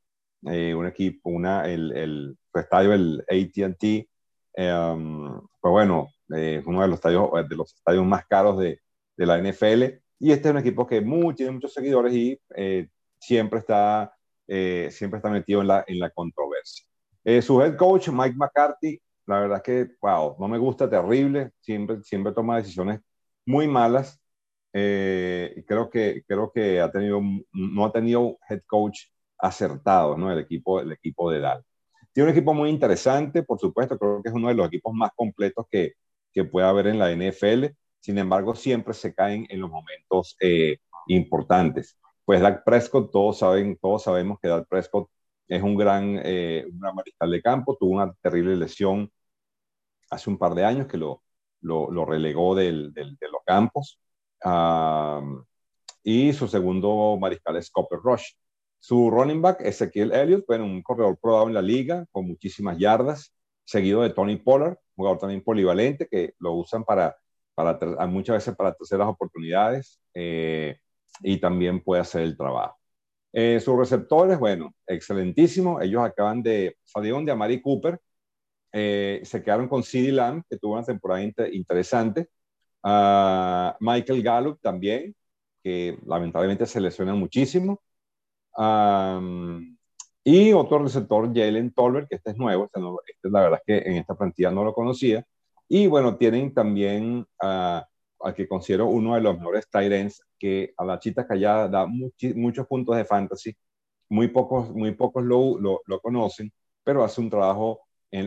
[0.46, 4.10] eh, un equipo, una, el, el estadio, el ATT,
[4.56, 8.82] em, pues bueno, es uno de los, estadios, de los estadios más caros de,
[9.18, 9.84] de, la NFL.
[10.20, 12.88] Y este es un equipo que muy, tiene muchos seguidores y eh,
[13.20, 14.14] siempre, está,
[14.48, 16.86] siempre está metido en la, en la controversia.
[17.42, 22.04] su head coach, Mike McCarthy, la verdad es que, wow, no me gusta, terrible, siempre,
[22.04, 23.02] siempre toma decisiones
[23.46, 24.20] muy malas.
[24.74, 27.22] Eh, creo, que, creo que ha tenido,
[27.54, 29.00] no ha tenido head coach
[29.38, 30.32] acertado, ¿no?
[30.32, 31.64] El equipo, el equipo de Dal.
[32.14, 35.12] Tiene un equipo muy interesante, por supuesto, creo que es uno de los equipos más
[35.16, 35.94] completos que,
[36.34, 37.68] que puede haber en la NFL.
[38.06, 40.78] Sin embargo, siempre se caen en los momentos eh,
[41.08, 41.98] importantes.
[42.24, 45.10] Pues Dak Prescott, todos, saben, todos sabemos que Dak Prescott
[45.48, 49.12] es un gran, eh, un gran mariscal de campo, tuvo una terrible lesión
[50.12, 51.24] hace un par de años que lo,
[51.62, 54.00] lo, relegó del, de los campos.
[56.04, 58.34] y su segundo mariscal es Copper Rush.
[58.80, 63.34] Su running back, Ezequiel Elliott, bueno, un corredor probado en la liga con muchísimas yardas,
[63.64, 67.18] seguido de Tony Pollard, jugador también polivalente que lo usan para,
[67.56, 70.78] para muchas veces para terceras oportunidades eh,
[71.22, 72.78] y también puede hacer el trabajo.
[73.34, 75.82] Eh, sus receptores, bueno, excelentísimo.
[75.82, 78.00] Ellos acaban de, salieron de Amari Cooper,
[78.72, 82.30] eh, se quedaron con CeeDee Lamb, que tuvo una temporada interesante.
[82.84, 85.16] Uh, Michael Gallup también,
[85.64, 87.82] que lamentablemente se lesiona muchísimo.
[88.58, 89.78] Um,
[90.24, 93.90] y otro receptor, Jalen Tolbert, que este es nuevo, este, este, la verdad es que
[93.90, 95.26] en esta plantilla no lo conocía.
[95.68, 97.86] Y bueno, tienen también al
[98.36, 102.96] que considero uno de los mejores tight que a la chita callada da muchos puntos
[102.98, 103.56] de fantasy.
[104.10, 106.52] Muy pocos, muy pocos lo, lo, lo conocen,
[106.84, 107.82] pero hace un trabajo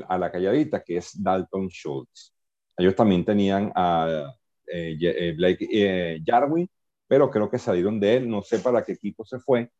[0.09, 2.35] a la calladita, que es Dalton Schultz.
[2.77, 4.32] Ellos también tenían a
[4.66, 6.69] eh, eh, Blake eh, Jarwin,
[7.06, 9.70] pero creo que salieron de él, no sé para qué equipo se fue,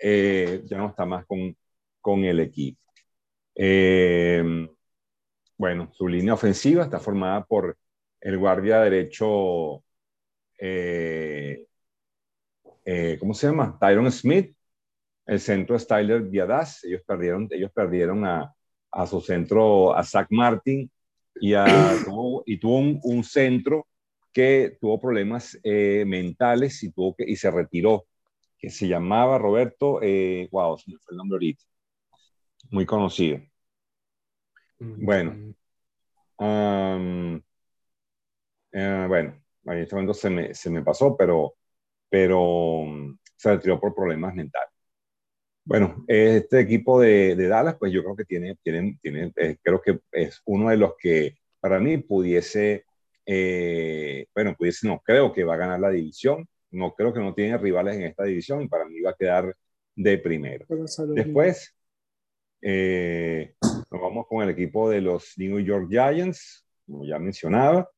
[0.00, 1.56] ya no está más con,
[2.00, 2.80] con el equipo.
[5.60, 7.76] Bueno, su línea ofensiva está formada por
[8.22, 9.84] el guardia derecho,
[13.18, 13.76] ¿cómo se llama?
[13.78, 14.56] Tyron Smith,
[15.26, 18.54] el centro es Tyler Viadas, ellos perdieron, ellos perdieron a,
[18.90, 20.90] a su centro, a Zach Martin,
[21.34, 21.66] y, a,
[22.06, 23.86] tuvo, y tuvo un, centro
[24.32, 28.06] que tuvo problemas eh, mentales y, tuvo que, y se retiró,
[28.58, 31.64] que se llamaba Roberto, eh, wow, se me fue el nombre ahorita,
[32.70, 33.49] muy conocido.
[34.80, 35.54] Bueno,
[38.72, 41.54] eh, bueno, en este momento se me, se me pasó, pero,
[42.08, 44.70] pero mm, se retiró por problemas mentales.
[45.64, 50.00] Bueno, este equipo de, Dallas, pues yo creo que tiene, tienen, tiene, eh, creo que
[50.10, 52.84] es uno de los que para mí pudiese
[53.32, 57.32] eh, bueno, pues no creo que va a ganar la división, no creo que no
[57.32, 59.54] tiene rivales en esta división y para mí va a quedar
[59.94, 60.66] de primero.
[61.14, 61.72] Después,
[62.60, 63.54] eh,
[63.90, 67.88] nos vamos con el equipo de los New York Giants, como ya mencionaba.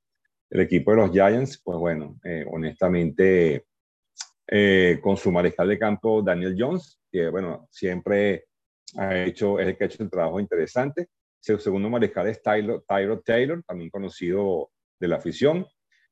[0.49, 3.67] El equipo de los Giants, pues bueno, eh, honestamente,
[4.47, 8.47] eh, con su mariscal de campo Daniel Jones, que bueno, siempre
[8.97, 11.09] ha hecho, es el que ha hecho un trabajo interesante.
[11.41, 12.81] Su segundo mariscal es Tyler,
[13.25, 15.67] Taylor, también conocido de la afición.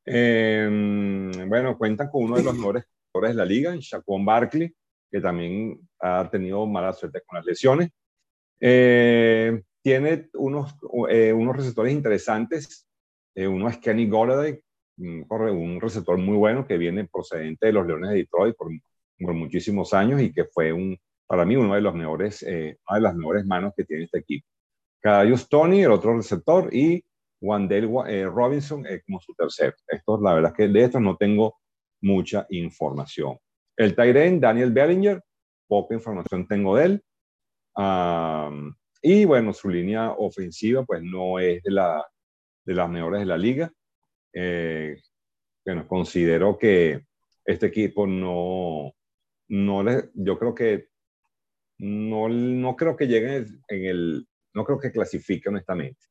[0.04, 4.74] Em, bueno, cuentan con uno de los mejores jugadores de la liga, Shaquon Barkley,
[5.10, 7.90] que también ha tenido mala suerte con las lesiones.
[8.60, 10.74] Eh, tiene unos,
[11.08, 12.88] eh, unos receptores interesantes.
[13.34, 14.60] Eh, uno es Kenny Golladay,
[14.98, 18.70] un receptor muy bueno que viene procedente de los Leones de Detroit por,
[19.18, 23.00] por muchísimos años y que fue un, para mí uno de los mejores, una de
[23.00, 24.46] las mejores manos que tiene este equipo.
[25.00, 27.02] Cadayos Tony, el otro receptor, y
[27.40, 29.74] Wandale Robinson como su tercer.
[29.88, 31.56] Esto, la verdad es que de estos no tengo
[32.02, 33.38] mucha información.
[33.76, 35.22] El Tyren, Daniel Bellinger,
[35.66, 37.04] poca información tengo de él.
[39.02, 42.06] Y bueno, su línea ofensiva pues no es de, la,
[42.64, 43.72] de las mejores de la liga.
[44.32, 45.00] Eh,
[45.64, 47.06] bueno, considero que
[47.44, 48.92] este equipo no,
[49.48, 50.88] no yo creo que
[51.78, 56.06] no, no creo que llegue en el, no creo que clasifique honestamente.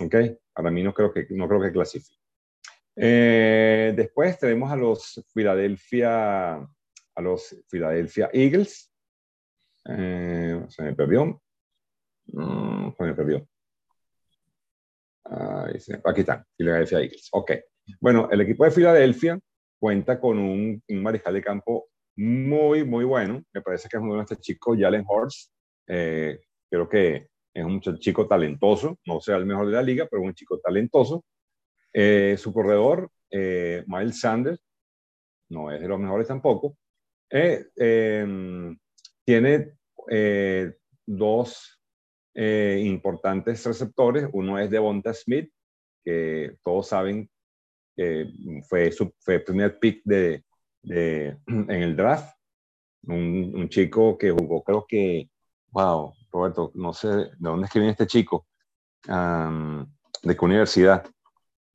[0.00, 0.14] ¿Ok?
[0.52, 2.20] Para mí no creo que, no creo que clasifique.
[2.96, 6.56] Eh, después tenemos a los Philadelphia
[7.14, 8.92] a los Philadelphia Eagles.
[9.86, 11.40] Eh, se me perdió.
[12.32, 13.46] Mm, se me perdió.
[16.04, 17.28] aquí están, Philadelphia Eagles.
[17.32, 17.52] Ok.
[18.00, 19.38] Bueno, el equipo de Filadelfia
[19.78, 23.42] cuenta con un, un, mariscal de campo muy, muy bueno.
[23.52, 25.52] Me parece que es muy bueno este chico, Jalen Horst.
[25.86, 26.40] Eh,
[26.70, 30.34] creo que es un chico talentoso, no sea el mejor de la liga, pero un
[30.34, 31.24] chico talentoso.
[31.92, 34.60] Eh, su corredor, Miles Sanders,
[35.50, 36.76] no es de los mejores tampoco,
[37.30, 38.76] eh, em,
[39.24, 39.74] tiene
[40.10, 40.72] eh,
[41.06, 41.79] dos
[42.34, 44.28] eh, importantes receptores.
[44.32, 45.50] Uno es Devonta Smith,
[46.04, 47.28] que todos saben
[47.96, 48.30] que
[48.68, 50.44] fue su fue primer pick de,
[50.82, 52.34] de, en el draft.
[53.02, 55.30] Un, un, chico que jugó, creo que,
[55.70, 58.46] wow, Roberto, no sé de dónde es que viene este chico,
[59.06, 61.06] de qué universidad.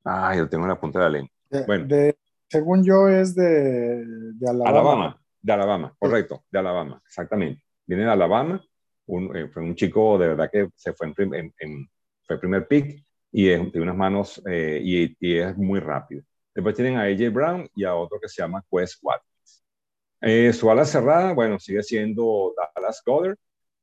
[0.04, 1.30] Ay, lo tengo en la punta de la lengua.
[1.66, 2.14] bueno.
[2.48, 4.70] según yo es de, de Alabama.
[4.70, 5.20] Alabama.
[5.46, 7.62] De Alabama, correcto, de Alabama, exactamente.
[7.86, 8.64] Viene de Alabama,
[9.06, 11.90] un, eh, fue un chico de verdad que se fue en,
[12.26, 16.22] fue primer pick y es, unas manos eh, y, es muy rápido.
[16.54, 19.64] Después tienen a AJ Brown y a otro que se llama Quest Watkins.
[20.20, 23.36] Eh, su ala cerrada, bueno, sigue siendo Dallas Goddard,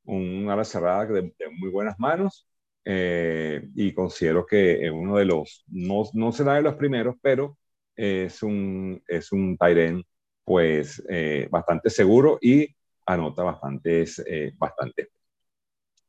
[0.04, 2.46] un ala cerrada de, muy buenas manos
[2.86, 7.56] y considero que es uno de los, no, no será de los primeros, pero
[7.96, 10.04] es un, es un Tyren
[10.44, 12.68] pues eh, bastante seguro y
[13.06, 15.10] anota bastantes, eh, bastante.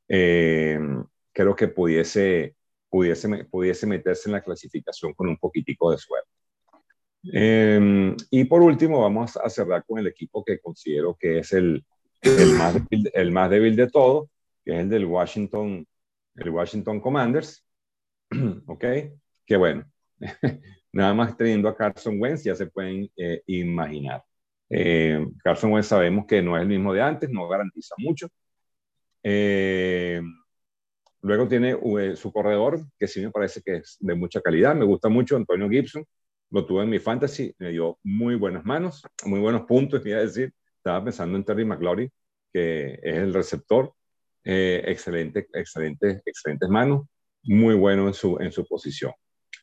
[0.08, 0.80] Eh,
[1.32, 2.56] creo que pudiese,
[2.90, 6.30] pudiese, pudiese meterse en la clasificación con un poquitico de suerte.
[8.30, 11.84] y por último, vamos a cerrar con el equipo que considero que es el,
[12.22, 14.30] el, más, débil, el más débil de todo,
[14.64, 15.88] que es el del Washington,
[16.36, 17.66] el Washington Commanders.
[18.68, 18.86] ¿Ok?
[19.46, 19.86] Que bueno,
[20.92, 24.24] Nada más teniendo a Carson Wentz ya se pueden eh, imaginar.
[24.70, 28.28] Eh, Carson Wentz sabemos que no es el mismo de antes, no garantiza mucho.
[29.24, 30.22] Eh,
[31.22, 31.78] luego tiene
[32.16, 34.76] su corredor, que sí me parece que es de mucha calidad.
[34.76, 36.06] Me gusta mucho Antonio Gibson.
[36.52, 40.54] Lo tuve en mi fantasy, me dio muy buenas manos, muy buenos puntos, quería decir.
[40.78, 42.12] Estaba pensando en Terry McLaurin,
[42.54, 43.94] que es el receptor.
[44.44, 47.08] excelente, excelente, excelentes manos.
[47.44, 49.12] Muy bueno en su, en su posición.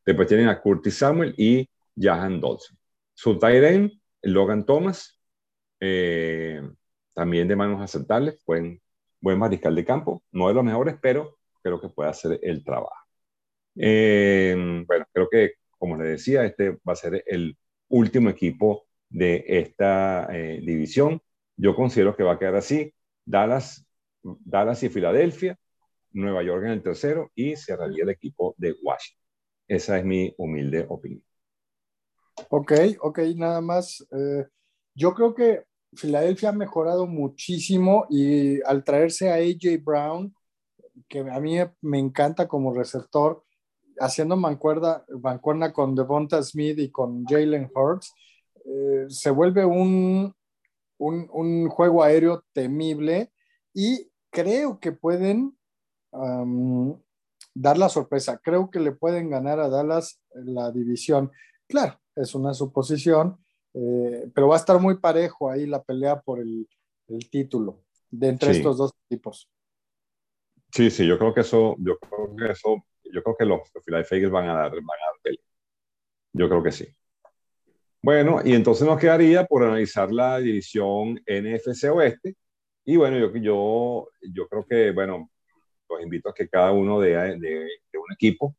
[0.04, 2.76] Después tienen a Curtis Samuel y Jahan Dodson.
[3.14, 3.92] Su tight
[4.22, 5.20] Logan Thomas,
[5.80, 6.62] eh,
[7.14, 8.80] también de manos aceptables, buen,
[9.20, 12.96] buen mariscal de campo, no de los mejores, pero creo que puede hacer el trabajo.
[13.76, 17.56] Eh, bueno, creo que, como les decía, este va a ser el
[17.88, 21.20] último equipo de esta eh, división.
[21.56, 22.94] Yo considero que va a quedar así.
[23.24, 23.86] Dallas,
[24.22, 25.58] Dallas y Filadelfia,
[26.12, 29.22] Nueva York en el tercero y cerraría el equipo de Washington.
[29.68, 31.31] Esa es mi humilde opinión.
[32.54, 34.06] Ok, ok, nada más.
[34.12, 34.46] Eh,
[34.94, 35.64] yo creo que
[35.94, 40.34] Filadelfia ha mejorado muchísimo y al traerse a AJ Brown,
[41.08, 43.42] que a mí me encanta como receptor,
[43.98, 48.12] haciendo mancuerda, mancuerna con Devonta Smith y con Jalen Hurts,
[48.66, 50.34] eh, se vuelve un,
[50.98, 53.32] un, un, juego aéreo temible
[53.72, 55.56] y creo que pueden
[57.54, 58.38] dar la sorpresa.
[58.44, 61.32] Creo que le pueden ganar a Dallas la división.
[61.66, 63.38] Claro, es una suposición,
[63.74, 66.68] eh, pero va a estar muy parejo ahí la pelea por el,
[67.30, 69.50] título de entre estos dos equipos.
[70.72, 74.16] Sí, sí, yo creo que eso, yo creo que eso, yo creo que los, Philadelphia
[74.16, 75.44] Eagles van a dar, van a dar pelea.
[76.32, 76.88] Yo creo que sí.
[78.00, 82.36] Bueno, y entonces nos quedaría por analizar la división NFC Oeste.
[82.84, 85.30] Y bueno, yo, yo, yo creo que, bueno,
[85.88, 88.56] los invito a que cada uno de, de, un equipo.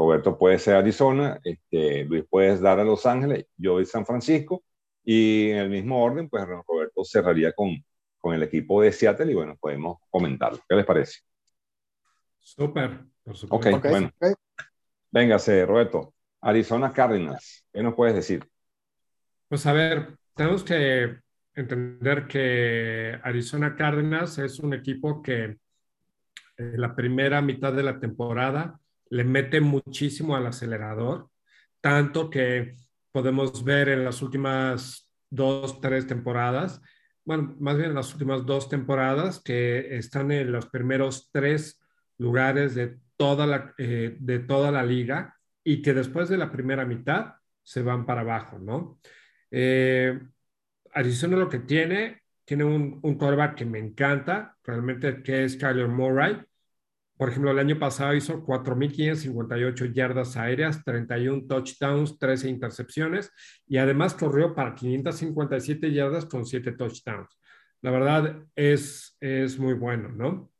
[0.00, 4.64] Roberto puede ser Arizona, este, Luis puede dar a Los Ángeles, yo de San Francisco.
[5.04, 7.84] Y en el mismo orden, pues Roberto cerraría con,
[8.18, 10.58] con el equipo de Seattle y bueno, podemos comentarlo.
[10.66, 11.20] ¿Qué les parece?
[12.38, 13.76] Súper, por supuesto.
[13.76, 14.10] Ok, bueno.
[15.10, 16.14] Véngase, Roberto.
[16.40, 18.48] Arizona Cardinals, ¿qué nos puedes decir?
[19.48, 21.18] Pues a ver, tenemos que
[21.54, 25.58] entender que Arizona Cardinals es un equipo que en
[26.56, 28.79] eh, la primera mitad de la temporada
[29.10, 31.28] le mete muchísimo al acelerador,
[31.80, 32.76] tanto que
[33.12, 36.80] podemos ver en las últimas dos, tres temporadas,
[37.24, 41.80] bueno, más bien en las últimas dos temporadas, que están en los primeros tres
[42.18, 46.84] lugares de toda la, eh, de toda la liga y que después de la primera
[46.84, 48.98] mitad se van para abajo, ¿no?
[49.50, 50.18] Eh,
[50.92, 56.40] Arizona lo que tiene, tiene un, un que me encanta, realmente, que es Kyler Murray.
[57.20, 63.30] Por ejemplo, el año pasado hizo 4.558 yardas aéreas, 31 touchdowns, 13 intercepciones
[63.66, 67.38] y además corrió para 557 yardas con 7 touchdowns.
[67.82, 70.50] La verdad es, es muy bueno, ¿no?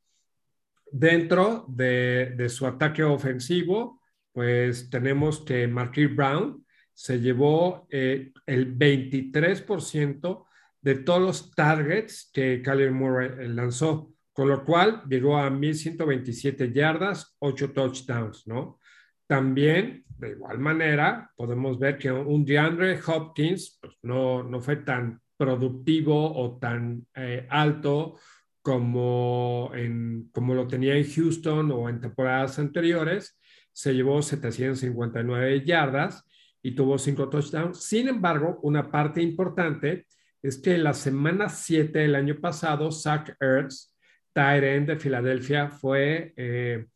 [0.92, 6.62] Dentro de, de su ataque ofensivo, pues tenemos que Marquis Brown
[6.92, 10.46] se llevó eh, el 23%
[10.82, 16.72] de todos los targets que Kyler Murray eh, lanzó, con lo cual llegó a 1.127
[16.72, 18.78] yardas, 8 touchdowns, ¿no?
[19.26, 25.20] También, de igual manera, podemos ver que un DeAndre Hopkins pues, no, no fue tan
[25.36, 28.18] productivo o tan eh, alto
[28.62, 33.38] como, en, como lo tenía en Houston o en temporadas anteriores.
[33.72, 36.24] Se llevó 759 yardas
[36.62, 37.82] y tuvo cinco touchdowns.
[37.82, 40.06] Sin embargo, una parte importante
[40.42, 43.89] es que en la semana 7 del año pasado, Zach Ertz,
[44.32, 46.86] Tyren de Filadelfia, fue, eh,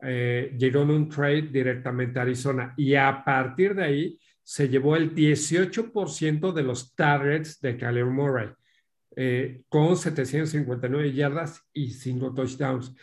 [0.00, 4.96] eh, llegó en un trade directamente a Arizona y a partir de ahí se llevó
[4.96, 8.48] el 18% de los targets de Kyler Murray,
[9.16, 12.94] eh, con 759 yardas y 5 touchdowns.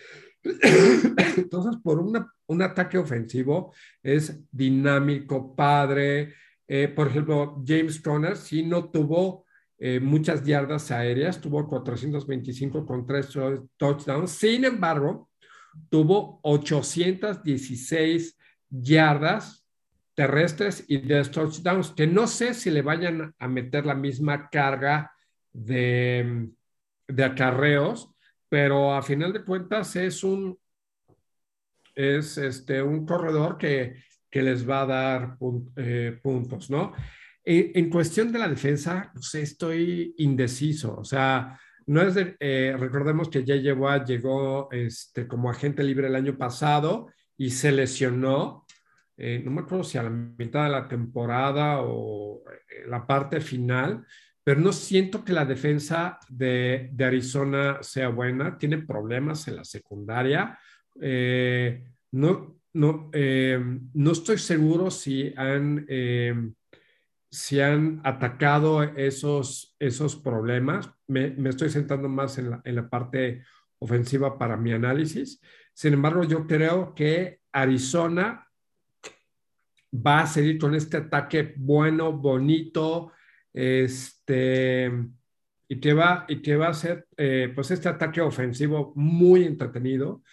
[1.38, 6.34] Entonces, por un ataque ofensivo es dinámico, padre.
[6.96, 9.46] Por ejemplo, James Conner sí no tuvo
[9.80, 13.30] eh, muchas yardas aéreas, tuvo 425 con tres
[13.78, 14.32] touchdowns.
[14.32, 15.30] Sin embargo,
[15.90, 18.38] tuvo 816
[18.70, 19.66] yardas
[20.14, 25.14] terrestres y de touchdowns, que no sé si le vayan a meter la misma carga
[25.54, 26.50] de,
[27.08, 28.14] de acarreos,
[28.50, 30.60] pero a final de cuentas es un,
[31.96, 35.38] es este, un corredor que, que les va a dar
[35.78, 36.92] eh, puntos, ¿no?
[37.50, 42.76] En, en, cuestión de la defensa, sé, estoy indeciso, o sea, no es de, eh,
[42.78, 48.68] recordemos que ya llegó, este, como agente libre el año pasado y se lesionó,
[49.18, 52.44] eh, no me acuerdo si a la mitad de la temporada o
[52.86, 54.06] la parte final,
[54.44, 58.60] pero no siento que la defensa de, Arizona sea buena.
[58.60, 60.56] Tiene problemas en la secundaria.
[61.02, 63.60] Eh, no, no, eh,
[63.96, 65.88] no estoy seguro si han,
[67.32, 70.90] si han atacado esos, esos problemas.
[71.08, 73.44] Me, estoy sentando más en la, en la parte
[73.80, 75.42] ofensiva para mi análisis.
[75.74, 78.48] Sin embargo, yo creo que Arizona
[79.94, 83.12] va a seguir con este ataque bueno, bonito,
[83.54, 84.92] este,
[85.68, 90.24] y que va, y que va a ser eh, pues este ataque ofensivo muy entretenido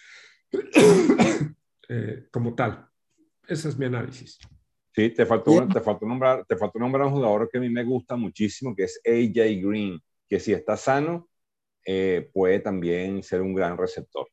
[1.88, 2.86] eh, como tal.
[3.46, 4.38] Ese es mi análisis.
[4.96, 7.84] Sí, te faltó, te faltó, nombrar, te faltó nombrar un jugador que a mí me
[7.84, 11.28] gusta muchísimo, que es AJ Green, que si está sano,
[11.84, 14.26] eh, puede también ser un gran receptor.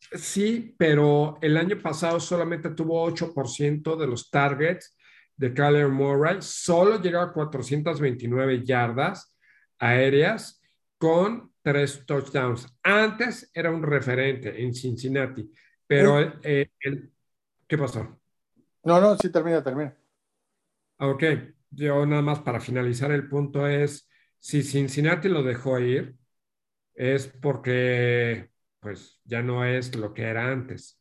[0.00, 4.96] Sí, pero el año pasado solamente tuvo 8% de los targets
[5.36, 9.32] de Kyler Murray solo llegó a 429 yardas
[9.78, 10.60] aéreas
[10.98, 12.66] con tres touchdowns.
[12.82, 15.48] Antes era un referente en Cincinnati,
[15.86, 16.70] pero eh,
[17.68, 18.20] ¿qué pasó?
[18.84, 19.94] No, no, sí, termina, termina.
[20.98, 21.22] Ok,
[21.70, 24.08] yo nada más para finalizar el punto es,
[24.38, 26.16] si Cincinnati lo dejó ir,
[26.94, 28.50] es porque
[28.80, 30.98] pues ya no es lo que era antes.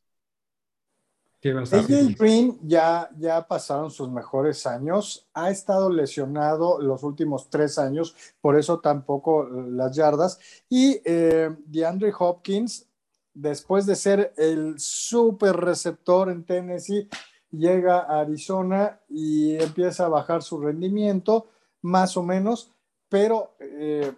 [1.46, 8.16] AJ Green ya, ya pasaron sus mejores años, ha estado lesionado los últimos tres años,
[8.40, 10.40] por eso tampoco las yardas.
[10.70, 12.88] Y eh, DeAndre Hopkins,
[13.34, 17.10] después de ser el super receptor en Tennessee,
[17.54, 21.48] llega a Arizona y empieza a bajar su rendimiento,
[21.82, 22.72] más o menos,
[23.10, 24.12] pero eh,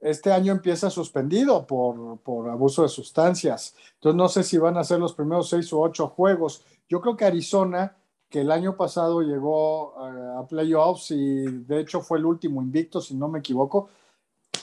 [0.00, 3.74] este año empieza suspendido por, abuso de sustancias.
[3.94, 6.62] Entonces no sé si van a ser los primeros seis o ocho juegos.
[6.88, 7.96] Yo creo que Arizona,
[8.28, 13.14] que el año pasado llegó a, playoffs y de hecho fue el último invicto, si
[13.14, 13.88] no me equivoco,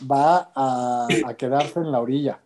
[0.09, 2.39] va a, quedarse en la orilla.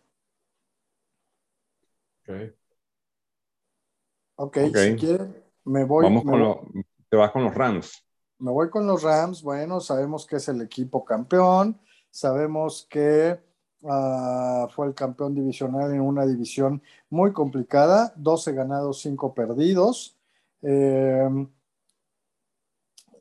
[4.37, 6.03] Ok, si quieren, me voy.
[6.03, 8.03] Vamos con te vas con los Rams.
[8.39, 9.41] Me voy con los Rams.
[9.41, 11.79] Bueno, sabemos que es el equipo campeón
[12.17, 13.39] Sabemos que
[13.83, 16.81] ah, fue el campeón divisional en una división
[17.11, 20.17] muy complicada, 12 ganados, 5 perdidos.
[20.63, 21.47] Em,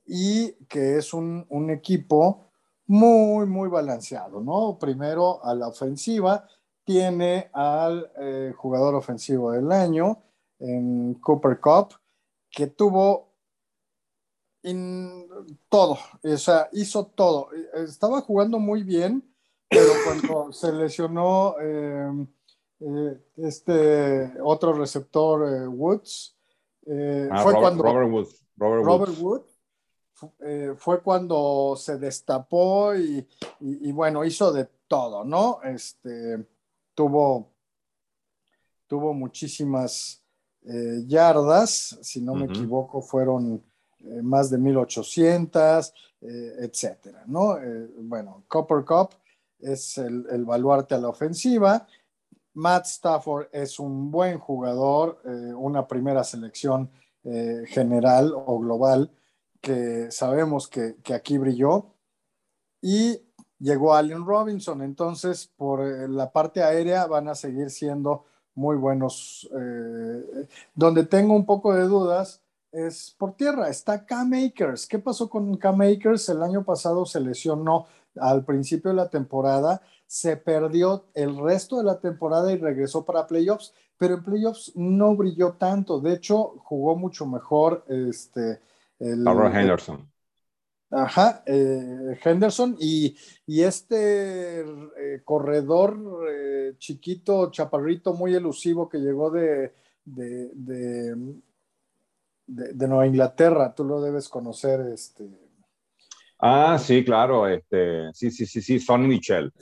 [0.07, 2.47] y que es un, equipo
[2.87, 4.79] muy, muy balanceado, ¿no?
[4.79, 6.47] Primero a la ofensiva,
[6.85, 10.23] tiene al eh, jugador ofensivo del año
[10.59, 11.95] en Cooper Cup,
[12.57, 13.35] que tuvo
[15.69, 17.51] todo, o sea, hizo todo.
[17.75, 19.23] Estaba jugando muy bien,
[19.69, 22.27] pero cuando se lesionó em,
[22.81, 26.35] eh, este otro receptor, eh, Woods,
[26.87, 27.83] eh, ah, fue cuando...
[27.85, 28.47] Robert Woods.
[28.57, 29.61] Robert, Woods.
[30.79, 35.61] fue cuando se destapó y, bueno, hizo de todo, ¿no?
[35.63, 36.43] Este,
[36.95, 37.53] tuvo,
[38.87, 40.26] tuvo muchísimas
[41.07, 43.63] yardas, si no me equivoco, fueron
[44.07, 47.59] eh, más de 1800, eh, etcétera, ¿no?
[47.59, 49.11] Eh, bueno, Copper Cup
[49.59, 51.87] es el, baluarte a la ofensiva.
[52.55, 55.21] Matt Stafford es un buen jugador,
[55.57, 56.91] una primera selección
[57.23, 59.11] general o global
[59.61, 61.93] que sabemos que, que, aquí brilló.
[62.81, 63.21] Y
[63.59, 68.25] llegó Allen Robinson, entonces por la parte aérea van a seguir siendo
[68.57, 69.49] muy buenos.
[70.75, 72.43] donde tengo un poco de dudas
[72.73, 73.69] es por tierra.
[73.69, 74.87] Está K-Makers.
[74.87, 76.29] ¿Qué pasó con K-Makers?
[76.29, 77.87] El año pasado se lesionó
[78.21, 83.27] al principio de la temporada, se perdió el resto de la temporada y regresó para
[83.27, 86.01] playoffs, pero en playoffs no brilló tanto.
[86.01, 88.61] De hecho, jugó mucho mejor este,
[88.99, 90.09] el, Henderson.
[90.91, 95.99] Ajá, eh, Henderson y, este eh, corredor
[96.31, 99.73] eh, chiquito, chaparrito, muy elusivo que llegó de,
[100.05, 101.17] de,
[102.47, 105.29] Nueva Inglaterra, tú lo debes conocer, este.
[106.39, 109.53] Ah, sí, claro, este, sí, sí, sí, sí, Sonny Michel.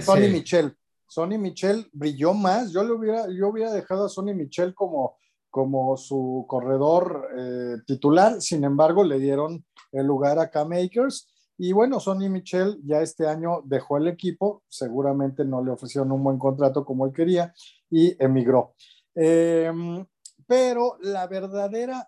[0.00, 0.76] Sonny Michel.
[1.08, 2.72] Sonny Michel brilló más.
[2.72, 5.16] Yo le hubiera, yo hubiera dejado a Sonny Michel como,
[5.56, 8.42] como su corredor eh, titular.
[8.42, 11.32] Sin embargo, le dieron el lugar a K-Makers.
[11.56, 14.64] Y bueno, Sonny Michel ya este año dejó el equipo.
[14.68, 17.54] Seguramente no le ofrecieron un buen contrato como él quería
[17.88, 18.74] y emigró.
[19.14, 20.04] Em,
[20.46, 22.06] pero la verdadera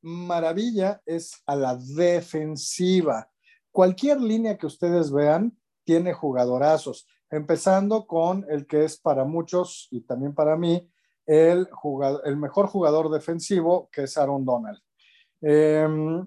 [0.00, 3.30] maravilla es a la defensiva.
[3.70, 10.00] Cualquier línea que ustedes vean tiene jugadorazos, empezando con el que es para muchos y
[10.00, 10.91] también para mí
[11.26, 14.78] el, jugador, el mejor jugador defensivo, que es Aaron Donald.
[15.40, 16.26] Em,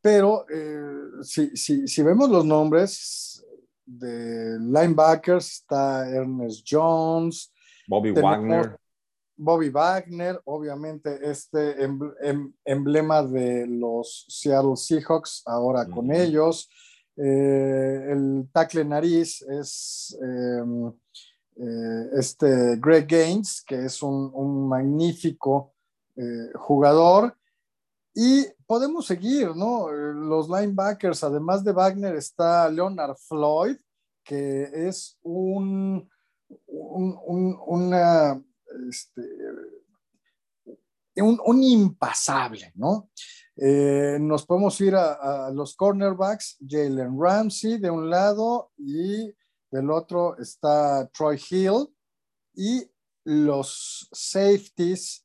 [0.00, 3.44] pero eh, si, vemos los nombres
[3.84, 7.52] de linebackers, está Ernest Jones,
[7.86, 8.78] Bobby Wagner.
[9.36, 16.68] Bobby Wagner, obviamente este em, emblema de los Seattle Seahawks, ahora con ellos.
[17.16, 20.92] Eh, el tackle nariz es em,
[21.58, 25.74] eh, este Greg Gaines, que es un, magnífico
[26.16, 27.36] eh, jugador.
[28.14, 29.90] Y podemos seguir, ¿no?
[29.90, 33.76] Los linebackers, además de Wagner, está Leonard Floyd,
[34.24, 36.08] que es un,
[36.66, 38.42] un una
[38.88, 39.22] este,
[41.22, 43.10] un, impasable, ¿no?
[43.56, 49.34] Eh, nos podemos ir a, los cornerbacks, Jalen Ramsey de un lado y
[49.70, 51.88] del otro está Troy Hill
[52.54, 52.90] y
[53.24, 55.24] los safeties,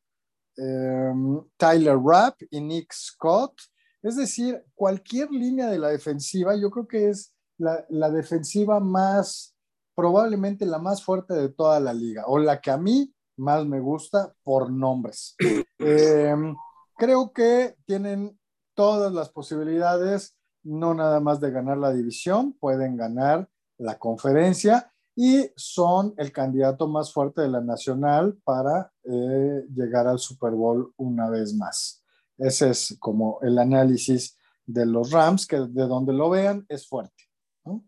[0.57, 3.53] em, Tyler Rapp y Nick Scott.
[4.01, 9.55] Es decir, cualquier línea de la defensiva, yo creo que es la, la defensiva más,
[9.95, 13.79] probablemente la más fuerte de toda la liga, o la que a mí más me
[13.79, 15.35] gusta por nombres.
[15.79, 16.55] Em,
[16.97, 18.39] creo que tienen
[18.73, 23.49] todas las posibilidades, no nada más de ganar la división, pueden ganar
[23.83, 30.19] la conferencia y son el candidato más fuerte de la nacional para eh, llegar al
[30.19, 32.03] Super Bowl una vez más.
[32.37, 37.23] Ese es como el análisis de los Rams, que de donde lo vean es fuerte.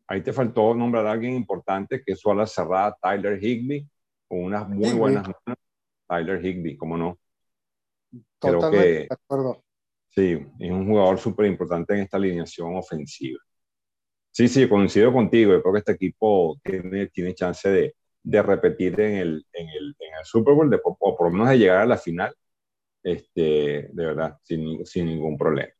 [0.07, 3.89] Ahí te faltó nombrar a alguien importante, que es su ala cerrada, Tyler Higby,
[4.27, 5.59] con unas muy buenas manos.
[6.07, 7.17] Tyler Higby, ¿cómo no?
[8.39, 9.63] Totalmente de acuerdo.
[10.09, 13.39] Sí, es un jugador súper importante en esta alineación ofensiva.
[14.35, 15.53] Sí, sí, coincido contigo.
[15.53, 19.95] Yo creo que este equipo tiene, tiene chance de, de repetir en el, en, el,
[19.97, 22.35] en el, Super Bowl, de, o por lo menos de llegar a la final,
[23.01, 25.71] este, de verdad, sin, sin ningún problema.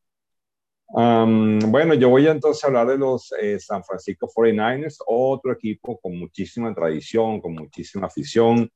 [0.88, 6.00] bueno, yo voy a entonces a hablar de los eh, San Francisco 49ers, otro equipo
[6.00, 8.72] con muchísima tradición, con muchísima afición.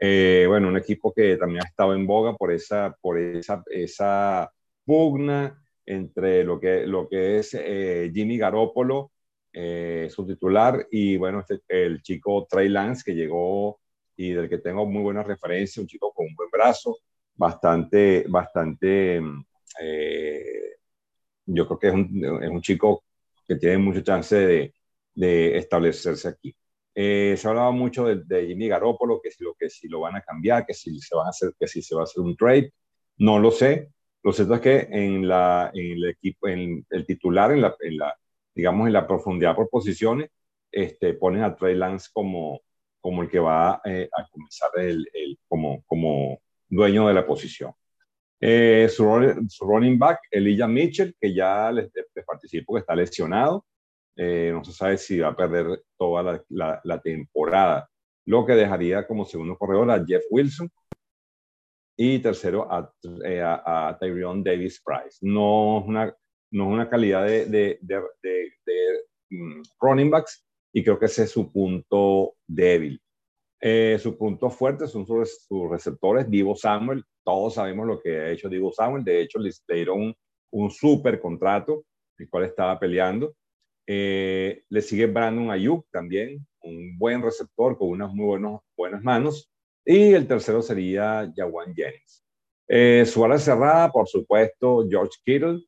[0.00, 4.52] Eh, bueno, un equipo que también ha estado en boga por esa, por esa, esa
[4.84, 9.11] pugna entre lo que, lo que es eh, Jimmy Garoppolo,
[9.52, 13.80] eh, su titular, y bueno, este, el chico Trey Lance, que llegó
[14.16, 16.98] y del que tengo muy buena referencia, un chico con un buen brazo,
[17.34, 19.20] bastante, bastante,
[19.80, 20.76] eh,
[21.46, 23.04] yo creo que es un, es un, chico
[23.46, 24.74] que tiene mucha chance de,
[25.14, 26.54] de establecerse aquí.
[26.94, 30.22] se hablaba mucho de, de, Jimmy Garoppolo, que si, lo, que si lo van a
[30.22, 32.72] cambiar, que si se van a hacer, que si se va a hacer un trade,
[33.18, 33.90] no lo sé,
[34.22, 37.96] lo cierto es que en, la, en el equipo, en el titular, en la, en
[37.98, 38.16] la,
[38.54, 40.30] digamos, en la profundidad por posiciones,
[40.70, 42.60] este, ponen a Trey Lance como,
[43.00, 47.72] como el que va eh, a comenzar el, el, como, como dueño de la posición.
[48.40, 49.04] Eh, su,
[49.48, 53.64] su, running back, Elijah Mitchell, que ya les, les participo que está lesionado,
[54.16, 57.88] eh, no se sabe si va a perder toda la, la, la, temporada,
[58.26, 60.70] lo que dejaría como segundo corredor a Jeff Wilson,
[61.96, 62.92] y tercero a,
[63.24, 65.18] eh, a, Tyrion Davis Price.
[65.20, 66.16] No es una,
[66.52, 67.78] no es una calidad de,
[69.30, 73.00] mm, running backs y creo que ese es su punto débil.
[73.60, 77.04] Eh, su punto fuerte son sus, receptores, Divo Samuel.
[77.24, 79.04] Todos sabemos lo que ha hecho Divo Samuel.
[79.04, 80.14] De hecho, le dieron un,
[80.50, 81.84] un super contrato,
[82.18, 83.34] el cual estaba peleando.
[83.86, 89.50] Eh, le sigue Brandon Ayuk también, un buen receptor con unas muy buenos, buenas manos.
[89.84, 92.24] Y el tercero sería Jawan Jennings.
[92.68, 95.62] Eh, su ala cerrada, por supuesto, George Kittle,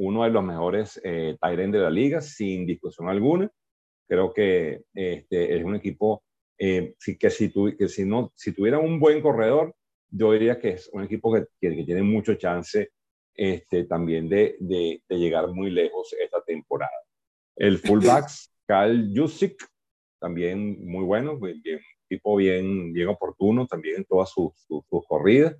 [0.00, 3.50] uno de los mejores eh, de la liga, sin discusión alguna.
[4.08, 6.24] Creo que este, es un equipo
[6.58, 9.74] eh, que, si que si, no, si tuviera un buen corredor,
[10.10, 12.90] yo diría que es un equipo que, que, tiene mucho chance
[13.34, 16.90] este, también de, de, de, llegar muy lejos esta temporada.
[17.56, 19.56] El fullbacks, Kyle Jusic,
[20.18, 25.56] también muy bueno, bien, tipo bien, bien oportuno también en todas sus, sus, corridas.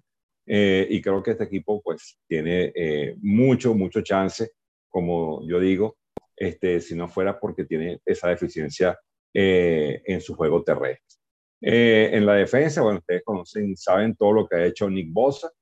[0.52, 4.50] Eh, y creo que este equipo pues tiene eh, mucho, mucho chance,
[4.88, 5.98] como yo digo,
[6.36, 8.98] este, si no fuera porque tiene esa deficiencia
[9.32, 11.20] eh, en su juego terrestre.
[11.60, 15.52] en la defensa, bueno, ustedes conocen, saben todo lo que ha hecho Nick Bosa.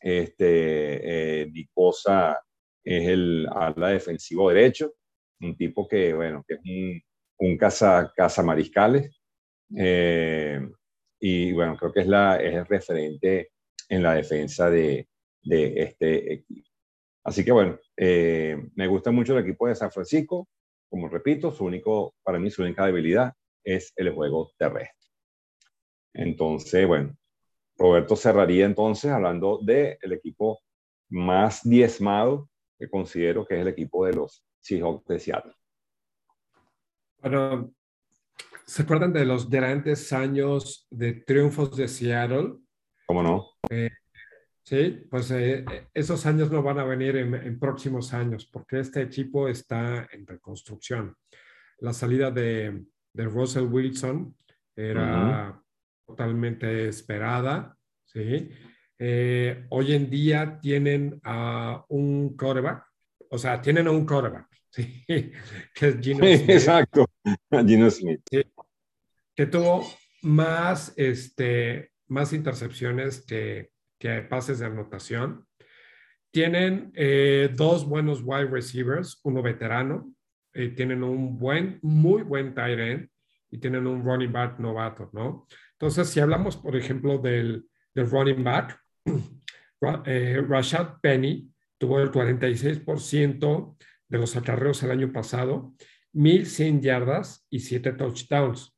[0.00, 2.40] Este, Nick Bosa
[2.82, 4.94] es el ala defensivo derecho,
[5.40, 7.00] un tipo que, bueno, que es un,
[7.38, 9.16] un caza, caza mariscales,
[9.76, 10.60] eh,
[11.20, 13.50] y bueno, creo que es, la, es el referente
[13.88, 15.08] en la defensa de,
[15.42, 16.68] de este equipo.
[17.24, 20.48] Así que bueno, eh, me gusta mucho el equipo de San Francisco.
[20.88, 23.32] Como repito, su único, para mí su única debilidad
[23.64, 25.10] es el juego terrestre.
[26.14, 27.16] Entonces, bueno,
[27.76, 30.60] Roberto cerraría entonces hablando del el equipo
[31.10, 32.48] más diezmado
[32.78, 35.52] que considero que es el equipo de los Seahawks de Seattle.
[37.18, 37.74] Bueno,
[38.66, 42.54] ¿Se acuerdan de los grandes años de triunfos de Seattle?
[43.06, 43.50] ¿Cómo no?
[43.70, 43.90] Eh,
[44.62, 45.64] sí, pues eh,
[45.94, 51.16] esos años no van a venir en, próximos años porque este equipo está en reconstrucción.
[51.78, 54.36] La salida de, de Russell Wilson
[54.74, 55.62] era
[56.06, 58.50] totalmente esperada, ¿sí?
[58.98, 62.84] Eh, hoy en día tienen a un quarterback,
[63.30, 65.04] o sea, tienen a un quarterback, ¿sí?
[65.06, 66.50] que es Gino Smith.
[66.50, 67.06] Exacto,
[67.66, 68.20] Gino Smith.
[68.30, 68.42] Sí
[69.36, 69.86] que tuvo
[70.22, 75.46] más, este, más intercepciones que, que pases de anotación.
[76.30, 80.12] Tienen eh, dos buenos wide receivers, uno veterano,
[80.52, 83.08] eh, tienen un buen, muy buen tight end
[83.50, 85.46] y tienen un running back novato, ¿no?
[85.72, 88.78] Entonces, si hablamos, por ejemplo, del, del running back,
[90.04, 93.76] eh, Rashad Penny tuvo el 46%
[94.08, 95.74] de los acarreos el año pasado,
[96.14, 98.75] 1.100 yardas y 7 touchdowns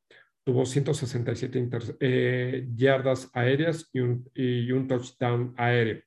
[0.49, 1.69] tuvo 167
[2.01, 6.01] eh, yardas aéreas y un, touchdown aéreo.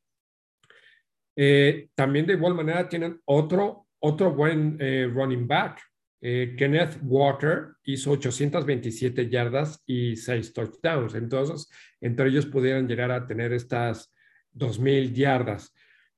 [1.36, 5.80] Eh, también de igual manera tienen otro, otro buen eh, running back,
[6.20, 11.14] Kenneth Walker hizo 827 yardas y 6 touchdowns.
[11.14, 11.70] Entonces,
[12.00, 14.12] entre ellos pudieran llegar a tener estas
[14.56, 15.72] 2.000 yardas.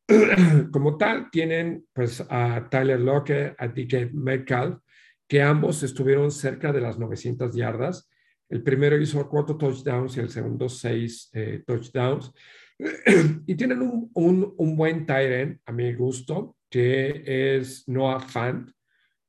[0.72, 4.80] Como tal, tienen pues a Tyler Locke, a DK Metcalf,
[5.28, 8.10] que ambos estuvieron cerca de las 900 yardas.
[8.50, 12.32] El primero hizo cuatro touchdowns y el segundo seis eh, touchdowns.
[13.48, 17.24] y tienen un, un, buen tight a mi gusto, que
[17.58, 18.70] es Noah Fant,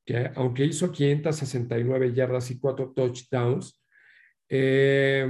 [0.04, 3.82] que aunque hizo 569 yardas y cuatro touchdowns,
[4.48, 5.26] eh,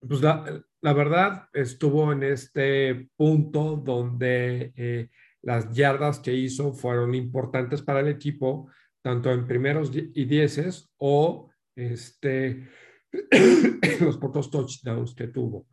[0.00, 5.08] pues la, la, verdad estuvo en este punto donde eh,
[5.42, 8.70] las yardas que hizo fueron importantes para el equipo,
[9.02, 12.68] tanto en primeros y dieces o este,
[14.00, 15.66] los pocos touchdowns que tuvo.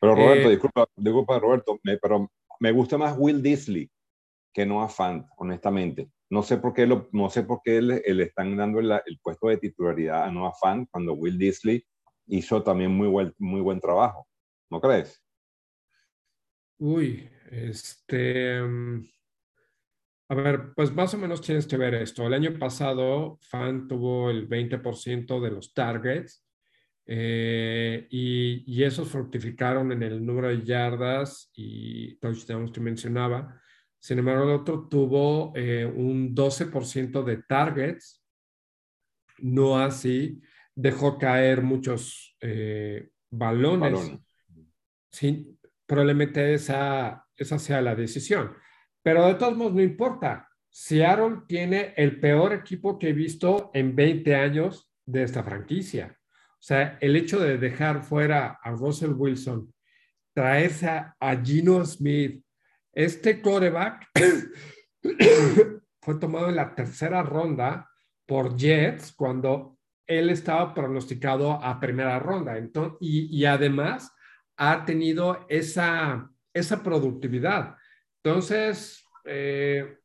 [0.00, 3.88] Pero Roberto, eh, disculpa, disculpa, Roberto, pero me gusta más Will Disley
[4.52, 6.10] que Noah Fant, honestamente.
[6.30, 9.18] No sé por qué, lo, no sé por qué le, le están dando el, el,
[9.22, 11.84] puesto de titularidad a Noah Fant cuando Will Disley
[12.26, 14.26] hizo también muy buen, muy buen trabajo.
[14.70, 15.22] ¿No crees?
[16.78, 18.60] Uy, este...
[18.60, 19.04] Mm,
[20.32, 22.26] a ver, pues más o menos tienes que ver esto.
[22.26, 26.42] El año pasado, Fan tuvo el 20% de los targets
[27.04, 33.60] eh, y, y, esos fructificaron en el número de yardas y touchdowns que mencionaba.
[33.98, 38.24] Sin embargo, el otro tuvo eh, un 12% de targets,
[39.36, 40.40] no así,
[40.74, 44.18] dejó caer muchos eh, balones.
[45.10, 48.54] Sí, probablemente esa, esa sea la decisión.
[49.02, 50.48] Pero de todos modos, no importa.
[50.70, 56.16] Seattle tiene el peor equipo que he visto en 20 años de esta franquicia.
[56.52, 59.74] O sea, el hecho de dejar fuera a Russell Wilson,
[60.32, 62.42] traerse a, Gino Smith,
[62.92, 64.08] este quarterback
[66.00, 67.90] fue tomado en la tercera ronda
[68.24, 72.56] por Jets cuando él estaba pronosticado a primera ronda.
[72.56, 74.12] Entonces, y, y además
[74.56, 77.76] ha tenido esa, esa productividad.
[78.24, 79.98] Entonces, eh,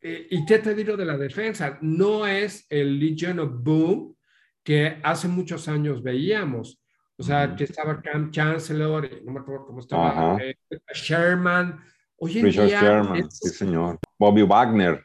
[0.00, 1.78] ¿y qué te digo de la defensa?
[1.82, 4.16] No es el Legion of Boom
[4.62, 6.80] que hace muchos años veíamos.
[7.18, 10.56] O sea, que estaba Cam Chancellor, no me acuerdo cómo estaba, eh,
[10.94, 11.78] Sherman.
[12.16, 13.98] Hoy en Richard Sherman, sí señor.
[14.16, 15.04] Bobby Wagner.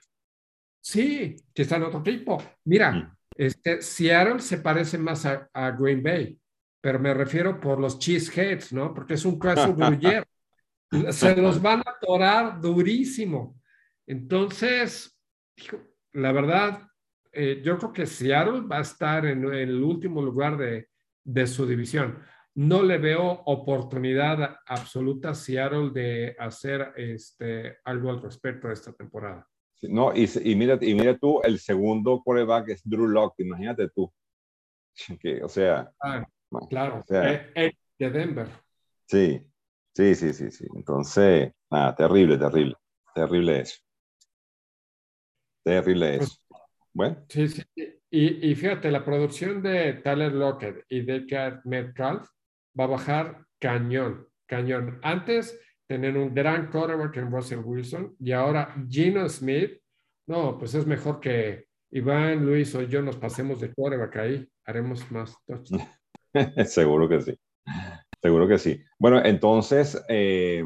[0.79, 2.41] Sí, que está en otro tipo.
[2.65, 6.39] Mira, este, Seattle se parece más a, Green Bay,
[6.79, 8.93] pero me refiero por los cheeseheads, ¿no?
[8.93, 10.25] Porque es un caso gruyere
[11.11, 13.59] se los van a atorar durísimo.
[14.05, 15.19] Entonces,
[16.13, 16.87] la verdad,
[17.31, 20.87] eh, yo creo que Seattle va a estar en, el último lugar de,
[21.23, 22.19] de, su división.
[22.55, 28.93] No le veo oportunidad absoluta a Seattle de hacer este, algo al respecto de esta
[28.93, 29.47] temporada.
[29.81, 34.11] No, y, y, mira, y mira tú, el segundo quarterback es Drew Locke, imagínate tú.
[35.19, 36.23] Que, o sea, ah,
[36.69, 38.47] claro, o sea, eh, de Denver.
[39.07, 39.41] Sí,
[39.95, 40.65] Sí, sí, sí, sí.
[40.75, 42.75] Entonces, nada, terrible, terrible.
[43.13, 43.77] Terrible eso.
[45.63, 46.37] Terrible eso.
[46.93, 47.23] Bueno.
[47.29, 47.63] Sí, sí.
[47.75, 51.25] Y, y fíjate, la producción de Tyler Lockett y de
[51.65, 52.27] Metcalf
[52.79, 54.99] va a bajar cañón, cañón.
[55.01, 59.79] Antes tener un gran quarterback en Russell Wilson y ahora Gino Smith,
[60.27, 65.09] no, pues es mejor que Iván, Luis o yo nos pasemos de quarterback ahí, haremos
[65.11, 65.87] más touchdowns.
[66.65, 67.39] Seguro que sí.
[68.23, 68.81] Seguro que sí.
[68.97, 70.63] Bueno, entonces, eh,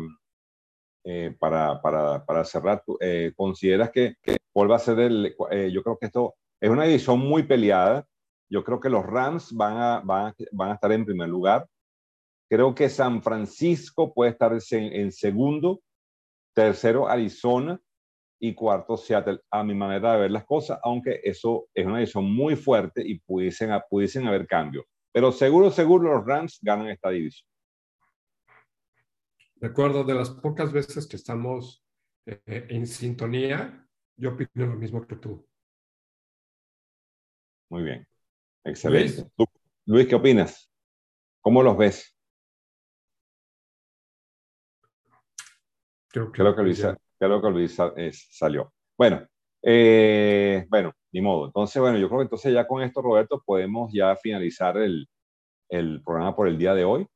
[1.04, 5.36] eh, para, para, para, cerrar, eh, ¿consideras que, que va a ser el...
[5.72, 8.06] yo creo que esto es una edición muy peleada.
[8.48, 11.68] Yo creo que los Rams van a, van a, van a estar en primer lugar.
[12.48, 15.82] Creo que San Francisco puede estar en, segundo,
[16.54, 17.82] tercero Arizona
[18.40, 22.32] y cuarto Seattle, a mi manera de ver las cosas, aunque eso es una edición
[22.32, 24.86] muy fuerte y pudiesen, pudiesen haber cambios.
[25.18, 27.50] Pero seguro, seguro los Rams ganan esta división.
[29.56, 31.84] De acuerdo, de las pocas veces que estamos
[32.28, 33.84] eh, en sintonía,
[34.16, 35.44] yo opino lo mismo que tú.
[37.70, 38.08] Muy bien.
[38.64, 39.28] Excelente.
[39.88, 40.72] Luis, ¿qué opinas?
[41.42, 42.16] ¿Cómo los ves?
[46.10, 46.86] Creo que, Luis,
[47.18, 47.76] creo que Luis
[48.30, 48.72] salió.
[48.96, 49.28] Bueno,
[49.64, 51.48] eh, bueno, ni modo.
[51.48, 55.08] Entonces, bueno, yo creo que entonces ya con esto, Roberto, podemos ya finalizar el,
[55.70, 57.08] el programa por el día de hoy.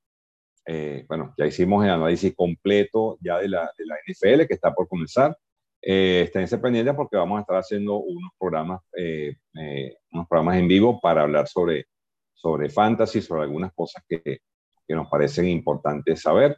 [0.66, 4.74] Eh, bueno, ya hicimos el análisis completo ya de la, de la NFL que está
[4.74, 5.36] por comenzar.
[5.82, 10.68] Eh, esténse pendientes porque vamos a estar haciendo unos programas, eh, eh, unos programas en
[10.68, 11.86] vivo para hablar sobre,
[12.34, 16.58] sobre fantasy, sobre algunas cosas que, que nos parecen importantes saber.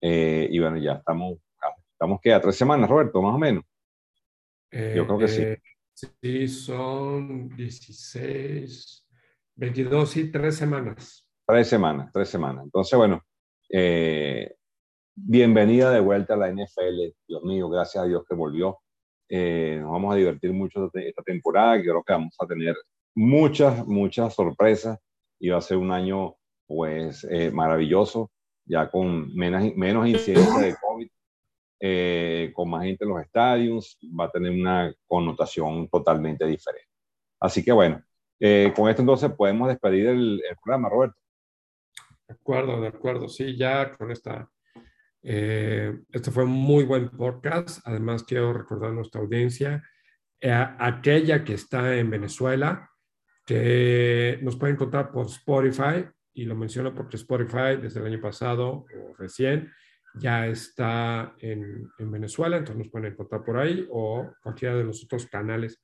[0.00, 1.38] y bueno, ya estamos,
[1.92, 3.64] estamos que a tres semanas, Roberto, más o menos.
[4.72, 5.44] Yo creo que sí.
[5.94, 9.06] Sí, son 16,
[9.56, 11.28] 22 y tres semanas.
[11.46, 12.64] Tres semanas, tres semanas.
[12.64, 13.20] Entonces, bueno,
[13.68, 14.54] eh,
[15.14, 17.14] bienvenida de vuelta a la NFL.
[17.28, 18.78] Dios mío, gracias a Dios que volvió.
[19.28, 21.80] Eh, nos vamos a divertir mucho esta temporada.
[21.80, 22.74] Creo que vamos a tener
[23.14, 24.98] muchas, muchas sorpresas
[25.38, 26.36] y va a ser un año,
[26.66, 28.30] pues, eh, maravilloso,
[28.64, 31.08] ya con menos, menos incidencia de COVID,
[32.54, 36.88] con más gente en los estadios, va a tener una connotación totalmente diferente.
[37.40, 38.02] Así que bueno,
[38.74, 41.16] con esto entonces podemos despedir el programa, Roberto.
[42.32, 43.28] De acuerdo, de acuerdo.
[43.28, 44.48] Sí, ya con esta.
[45.22, 47.86] Eh, este fue un muy buen podcast.
[47.86, 49.82] Además, quiero recordar a nuestra audiencia,
[50.40, 52.90] eh, aquella que está en Venezuela,
[53.44, 58.86] que nos puede encontrar por Spotify, y lo menciono porque Spotify desde el año pasado
[58.86, 59.70] o recién
[60.14, 65.04] ya está en, en Venezuela, entonces nos pueden encontrar por ahí o cualquiera de los
[65.04, 65.80] otros canales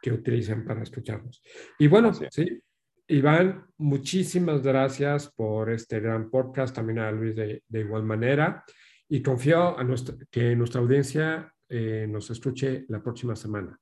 [0.00, 1.42] que utilicen para escucharnos.
[1.78, 2.62] Y bueno, sí,
[3.08, 8.64] Iván, muchísimas gracias por este gran podcast, también a Luis de, igual manera,
[9.08, 13.78] y confío a nuestra, que nuestra audiencia eh, nos escuche la próxima semana.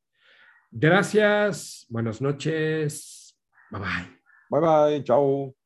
[0.70, 3.38] Gracias, buenas noches,
[3.70, 4.18] bye bye.
[4.50, 5.57] Bye bye, chao.